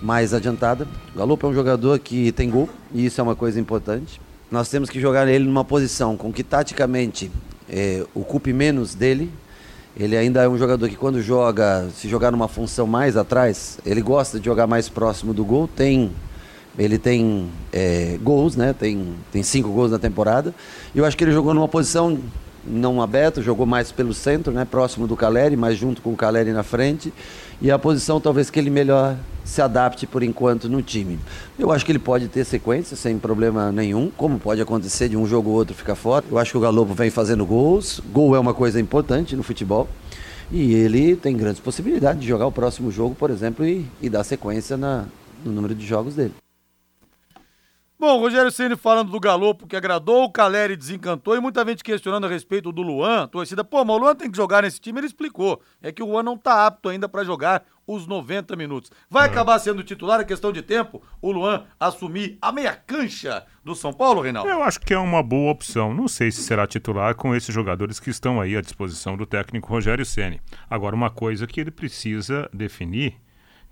mais 0.02 0.34
adiantada. 0.34 0.88
O 1.14 1.20
Galopo 1.20 1.46
é 1.46 1.50
um 1.52 1.54
jogador 1.54 2.00
que 2.00 2.32
tem 2.32 2.50
gol, 2.50 2.68
e 2.92 3.06
isso 3.06 3.22
é 3.22 3.24
uma 3.24 3.36
coisa 3.36 3.60
importante. 3.60 4.20
Nós 4.50 4.70
temos 4.70 4.90
que 4.90 5.00
jogar 5.00 5.28
ele 5.28 5.46
numa 5.46 5.64
posição 5.64 6.18
com 6.18 6.34
que 6.34 6.44
taticamente 6.44 7.32
é, 7.70 8.04
ocupe 8.16 8.52
menos 8.52 8.96
dele. 8.96 9.32
Ele 9.96 10.18
ainda 10.18 10.42
é 10.42 10.50
um 10.50 10.58
jogador 10.58 10.90
que 10.90 10.96
quando 10.96 11.22
joga, 11.22 11.88
se 11.96 12.10
jogar 12.10 12.32
numa 12.32 12.48
função 12.48 12.88
mais 12.88 13.16
atrás, 13.16 13.78
ele 13.86 14.02
gosta 14.02 14.40
de 14.40 14.46
jogar 14.46 14.66
mais 14.66 14.90
próximo 14.90 15.32
do 15.32 15.46
gol, 15.46 15.68
tem 15.68 16.12
ele 16.78 16.98
tem 16.98 17.50
é, 17.72 18.18
gols, 18.22 18.56
né? 18.56 18.74
Tem, 18.74 19.14
tem 19.32 19.44
cinco 19.44 19.70
gols 19.70 19.92
na 19.92 20.00
temporada. 20.00 20.54
E 20.94 20.98
eu 20.98 21.06
acho 21.06 21.16
que 21.16 21.24
ele 21.24 21.32
jogou 21.32 21.54
numa 21.54 21.68
posição 21.68 22.20
não 22.66 23.02
aberta, 23.02 23.42
jogou 23.42 23.66
mais 23.66 23.92
pelo 23.92 24.14
centro, 24.14 24.52
né? 24.52 24.66
Próximo 24.66 25.08
do 25.08 25.16
Caleri, 25.16 25.56
mais 25.56 25.78
junto 25.78 26.02
com 26.02 26.14
o 26.14 26.16
Caleri 26.16 26.52
na 26.52 26.64
frente. 26.64 27.14
E 27.62 27.70
a 27.70 27.78
posição 27.78 28.20
talvez 28.20 28.50
que 28.50 28.60
ele 28.60 28.70
melhor 28.70 29.18
se 29.44 29.62
adapte 29.62 30.08
por 30.08 30.24
enquanto 30.24 30.70
no 30.70 30.82
time. 30.82 31.20
Eu 31.60 31.72
acho 31.72 31.86
que 31.86 31.92
ele 31.92 32.00
pode 32.00 32.28
ter 32.28 32.46
sequência 32.46 32.96
sem 32.96 33.18
problema 33.18 33.72
nenhum, 33.72 34.10
como 34.16 34.40
pode 34.40 34.62
acontecer 34.62 35.10
de 35.10 35.18
um 35.18 35.28
jogo 35.28 35.50
ou 35.50 35.58
outro 35.58 35.76
ficar 35.76 35.96
fora. 35.96 36.24
Eu 36.32 36.38
acho 36.38 36.52
que 36.52 36.58
o 36.58 36.62
Galopo 36.62 36.94
vem 36.94 37.10
fazendo 37.10 37.46
gols. 37.46 38.02
Gol 38.12 38.36
é 38.36 38.40
uma 38.40 38.54
coisa 38.54 38.80
importante 38.80 39.36
no 39.36 39.44
futebol. 39.44 39.88
E 40.52 40.74
ele 40.74 41.16
tem 41.16 41.36
grandes 41.36 41.60
possibilidades 41.60 42.22
de 42.22 42.28
jogar 42.28 42.46
o 42.46 42.52
próximo 42.52 42.92
jogo, 42.92 43.16
por 43.16 43.30
exemplo, 43.30 43.66
e, 43.66 43.86
e 44.02 44.10
dar 44.10 44.24
sequência 44.24 44.78
na, 44.78 45.06
no 45.44 45.52
número 45.52 45.76
de 45.76 45.86
jogos 45.86 46.16
dele. 46.16 46.34
Bom, 48.04 48.20
Rogério 48.20 48.52
Ceni 48.52 48.76
falando 48.76 49.12
do 49.14 49.18
Galopo 49.18 49.66
que 49.66 49.78
agradou, 49.78 50.26
o 50.26 50.30
Caleri 50.30 50.76
desencantou 50.76 51.38
e 51.38 51.40
muita 51.40 51.66
gente 51.66 51.82
questionando 51.82 52.26
a 52.26 52.30
respeito 52.30 52.70
do 52.70 52.82
Luan. 52.82 53.30
Torcida, 53.30 53.64
pô, 53.64 53.86
mas 53.86 53.96
o 53.96 54.00
Luan 54.00 54.14
tem 54.14 54.30
que 54.30 54.36
jogar 54.36 54.64
nesse 54.64 54.78
time, 54.78 55.00
ele 55.00 55.08
explicou. 55.08 55.62
É 55.82 55.90
que 55.90 56.04
o 56.04 56.08
Luan 56.08 56.22
não 56.22 56.38
tá 56.38 56.68
apto 56.68 56.90
ainda 56.90 57.08
para 57.08 57.24
jogar 57.24 57.64
os 57.88 58.06
90 58.06 58.58
minutos. 58.58 58.92
Vai 59.10 59.26
acabar 59.26 59.58
sendo 59.58 59.82
titular, 59.84 60.20
é 60.20 60.26
questão 60.26 60.52
de 60.52 60.62
tempo, 60.62 61.02
o 61.22 61.32
Luan 61.32 61.64
assumir 61.80 62.38
a 62.42 62.52
meia 62.52 62.76
cancha 62.76 63.46
do 63.64 63.74
São 63.74 63.94
Paulo, 63.94 64.20
Reinaldo? 64.20 64.50
Eu 64.50 64.62
acho 64.62 64.82
que 64.82 64.94
é 64.94 65.00
uma 65.00 65.24
boa 65.24 65.54
opção. 65.54 65.94
Não 65.94 66.10
sei 66.10 66.30
se 66.30 66.44
será 66.44 66.68
titular 66.68 67.16
com 67.16 67.34
esses 67.34 67.56
jogadores 67.56 68.02
que 68.02 68.10
estão 68.10 68.42
aí 68.42 68.58
à 68.58 68.62
disposição 68.62 69.16
do 69.16 69.26
técnico 69.26 69.70
Rogério 69.70 70.06
Ceni. 70.06 70.42
Agora, 70.70 70.94
uma 70.94 71.10
coisa 71.10 71.48
que 71.48 71.62
ele 71.62 71.72
precisa 71.72 72.50
definir 72.54 73.23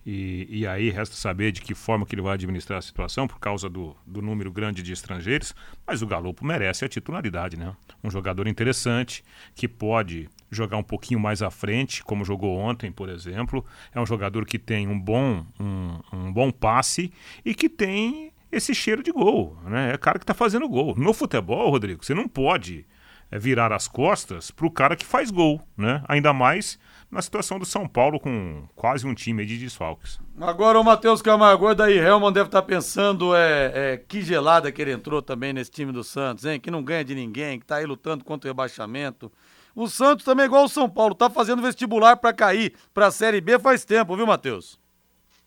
e, 0.06 0.48
e, 0.50 0.68
aí 0.68 0.90
resta 0.90 1.16
saber 1.16 1.52
de 1.52 1.62
que 1.62 1.76
forma 1.76 2.06
que 2.06 2.16
ele 2.16 2.22
vai 2.22 2.34
administrar 2.34 2.80
a 2.80 2.82
situação 2.82 3.28
por 3.28 3.40
causa 3.40 3.70
do, 3.70 3.96
do 4.06 4.22
número 4.22 4.52
grande 4.52 4.82
de 4.82 4.92
estrangeiros, 4.92 5.54
mas 5.86 6.02
o 6.02 6.08
Galopo 6.08 6.44
merece 6.44 6.84
a 6.84 6.90
titularidade, 6.90 7.56
né? 7.56 7.76
Um 8.04 8.10
jogador 8.10 8.48
interessante 8.48 9.24
que 9.54 9.68
pode 9.68 10.28
jogar 10.50 10.78
um 10.78 10.84
pouquinho 10.84 11.20
mais 11.20 11.42
à 11.42 11.52
frente, 11.52 12.04
como 12.04 12.26
jogou 12.26 12.58
ontem, 12.58 12.92
por 12.92 13.10
exemplo. 13.10 13.64
É 13.94 14.02
um 14.02 14.06
jogador 14.06 14.46
que 14.46 14.58
tem 14.58 14.88
um 14.88 15.00
bom, 15.00 15.46
um, 15.60 16.00
um 16.12 16.34
bom 16.34 16.52
passe 16.52 17.14
e 17.46 17.54
que 17.54 17.70
tem 17.70 18.34
esse 18.52 18.76
cheiro 18.76 19.02
de 19.02 19.12
gol, 19.12 19.58
né? 19.66 19.94
É 19.94 19.98
cara 19.98 20.20
que 20.20 20.24
está 20.24 20.34
fazendo 20.34 20.68
gol. 20.68 20.96
No 20.98 21.14
futebol, 21.14 21.70
Rodrigo, 21.70 22.04
você 22.04 22.14
não 22.14 22.28
pode 22.28 22.86
é, 23.32 23.40
virar 23.40 23.72
as 23.72 23.88
costas 23.88 24.52
para 24.52 24.66
o 24.66 24.72
cara 24.72 24.96
que 24.96 25.06
faz 25.06 25.32
gol, 25.32 25.62
né? 25.78 26.04
Ainda 26.08 26.34
mais 26.34 26.78
na 27.12 27.22
situação 27.22 27.60
do 27.60 27.66
São 27.66 27.88
Paulo 27.88 28.20
com 28.20 28.64
quase 28.76 29.06
um 29.06 29.14
time 29.14 29.46
de 29.46 29.58
desfalques. 29.58 30.20
Agora 30.40 30.80
o 30.80 30.84
Matheus 30.84 31.22
Camargo 31.22 31.76
daí, 31.76 31.98
Helman 31.98 32.32
deve 32.32 32.48
estar 32.48 32.62
tá 32.62 32.68
pensando 32.68 33.36
é, 33.36 33.72
é, 33.76 33.98
que 33.98 34.22
gelada 34.22 34.72
que 34.72 34.82
ele 34.82 34.94
entrou 34.94 35.22
também 35.22 35.52
nesse 35.52 35.70
time 35.70 35.92
do 35.92 36.04
Santos, 36.04 36.46
hein? 36.46 36.60
Que 36.60 36.72
não 36.72 36.82
ganha 36.82 37.04
de 37.04 37.14
ninguém, 37.14 37.60
que 37.60 37.66
tá 37.66 37.76
aí 37.76 37.86
lutando 37.86 38.24
contra 38.24 38.48
o 38.48 38.52
rebaixamento. 38.52 39.30
O 39.76 39.88
Santos 39.88 40.24
também, 40.24 40.46
igual 40.46 40.64
o 40.64 40.70
São 40.70 40.90
Paulo, 40.90 41.14
tá 41.14 41.30
fazendo 41.30 41.62
vestibular 41.62 42.16
para 42.16 42.34
cair 42.34 42.74
pra 42.94 43.12
Série 43.12 43.42
B 43.42 43.60
faz 43.60 43.84
tempo, 43.84 44.16
viu, 44.16 44.26
Matheus? 44.26 44.80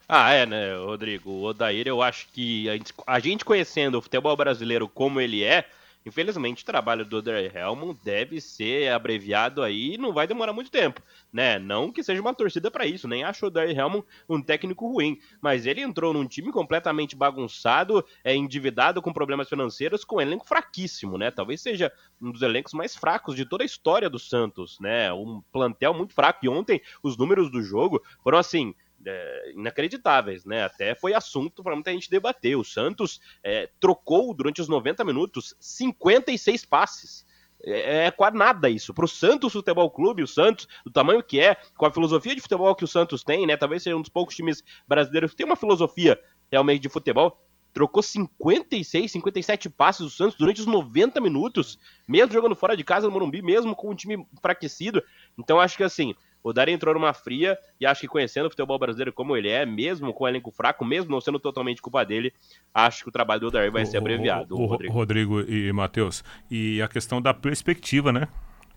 Ah, 0.06 0.32
é, 0.32 0.44
né, 0.44 0.76
Rodrigo? 0.76 1.30
O 1.30 1.44
Odair, 1.44 1.86
eu 1.86 2.02
acho 2.02 2.28
que 2.28 2.68
a 2.68 2.72
gente, 2.74 2.94
a 3.06 3.18
gente 3.18 3.44
conhecendo 3.44 3.98
o 3.98 4.02
futebol 4.02 4.36
brasileiro 4.36 4.86
como 4.86 5.18
ele 5.18 5.42
é, 5.42 5.66
Infelizmente, 6.06 6.62
o 6.62 6.66
trabalho 6.66 7.04
do 7.04 7.16
Oder 7.16 7.56
Helmond 7.56 7.98
deve 8.04 8.38
ser 8.40 8.92
abreviado 8.92 9.62
aí 9.62 9.94
e 9.94 9.98
não 9.98 10.12
vai 10.12 10.26
demorar 10.26 10.52
muito 10.52 10.70
tempo, 10.70 11.00
né? 11.32 11.58
Não 11.58 11.90
que 11.90 12.02
seja 12.02 12.20
uma 12.20 12.34
torcida 12.34 12.70
para 12.70 12.86
isso, 12.86 13.08
nem 13.08 13.24
acho 13.24 13.46
o 13.46 13.48
Oder 13.48 13.70
Helmond 13.70 14.04
um 14.28 14.42
técnico 14.42 14.86
ruim, 14.86 15.18
mas 15.40 15.64
ele 15.64 15.80
entrou 15.80 16.12
num 16.12 16.26
time 16.26 16.52
completamente 16.52 17.16
bagunçado, 17.16 18.04
é 18.22 18.34
endividado 18.34 19.00
com 19.00 19.14
problemas 19.14 19.48
financeiros, 19.48 20.04
com 20.04 20.16
um 20.16 20.20
elenco 20.20 20.46
fraquíssimo, 20.46 21.16
né? 21.16 21.30
Talvez 21.30 21.62
seja 21.62 21.90
um 22.20 22.30
dos 22.30 22.42
elencos 22.42 22.74
mais 22.74 22.94
fracos 22.94 23.34
de 23.34 23.46
toda 23.46 23.64
a 23.64 23.66
história 23.66 24.10
do 24.10 24.18
Santos, 24.18 24.78
né? 24.80 25.10
Um 25.12 25.42
plantel 25.50 25.94
muito 25.94 26.12
fraco 26.12 26.44
e 26.44 26.48
ontem 26.50 26.82
os 27.02 27.16
números 27.16 27.50
do 27.50 27.62
jogo 27.62 28.02
foram 28.22 28.36
assim, 28.36 28.74
é, 29.06 29.52
inacreditáveis, 29.52 30.44
né? 30.44 30.64
Até 30.64 30.94
foi 30.94 31.14
assunto 31.14 31.62
para 31.62 31.74
muita 31.74 31.92
gente 31.92 32.10
debater. 32.10 32.56
O 32.56 32.64
Santos 32.64 33.20
é, 33.42 33.68
trocou 33.80 34.34
durante 34.34 34.60
os 34.60 34.68
90 34.68 35.04
minutos 35.04 35.54
56 35.60 36.64
passes. 36.64 37.26
É, 37.62 38.06
é 38.06 38.10
quase 38.10 38.36
nada 38.36 38.68
isso. 38.68 38.92
Para 38.92 39.04
o 39.04 39.08
Santos 39.08 39.52
Futebol 39.52 39.90
Clube, 39.90 40.22
o 40.22 40.26
Santos, 40.26 40.68
do 40.84 40.90
tamanho 40.90 41.22
que 41.22 41.40
é, 41.40 41.56
com 41.76 41.86
a 41.86 41.90
filosofia 41.90 42.34
de 42.34 42.40
futebol 42.40 42.74
que 42.74 42.84
o 42.84 42.88
Santos 42.88 43.24
tem, 43.24 43.46
né? 43.46 43.56
Talvez 43.56 43.82
seja 43.82 43.96
um 43.96 44.02
dos 44.02 44.10
poucos 44.10 44.36
times 44.36 44.62
brasileiros 44.86 45.30
que 45.30 45.36
tem 45.36 45.46
uma 45.46 45.56
filosofia 45.56 46.20
realmente 46.50 46.82
de 46.82 46.88
futebol. 46.88 47.40
Trocou 47.72 48.02
56, 48.02 49.10
57 49.10 49.68
passes 49.68 50.02
do 50.02 50.10
Santos 50.10 50.36
durante 50.36 50.60
os 50.60 50.66
90 50.66 51.20
minutos, 51.20 51.76
mesmo 52.06 52.32
jogando 52.32 52.54
fora 52.54 52.76
de 52.76 52.84
casa 52.84 53.08
no 53.08 53.12
Morumbi, 53.12 53.42
mesmo 53.42 53.74
com 53.74 53.90
um 53.90 53.94
time 53.96 54.24
enfraquecido. 54.32 55.02
Então 55.36 55.58
acho 55.58 55.76
que 55.76 55.82
assim, 55.82 56.14
o 56.44 56.52
Dari 56.52 56.72
entrou 56.72 56.92
numa 56.92 57.14
fria 57.14 57.58
e 57.80 57.86
acho 57.86 58.02
que 58.02 58.06
conhecendo 58.06 58.46
o 58.46 58.50
futebol 58.50 58.78
brasileiro 58.78 59.14
como 59.14 59.34
ele 59.34 59.48
é, 59.48 59.64
mesmo 59.64 60.12
com 60.12 60.24
o 60.24 60.28
elenco 60.28 60.50
fraco, 60.50 60.84
mesmo 60.84 61.10
não 61.10 61.20
sendo 61.20 61.40
totalmente 61.40 61.80
culpa 61.80 62.04
dele, 62.04 62.34
acho 62.72 63.02
que 63.02 63.08
o 63.08 63.12
trabalho 63.12 63.40
do 63.40 63.50
Dari 63.50 63.70
vai 63.70 63.84
o, 63.84 63.86
ser 63.86 63.96
abreviado. 63.96 64.54
O, 64.54 64.60
o, 64.60 64.66
Rodrigo. 64.66 64.92
Rodrigo 64.92 65.40
e 65.40 65.72
Matheus, 65.72 66.22
e 66.50 66.82
a 66.82 66.86
questão 66.86 67.20
da 67.20 67.32
perspectiva, 67.32 68.12
né? 68.12 68.28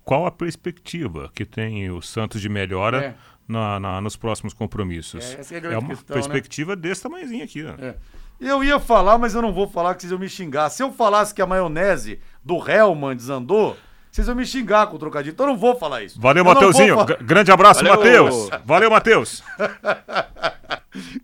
Qual 0.05 0.26
a 0.26 0.32
perspectiva 0.32 1.30
que 1.36 1.43
tem 1.43 1.91
o 1.91 2.01
Santos 2.01 2.39
de 2.39 2.47
melhora 2.47 3.03
é. 3.03 3.15
na, 3.45 3.78
na, 3.78 3.99
nos 3.99 4.15
próximos 4.15 4.53
compromissos? 4.53 5.36
É, 5.51 5.55
é, 5.55 5.74
é 5.74 5.78
uma 5.78 5.89
questão, 5.89 6.15
né? 6.15 6.22
perspectiva 6.22 6.74
né? 6.74 6.82
desse 6.82 7.03
tamanhozinho 7.03 7.43
aqui. 7.43 7.65
Ó. 7.65 7.74
É. 7.84 7.97
Eu 8.39 8.63
ia 8.63 8.80
falar, 8.80 9.18
mas 9.18 9.36
eu 9.36 9.41
não 9.41 9.51
vou 9.51 9.68
falar 9.68 9.93
que 9.95 10.03
vocês 10.03 10.11
iam 10.11 10.20
me 10.20 10.30
xingar. 10.30 10.70
Se 10.70 10.82
eu 10.82 10.93
falasse 10.93 11.34
que 11.34 11.41
a 11.41 11.45
maionese 11.45 12.22
do 12.41 12.55
Hellman 12.55 13.18
desandou, 13.18 13.76
vocês 14.18 14.26
vão 14.26 14.36
me 14.36 14.47
xingar 14.47 14.88
com 14.88 14.95
o 14.95 14.99
trocadilho, 14.99 15.34
então 15.34 15.45
eu 15.45 15.51
não 15.51 15.59
vou 15.59 15.76
falar 15.76 16.01
isso. 16.01 16.20
Valeu, 16.20 16.43
Mateuzinho. 16.43 16.97
Grande 17.22 17.51
abraço, 17.51 17.84
Matheus. 17.84 18.49
Valeu, 18.65 18.89
Matheus. 18.89 19.43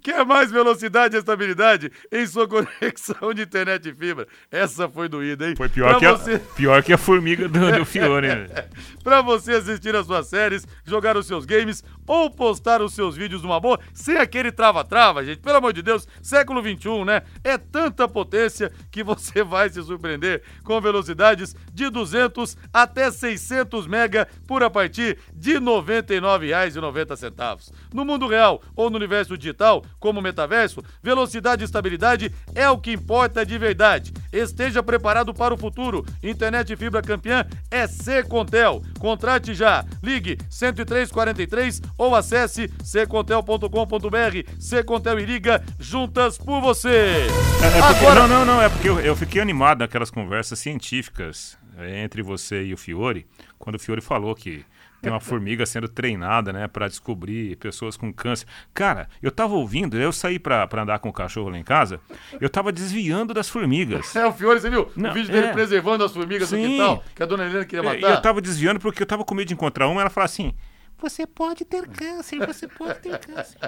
Quer 0.01 0.25
mais 0.25 0.51
velocidade 0.51 1.15
e 1.15 1.19
estabilidade 1.19 1.91
em 2.11 2.25
sua 2.25 2.47
conexão 2.47 3.33
de 3.33 3.43
internet 3.43 3.89
e 3.89 3.93
fibra? 3.93 4.27
Essa 4.51 4.89
foi 4.89 5.07
doída, 5.07 5.49
hein? 5.49 5.55
Foi 5.55 5.69
pior, 5.69 5.99
que, 5.99 6.07
você... 6.07 6.35
a, 6.35 6.39
pior 6.39 6.83
que 6.83 6.93
a 6.93 6.97
formiga 6.97 7.47
do, 7.47 7.71
do 7.71 7.85
Fiore. 7.85 8.27
pra 9.03 9.21
você 9.21 9.53
assistir 9.53 9.95
as 9.95 10.05
suas 10.05 10.27
séries, 10.27 10.67
jogar 10.85 11.17
os 11.17 11.25
seus 11.25 11.45
games 11.45 11.83
ou 12.07 12.29
postar 12.29 12.81
os 12.81 12.93
seus 12.93 13.15
vídeos 13.15 13.41
numa 13.41 13.59
boa, 13.59 13.79
sem 13.93 14.17
aquele 14.17 14.51
trava-trava, 14.51 15.23
gente. 15.23 15.39
Pelo 15.39 15.57
amor 15.57 15.73
de 15.73 15.81
Deus, 15.81 16.07
século 16.21 16.61
21, 16.61 17.05
né? 17.05 17.23
É 17.43 17.57
tanta 17.57 18.07
potência 18.07 18.71
que 18.91 19.03
você 19.03 19.43
vai 19.43 19.69
se 19.69 19.81
surpreender 19.81 20.43
com 20.63 20.79
velocidades 20.79 21.55
de 21.73 21.89
200 21.89 22.55
até 22.71 23.11
600 23.11 23.87
mega 23.87 24.27
por 24.47 24.63
a 24.63 24.69
partir 24.69 25.17
de 25.33 25.53
R$ 25.53 25.59
99,90. 25.59 27.73
No 27.93 28.05
mundo 28.05 28.27
real 28.27 28.61
ou 28.75 28.89
no 28.89 28.97
universo 28.97 29.37
digital, 29.37 29.62
como 29.99 30.19
o 30.19 30.23
metaverso, 30.23 30.83
velocidade 31.01 31.63
e 31.63 31.65
estabilidade 31.65 32.31
é 32.53 32.69
o 32.69 32.77
que 32.77 32.91
importa 32.91 33.45
de 33.45 33.57
verdade. 33.57 34.13
Esteja 34.31 34.83
preparado 34.83 35.33
para 35.33 35.53
o 35.53 35.57
futuro. 35.57 36.05
Internet 36.21 36.75
fibra 36.75 37.01
campeã 37.01 37.45
é 37.71 37.87
Contel. 38.23 38.81
Contrate 38.99 39.53
já. 39.53 39.85
Ligue 40.01 40.37
10343 40.49 41.81
ou 41.97 42.15
acesse 42.15 42.67
ccontel.com.br. 43.07 44.51
Secontel 44.59 45.19
e 45.19 45.25
liga 45.25 45.63
juntas 45.79 46.37
por 46.37 46.61
você. 46.61 46.89
É, 46.89 47.77
é 47.77 47.81
porque, 47.81 48.05
Agora... 48.05 48.27
Não, 48.27 48.39
não, 48.39 48.45
não. 48.45 48.61
É 48.61 48.69
porque 48.69 48.89
eu, 48.89 48.99
eu 48.99 49.15
fiquei 49.15 49.41
animado 49.41 49.79
naquelas 49.79 50.09
conversas 50.09 50.59
científicas 50.59 51.57
é, 51.77 52.03
entre 52.03 52.21
você 52.21 52.63
e 52.63 52.73
o 52.73 52.77
Fiore, 52.77 53.25
quando 53.57 53.75
o 53.75 53.79
Fiore 53.79 54.01
falou 54.01 54.35
que 54.35 54.65
tem 55.03 55.11
uma 55.11 55.19
formiga 55.19 55.65
sendo 55.65 55.89
treinada, 55.89 56.53
né, 56.53 56.65
para 56.65 56.87
descobrir 56.87 57.57
pessoas 57.57 57.97
com 57.97 58.11
câncer. 58.11 58.47
Cara, 58.73 59.09
eu 59.21 59.29
tava 59.29 59.53
ouvindo, 59.53 59.99
eu 59.99 60.13
saí 60.13 60.39
pra, 60.39 60.65
pra 60.65 60.83
andar 60.83 60.99
com 60.99 61.09
o 61.09 61.13
cachorro 61.13 61.49
lá 61.49 61.57
em 61.57 61.63
casa, 61.63 61.99
eu 62.39 62.49
tava 62.49 62.71
desviando 62.71 63.33
das 63.33 63.49
formigas. 63.49 64.15
É, 64.15 64.25
o 64.25 64.31
Fiore, 64.31 64.61
você 64.61 64.69
viu? 64.69 64.89
Não, 64.95 65.09
o 65.09 65.13
vídeo 65.13 65.29
dele 65.29 65.47
é... 65.47 65.51
preservando 65.51 66.05
as 66.05 66.13
formigas 66.13 66.47
Sim. 66.47 66.61
no 66.61 66.67
quintal, 66.69 67.03
que 67.13 67.21
a 67.21 67.25
dona 67.25 67.45
Helena 67.45 67.65
queria 67.65 67.83
matar. 67.83 68.11
É, 68.11 68.13
eu 68.13 68.21
tava 68.21 68.41
desviando 68.41 68.79
porque 68.79 69.03
eu 69.03 69.07
tava 69.07 69.25
com 69.25 69.35
medo 69.35 69.49
de 69.49 69.53
encontrar 69.53 69.89
uma, 69.89 69.99
ela 69.99 70.09
falou 70.09 70.25
assim: 70.25 70.53
você 70.97 71.27
pode 71.27 71.65
ter 71.65 71.85
câncer, 71.85 72.39
você 72.47 72.65
pode 72.65 72.99
ter 72.99 73.19
câncer. 73.19 73.59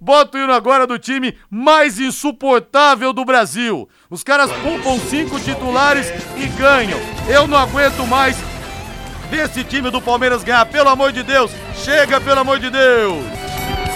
Bota 0.00 0.36
o 0.36 0.40
hino 0.40 0.52
agora 0.52 0.86
do 0.86 0.98
time 0.98 1.36
mais 1.48 2.00
insuportável 2.00 3.12
do 3.12 3.24
Brasil. 3.24 3.88
Os 4.10 4.24
caras 4.24 4.50
poupam 4.52 4.98
cinco 4.98 5.38
titulares 5.40 6.08
e 6.36 6.46
ganham. 6.58 6.98
Eu 7.28 7.46
não 7.46 7.56
aguento 7.58 8.06
mais 8.06 8.36
ver 9.26 9.44
esse 9.44 9.62
time 9.64 9.90
do 9.90 10.00
Palmeiras 10.00 10.42
ganhar. 10.42 10.64
Pelo 10.66 10.88
amor 10.88 11.12
de 11.12 11.22
Deus, 11.22 11.50
chega, 11.74 12.20
pelo 12.20 12.40
amor 12.40 12.58
de 12.58 12.70
Deus. 12.70 13.24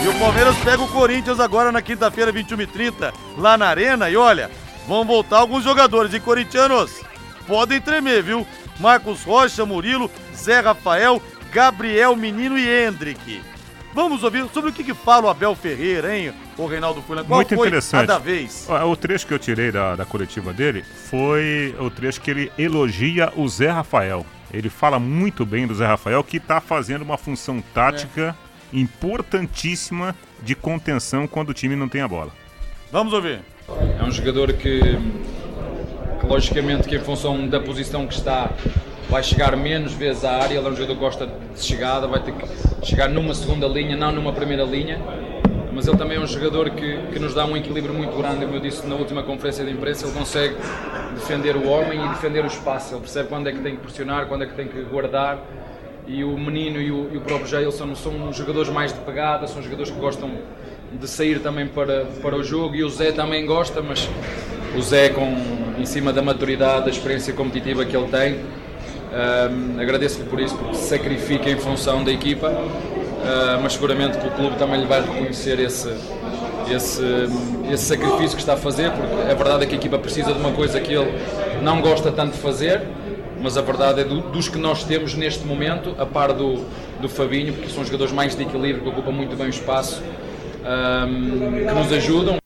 E 0.03 0.09
o 0.09 0.19
Palmeiras 0.19 0.57
pega 0.59 0.83
o 0.83 0.89
Corinthians 0.89 1.41
agora 1.41 1.71
na 1.71 1.83
quinta-feira, 1.83 2.33
21h30, 2.33 3.13
lá 3.37 3.57
na 3.57 3.67
Arena. 3.67 4.09
E 4.09 4.17
olha, 4.17 4.51
vão 4.87 5.05
voltar 5.05 5.39
alguns 5.39 5.65
jogadores. 5.65 6.13
E 6.15 6.21
corintianos, 6.21 7.03
podem 7.47 7.81
tremer, 7.81 8.23
viu? 8.23 8.47
Marcos 8.79 9.23
Rocha, 9.23 9.67
Murilo, 9.67 10.11
Zé 10.35 10.61
Rafael 10.61 11.21
Gabriel 11.53 12.15
Menino 12.17 12.59
e 12.59 12.67
Hendrick. 12.69 13.43
Vamos 13.93 14.23
ouvir 14.23 14.47
sobre 14.55 14.71
o 14.71 14.73
que, 14.73 14.85
que 14.85 14.95
fala 14.95 15.27
o 15.27 15.29
Abel 15.29 15.55
Ferreira, 15.57 16.17
hein, 16.17 16.33
o 16.57 16.67
Reinaldo 16.67 17.03
Fulano? 17.03 17.27
Qual 17.27 17.39
Muito 17.39 17.55
interessante. 17.55 18.07
cada 18.07 18.19
vez? 18.19 18.69
O 18.69 18.97
trecho 18.97 19.27
que 19.27 19.35
eu 19.35 19.39
tirei 19.39 19.73
da, 19.73 19.97
da 19.97 20.05
coletiva 20.05 20.53
dele 20.53 20.85
foi 21.11 21.75
o 21.79 21.91
trecho 21.91 22.21
que 22.21 22.31
ele 22.31 22.53
elogia 22.57 23.33
o 23.35 23.49
Zé 23.49 23.69
Rafael. 23.69 24.25
Ele 24.53 24.69
fala 24.69 24.99
muito 24.99 25.47
bem 25.47 25.67
do 25.67 25.75
Zé 25.75 25.87
Rafael, 25.87 26.23
que 26.25 26.39
está 26.39 26.61
fazendo 26.61 27.03
uma 27.03 27.17
função 27.17 27.63
tática 27.75 28.35
é. 28.73 28.77
importantíssima 28.77 30.15
de 30.43 30.55
contenção 30.55 31.27
quando 31.27 31.51
o 31.51 31.55
time 31.55 31.77
não 31.77 31.89
tem 31.89 32.01
a 32.01 32.09
bola. 32.09 32.33
Vamos 32.91 33.13
ouvir. 33.13 33.41
É 33.99 34.03
um 34.03 34.11
jogador 34.11 34.53
que, 34.55 34.81
que 34.81 36.27
logicamente, 36.27 36.89
que 36.89 36.97
em 36.97 37.01
função 37.01 37.47
da 37.47 37.61
posição 37.61 38.07
que 38.07 38.15
está, 38.15 38.51
vai 39.09 39.23
chegar 39.23 39.57
menos 39.57 39.93
vezes 39.93 40.25
à 40.25 40.43
área, 40.43 40.59
ele 40.59 40.67
é 40.67 40.71
um 40.71 40.75
jogador 40.75 40.95
que 40.95 41.01
gosta 41.01 41.27
de 41.27 41.63
chegada, 41.63 42.09
vai 42.09 42.21
ter 42.21 42.33
que 42.33 42.87
chegar 42.87 43.09
numa 43.09 43.35
segunda 43.35 43.69
linha, 43.69 43.97
não 43.97 44.11
numa 44.11 44.33
primeira 44.33 44.65
linha, 44.65 45.01
mas 45.73 45.87
ele 45.87 45.97
também 45.97 46.17
é 46.17 46.21
um 46.21 46.27
jogador 46.27 46.71
que, 46.71 46.99
que 47.13 47.19
nos 47.19 47.35
dá 47.35 47.45
um 47.45 47.57
equilíbrio 47.57 47.95
muito 47.95 48.17
grande, 48.17 48.45
como 48.45 48.57
eu 48.57 48.61
disse 48.61 48.87
na 48.87 48.95
última 48.95 49.23
conferência 49.23 49.65
de 49.65 49.71
imprensa, 49.71 50.07
ele 50.07 50.15
consegue 50.15 50.57
defender 51.15 51.57
o 51.57 51.69
homem 51.69 52.05
e 52.05 52.09
defender 52.09 52.45
o 52.45 52.47
espaço, 52.47 52.95
ele 52.95 53.01
percebe 53.01 53.29
quando 53.29 53.49
é 53.49 53.53
que 53.53 53.61
tem 53.61 53.77
que 53.77 53.83
pressionar, 53.83 54.27
quando 54.27 54.45
é 54.45 54.47
que 54.47 54.55
tem 54.55 54.69
que 54.69 54.81
guardar, 54.83 55.39
e 56.07 56.25
o 56.25 56.37
menino 56.37 56.81
e 56.81 56.91
o, 56.91 57.11
e 57.13 57.17
o 57.17 57.21
próprio 57.21 57.49
Jair 57.49 57.71
são, 57.71 57.95
jogadores 58.33 58.71
mais 58.71 58.93
de 58.93 58.99
pegada, 59.01 59.47
são 59.47 59.63
jogadores 59.63 59.91
que 59.91 59.99
gostam 59.99 60.31
de 60.93 61.09
sair 61.09 61.41
também 61.41 61.67
para, 61.67 62.07
para 62.21 62.37
o 62.37 62.43
jogo, 62.43 62.75
e 62.75 62.83
o 62.83 62.89
Zé 62.89 63.13
também 63.13 63.47
gosta, 63.47 63.81
mas 63.81 64.09
o 64.77 64.83
Zé 64.83 65.11
com, 65.11 65.37
em 65.79 65.87
cima 65.87 66.13
da 66.13 66.21
maturidade, 66.21 66.87
da 66.87 66.91
experiência 66.91 67.33
competitiva 67.33 67.85
que 67.85 67.97
ele 67.97 68.09
tem, 68.09 68.41
um, 69.11 69.81
Agradeço-lhe 69.81 70.29
por 70.29 70.39
isso, 70.41 70.57
porque 70.57 70.77
se 70.77 70.89
sacrifica 70.89 71.51
em 71.51 71.57
função 71.57 72.05
da 72.05 72.13
equipa, 72.13 72.49
mas 73.63 73.75
seguramente 73.75 74.19
que 74.19 74.27
o 74.27 74.31
clube 74.31 74.57
também 74.57 74.81
lhe 74.81 74.87
vai 74.87 75.01
reconhecer 75.01 75.59
esse, 75.61 75.89
esse, 76.71 77.03
esse 77.71 77.85
sacrifício 77.85 78.37
que 78.37 78.43
está 78.43 78.55
a 78.55 78.57
fazer, 78.57 78.91
porque 78.93 79.31
a 79.31 79.35
verdade 79.35 79.65
é 79.65 79.67
que 79.67 79.75
a 79.75 79.79
equipa 79.79 79.99
precisa 79.99 80.33
de 80.33 80.39
uma 80.39 80.53
coisa 80.53 80.81
que 80.81 80.93
ele 80.93 81.13
não 81.63 81.81
gosta 81.81 82.11
tanto 82.11 82.33
de 82.33 82.39
fazer, 82.39 82.83
mas 83.41 83.57
a 83.57 83.63
verdade 83.63 84.01
é 84.01 84.05
do, 84.05 84.21
dos 84.31 84.49
que 84.49 84.59
nós 84.59 84.85
temos 84.85 85.15
neste 85.15 85.45
momento, 85.47 85.95
a 85.99 86.07
par 86.07 86.33
do, 86.33 86.65
do 87.01 87.09
Fabinho, 87.09 87.55
porque 87.55 87.71
são 87.71 87.85
jogadores 87.85 88.13
mais 88.13 88.37
de 88.37 88.43
equilíbrio, 88.43 88.83
que 88.83 88.89
ocupam 88.89 89.13
muito 89.13 89.37
bem 89.37 89.47
o 89.47 89.51
espaço, 89.51 90.03
um, 90.03 91.67
que 91.67 91.75
nos 91.75 91.93
ajudam. 91.93 92.39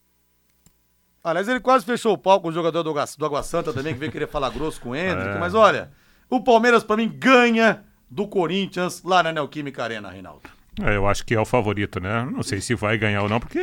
Aliás, 1.22 1.48
ele 1.48 1.60
quase 1.60 1.84
fechou 1.84 2.12
o 2.12 2.18
pau 2.18 2.40
com 2.40 2.48
o 2.48 2.52
jogador 2.52 2.82
do, 2.82 2.92
do 2.92 3.26
Água 3.26 3.42
Santa 3.42 3.72
também, 3.72 3.94
que 3.94 3.98
veio 3.98 4.12
querer 4.12 4.28
falar 4.28 4.50
grosso 4.50 4.80
com 4.80 4.90
o 4.90 4.96
Hendrick, 4.96 5.36
é. 5.36 5.38
mas 5.38 5.54
olha. 5.54 5.90
O 6.30 6.40
Palmeiras, 6.40 6.82
para 6.82 6.96
mim, 6.96 7.08
ganha 7.08 7.84
do 8.10 8.26
Corinthians 8.26 9.02
lá 9.04 9.22
na 9.22 9.32
Neoquímica 9.32 9.84
Arena, 9.84 10.10
Reinaldo. 10.10 10.42
É, 10.82 10.96
eu 10.96 11.06
acho 11.06 11.24
que 11.24 11.34
é 11.34 11.40
o 11.40 11.44
favorito, 11.44 12.00
né? 12.00 12.24
Não 12.24 12.42
sei 12.42 12.60
se 12.60 12.74
vai 12.74 12.98
ganhar 12.98 13.22
ou 13.22 13.28
não, 13.28 13.38
porque 13.38 13.60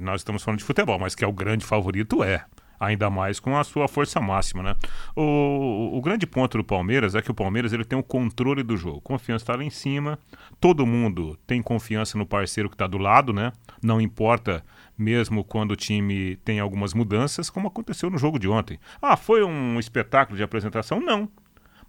nós 0.00 0.20
estamos 0.20 0.42
falando 0.42 0.58
de 0.58 0.64
futebol, 0.64 0.98
mas 0.98 1.14
que 1.14 1.24
é 1.24 1.26
o 1.26 1.32
grande 1.32 1.64
favorito 1.64 2.22
é. 2.22 2.44
Ainda 2.78 3.08
mais 3.08 3.38
com 3.38 3.56
a 3.56 3.62
sua 3.62 3.86
força 3.86 4.20
máxima, 4.20 4.60
né? 4.60 4.74
O, 5.14 5.96
o 5.96 6.02
grande 6.02 6.26
ponto 6.26 6.58
do 6.58 6.64
Palmeiras 6.64 7.14
é 7.14 7.22
que 7.22 7.30
o 7.30 7.34
Palmeiras 7.34 7.72
ele 7.72 7.84
tem 7.84 7.96
o 7.96 8.02
controle 8.02 8.64
do 8.64 8.76
jogo. 8.76 9.00
Confiança 9.00 9.44
está 9.44 9.54
lá 9.54 9.62
em 9.62 9.70
cima, 9.70 10.18
todo 10.60 10.84
mundo 10.84 11.38
tem 11.46 11.62
confiança 11.62 12.18
no 12.18 12.26
parceiro 12.26 12.68
que 12.68 12.74
está 12.74 12.88
do 12.88 12.98
lado, 12.98 13.32
né? 13.32 13.52
Não 13.80 14.00
importa 14.00 14.64
mesmo 14.98 15.44
quando 15.44 15.72
o 15.72 15.76
time 15.76 16.36
tem 16.44 16.58
algumas 16.58 16.92
mudanças, 16.92 17.48
como 17.48 17.68
aconteceu 17.68 18.10
no 18.10 18.18
jogo 18.18 18.36
de 18.38 18.48
ontem. 18.48 18.80
Ah, 19.00 19.16
foi 19.16 19.44
um 19.44 19.78
espetáculo 19.78 20.36
de 20.36 20.42
apresentação? 20.42 21.00
Não. 21.00 21.28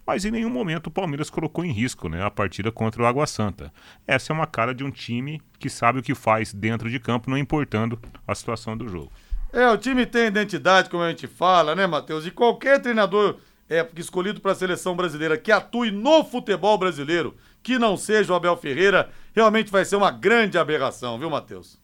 Mas 0.06 0.24
em 0.24 0.30
nenhum 0.30 0.50
momento 0.50 0.88
o 0.88 0.90
Palmeiras 0.90 1.30
colocou 1.30 1.64
em 1.64 1.72
risco 1.72 2.08
né, 2.08 2.22
a 2.22 2.30
partida 2.30 2.70
contra 2.70 3.02
o 3.02 3.06
Água 3.06 3.26
Santa. 3.26 3.72
Essa 4.06 4.32
é 4.32 4.34
uma 4.34 4.46
cara 4.46 4.74
de 4.74 4.84
um 4.84 4.90
time 4.90 5.40
que 5.58 5.70
sabe 5.70 5.98
o 5.98 6.02
que 6.02 6.14
faz 6.14 6.52
dentro 6.52 6.90
de 6.90 7.00
campo, 7.00 7.30
não 7.30 7.38
importando 7.38 7.98
a 8.26 8.34
situação 8.34 8.76
do 8.76 8.88
jogo. 8.88 9.10
É, 9.52 9.68
o 9.68 9.78
time 9.78 10.04
tem 10.04 10.26
identidade, 10.26 10.90
como 10.90 11.02
a 11.02 11.08
gente 11.08 11.26
fala, 11.26 11.74
né, 11.74 11.86
Matheus? 11.86 12.26
E 12.26 12.30
qualquer 12.30 12.82
treinador 12.82 13.36
é 13.70 13.86
escolhido 13.96 14.40
para 14.40 14.52
a 14.52 14.54
seleção 14.54 14.94
brasileira 14.94 15.38
que 15.38 15.52
atue 15.52 15.90
no 15.90 16.24
futebol 16.24 16.76
brasileiro, 16.76 17.34
que 17.62 17.78
não 17.78 17.96
seja 17.96 18.32
o 18.32 18.36
Abel 18.36 18.56
Ferreira, 18.56 19.10
realmente 19.34 19.70
vai 19.70 19.84
ser 19.84 19.96
uma 19.96 20.10
grande 20.10 20.58
aberração, 20.58 21.18
viu, 21.18 21.30
Matheus? 21.30 21.78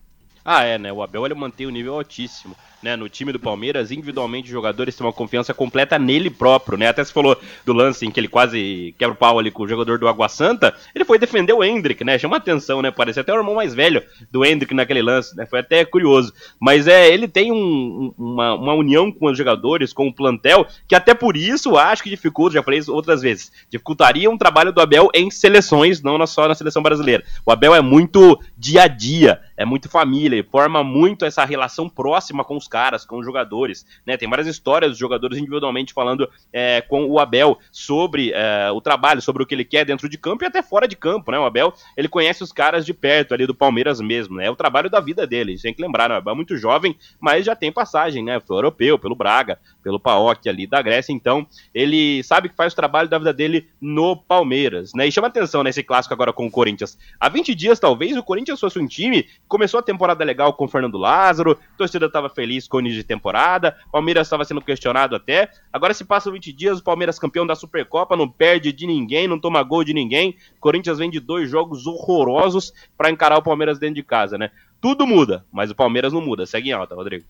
Ah, 0.44 0.64
é, 0.64 0.78
né? 0.78 0.92
O 0.92 1.02
Abel 1.02 1.24
ele 1.24 1.34
mantém 1.34 1.66
o 1.66 1.68
um 1.68 1.72
nível 1.72 1.94
altíssimo 1.94 2.56
né, 2.82 2.96
no 2.96 3.08
time 3.08 3.32
do 3.32 3.38
Palmeiras, 3.38 3.90
individualmente 3.90 4.46
os 4.46 4.52
jogadores 4.52 4.96
têm 4.96 5.06
uma 5.06 5.12
confiança 5.12 5.52
completa 5.52 5.98
nele 5.98 6.30
próprio, 6.30 6.78
né? 6.78 6.88
Até 6.88 7.04
se 7.04 7.12
falou 7.12 7.36
do 7.64 7.72
lance 7.72 8.06
em 8.06 8.10
que 8.10 8.18
ele 8.18 8.28
quase 8.28 8.94
quebra 8.98 9.14
o 9.14 9.18
pau 9.18 9.38
ali 9.38 9.50
com 9.50 9.64
o 9.64 9.68
jogador 9.68 9.98
do 9.98 10.08
Água 10.08 10.28
Santa, 10.28 10.74
ele 10.94 11.04
foi 11.04 11.18
defender 11.18 11.52
o 11.52 11.62
Hendrick, 11.62 12.02
né? 12.04 12.18
Chama 12.18 12.36
atenção, 12.36 12.80
né? 12.80 12.90
Parece 12.90 13.20
até 13.20 13.32
o 13.32 13.36
irmão 13.36 13.56
mais 13.56 13.74
velho 13.74 14.02
do 14.30 14.44
Hendrick 14.44 14.74
naquele 14.74 15.02
lance, 15.02 15.36
né? 15.36 15.44
Foi 15.46 15.60
até 15.60 15.84
curioso. 15.84 16.32
Mas 16.58 16.86
é, 16.86 17.08
ele 17.12 17.28
tem 17.28 17.52
um, 17.52 18.14
uma, 18.16 18.54
uma 18.54 18.74
união 18.74 19.12
com 19.12 19.26
os 19.26 19.36
jogadores, 19.36 19.92
com 19.92 20.08
o 20.08 20.14
plantel, 20.14 20.66
que 20.88 20.94
até 20.94 21.12
por 21.12 21.36
isso 21.36 21.76
acho 21.76 22.02
que 22.02 22.10
dificulta, 22.10 22.54
já 22.54 22.62
falei 22.62 22.78
isso 22.78 22.94
outras 22.94 23.20
vezes, 23.20 23.52
dificultaria 23.68 24.30
um 24.30 24.38
trabalho 24.38 24.72
do 24.72 24.80
Abel 24.80 25.08
em 25.14 25.30
seleções, 25.30 26.02
não 26.02 26.20
só 26.26 26.48
na 26.48 26.54
seleção 26.54 26.82
brasileira. 26.82 27.24
O 27.44 27.52
Abel 27.52 27.74
é 27.74 27.80
muito 27.80 28.38
dia 28.56 28.82
a 28.82 28.88
dia, 28.88 29.40
é 29.56 29.64
muito 29.64 29.88
família, 29.88 30.38
e 30.38 30.42
forma 30.42 30.82
muito 30.82 31.24
essa 31.24 31.44
relação 31.44 31.88
próxima 31.88 32.44
com 32.44 32.56
os 32.56 32.68
caras, 32.70 33.04
com 33.04 33.18
os 33.18 33.24
jogadores. 33.26 33.84
Né? 34.06 34.16
Tem 34.16 34.28
várias 34.28 34.46
histórias 34.46 34.92
dos 34.92 34.98
jogadores 34.98 35.36
individualmente 35.38 35.92
falando 35.92 36.30
é, 36.52 36.80
com 36.80 37.04
o 37.06 37.18
Abel 37.18 37.58
sobre 37.70 38.32
é, 38.32 38.70
o 38.70 38.80
trabalho, 38.80 39.20
sobre 39.20 39.42
o 39.42 39.46
que 39.46 39.54
ele 39.54 39.64
quer 39.64 39.84
dentro 39.84 40.08
de 40.08 40.16
campo 40.16 40.44
e 40.44 40.46
até 40.46 40.62
fora 40.62 40.86
de 40.86 40.96
campo. 40.96 41.30
Né? 41.30 41.38
O 41.38 41.44
Abel 41.44 41.74
ele 41.96 42.08
conhece 42.08 42.42
os 42.42 42.52
caras 42.52 42.86
de 42.86 42.94
perto 42.94 43.34
ali 43.34 43.46
do 43.46 43.54
Palmeiras 43.54 44.00
mesmo. 44.00 44.36
Né? 44.36 44.46
É 44.46 44.50
o 44.50 44.56
trabalho 44.56 44.88
da 44.88 45.00
vida 45.00 45.26
dele. 45.26 45.58
Tem 45.60 45.74
que 45.74 45.82
lembrar, 45.82 46.08
né? 46.08 46.14
o 46.14 46.18
Abel 46.18 46.32
é 46.32 46.36
muito 46.36 46.56
jovem, 46.56 46.96
mas 47.18 47.44
já 47.44 47.56
tem 47.56 47.72
passagem 47.72 48.24
né? 48.24 48.38
pelo 48.40 48.58
europeu, 48.58 48.98
pelo 48.98 49.16
Braga, 49.16 49.58
pelo 49.82 50.00
Paok 50.00 50.48
ali 50.48 50.66
da 50.66 50.80
Grécia. 50.80 51.12
Então 51.12 51.46
ele 51.74 52.22
sabe 52.22 52.48
que 52.48 52.56
faz 52.56 52.72
o 52.72 52.76
trabalho 52.76 53.08
da 53.08 53.18
vida 53.18 53.32
dele 53.32 53.68
no 53.80 54.16
Palmeiras. 54.16 54.92
Né? 54.94 55.08
E 55.08 55.12
chama 55.12 55.26
atenção 55.26 55.62
nesse 55.62 55.82
clássico 55.82 56.14
agora 56.14 56.32
com 56.32 56.46
o 56.46 56.50
Corinthians. 56.50 56.96
Há 57.18 57.28
20 57.28 57.54
dias, 57.54 57.80
talvez, 57.80 58.16
o 58.16 58.22
Corinthians 58.22 58.60
fosse 58.60 58.78
um 58.78 58.86
time 58.86 59.26
começou 59.48 59.80
a 59.80 59.82
temporada 59.82 60.24
legal 60.24 60.52
com 60.52 60.64
o 60.64 60.68
Fernando 60.68 60.98
Lázaro, 60.98 61.58
a 61.74 61.76
torcida 61.76 62.06
estava 62.06 62.28
feliz 62.28 62.59
início 62.80 62.98
de 62.98 63.04
temporada, 63.04 63.76
Palmeiras 63.90 64.26
estava 64.26 64.44
sendo 64.44 64.60
questionado 64.60 65.16
até. 65.16 65.50
Agora 65.72 65.94
se 65.94 66.04
passam 66.04 66.32
20 66.32 66.52
dias, 66.52 66.78
o 66.78 66.84
Palmeiras 66.84 67.18
campeão 67.18 67.46
da 67.46 67.54
Supercopa, 67.54 68.16
não 68.16 68.28
perde 68.28 68.72
de 68.72 68.86
ninguém, 68.86 69.28
não 69.28 69.38
toma 69.38 69.62
gol 69.62 69.84
de 69.84 69.94
ninguém. 69.94 70.36
Corinthians 70.60 70.98
vem 70.98 71.10
de 71.10 71.20
dois 71.20 71.48
jogos 71.48 71.86
horrorosos 71.86 72.72
para 72.96 73.10
encarar 73.10 73.38
o 73.38 73.42
Palmeiras 73.42 73.78
dentro 73.78 73.96
de 73.96 74.02
casa, 74.02 74.36
né? 74.36 74.50
Tudo 74.80 75.06
muda, 75.06 75.44
mas 75.52 75.70
o 75.70 75.74
Palmeiras 75.74 76.12
não 76.12 76.20
muda. 76.20 76.46
Segue 76.46 76.70
em 76.70 76.72
alta, 76.72 76.94
Rodrigo. 76.94 77.24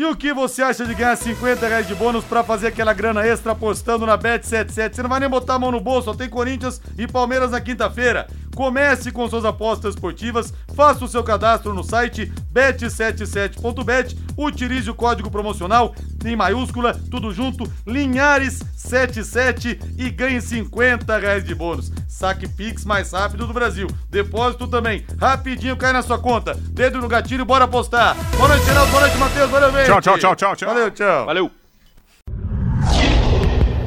E 0.00 0.04
o 0.06 0.16
que 0.16 0.32
você 0.32 0.62
acha 0.62 0.86
de 0.86 0.94
ganhar 0.94 1.14
50 1.14 1.68
reais 1.68 1.86
de 1.86 1.94
bônus 1.94 2.24
para 2.24 2.42
fazer 2.42 2.68
aquela 2.68 2.94
grana 2.94 3.22
extra 3.22 3.52
apostando 3.52 4.06
na 4.06 4.16
Bet77? 4.16 4.94
Você 4.94 5.02
não 5.02 5.10
vai 5.10 5.20
nem 5.20 5.28
botar 5.28 5.56
a 5.56 5.58
mão 5.58 5.70
no 5.70 5.78
bolso, 5.78 6.06
só 6.06 6.14
tem 6.14 6.26
Corinthians 6.26 6.80
e 6.96 7.06
Palmeiras 7.06 7.50
na 7.50 7.60
quinta-feira. 7.60 8.26
Comece 8.56 9.12
com 9.12 9.28
suas 9.28 9.44
apostas 9.44 9.94
esportivas, 9.94 10.54
faça 10.74 11.04
o 11.04 11.08
seu 11.08 11.22
cadastro 11.22 11.74
no 11.74 11.84
site 11.84 12.32
bet77.bet, 12.52 14.16
utilize 14.38 14.90
o 14.90 14.94
código 14.94 15.30
promocional 15.30 15.94
em 16.24 16.34
maiúscula, 16.34 16.98
tudo 17.10 17.32
junto, 17.32 17.64
Linhares77 17.86 19.80
e 19.98 20.08
ganhe 20.10 20.40
50 20.40 21.18
reais 21.18 21.44
de 21.44 21.54
bônus. 21.54 21.92
Saque 22.08 22.48
Pix 22.48 22.84
mais 22.84 23.12
rápido 23.12 23.46
do 23.46 23.52
Brasil. 23.52 23.86
Depósito 24.10 24.66
também, 24.66 25.06
rapidinho 25.18 25.76
cai 25.76 25.92
na 25.92 26.02
sua 26.02 26.18
conta. 26.18 26.54
Dedo 26.54 27.00
no 27.00 27.08
gatilho, 27.08 27.44
bora 27.44 27.64
apostar. 27.66 28.16
Boa 28.36 28.48
noite, 28.48 28.64
Geraldo, 28.64 28.90
boa 28.90 29.02
noite, 29.02 29.16
Matheus, 29.16 29.50
valeu, 29.50 29.72
gente. 29.72 29.89
Tchau, 29.90 30.00
tchau, 30.00 30.18
tchau, 30.18 30.34
tchau, 30.36 30.54
tchau. 30.54 30.68
Valeu, 30.68 30.90
tchau. 30.92 31.26
Valeu. 31.26 31.50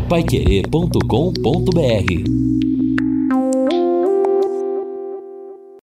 Paiquerê.com.br 0.10 2.73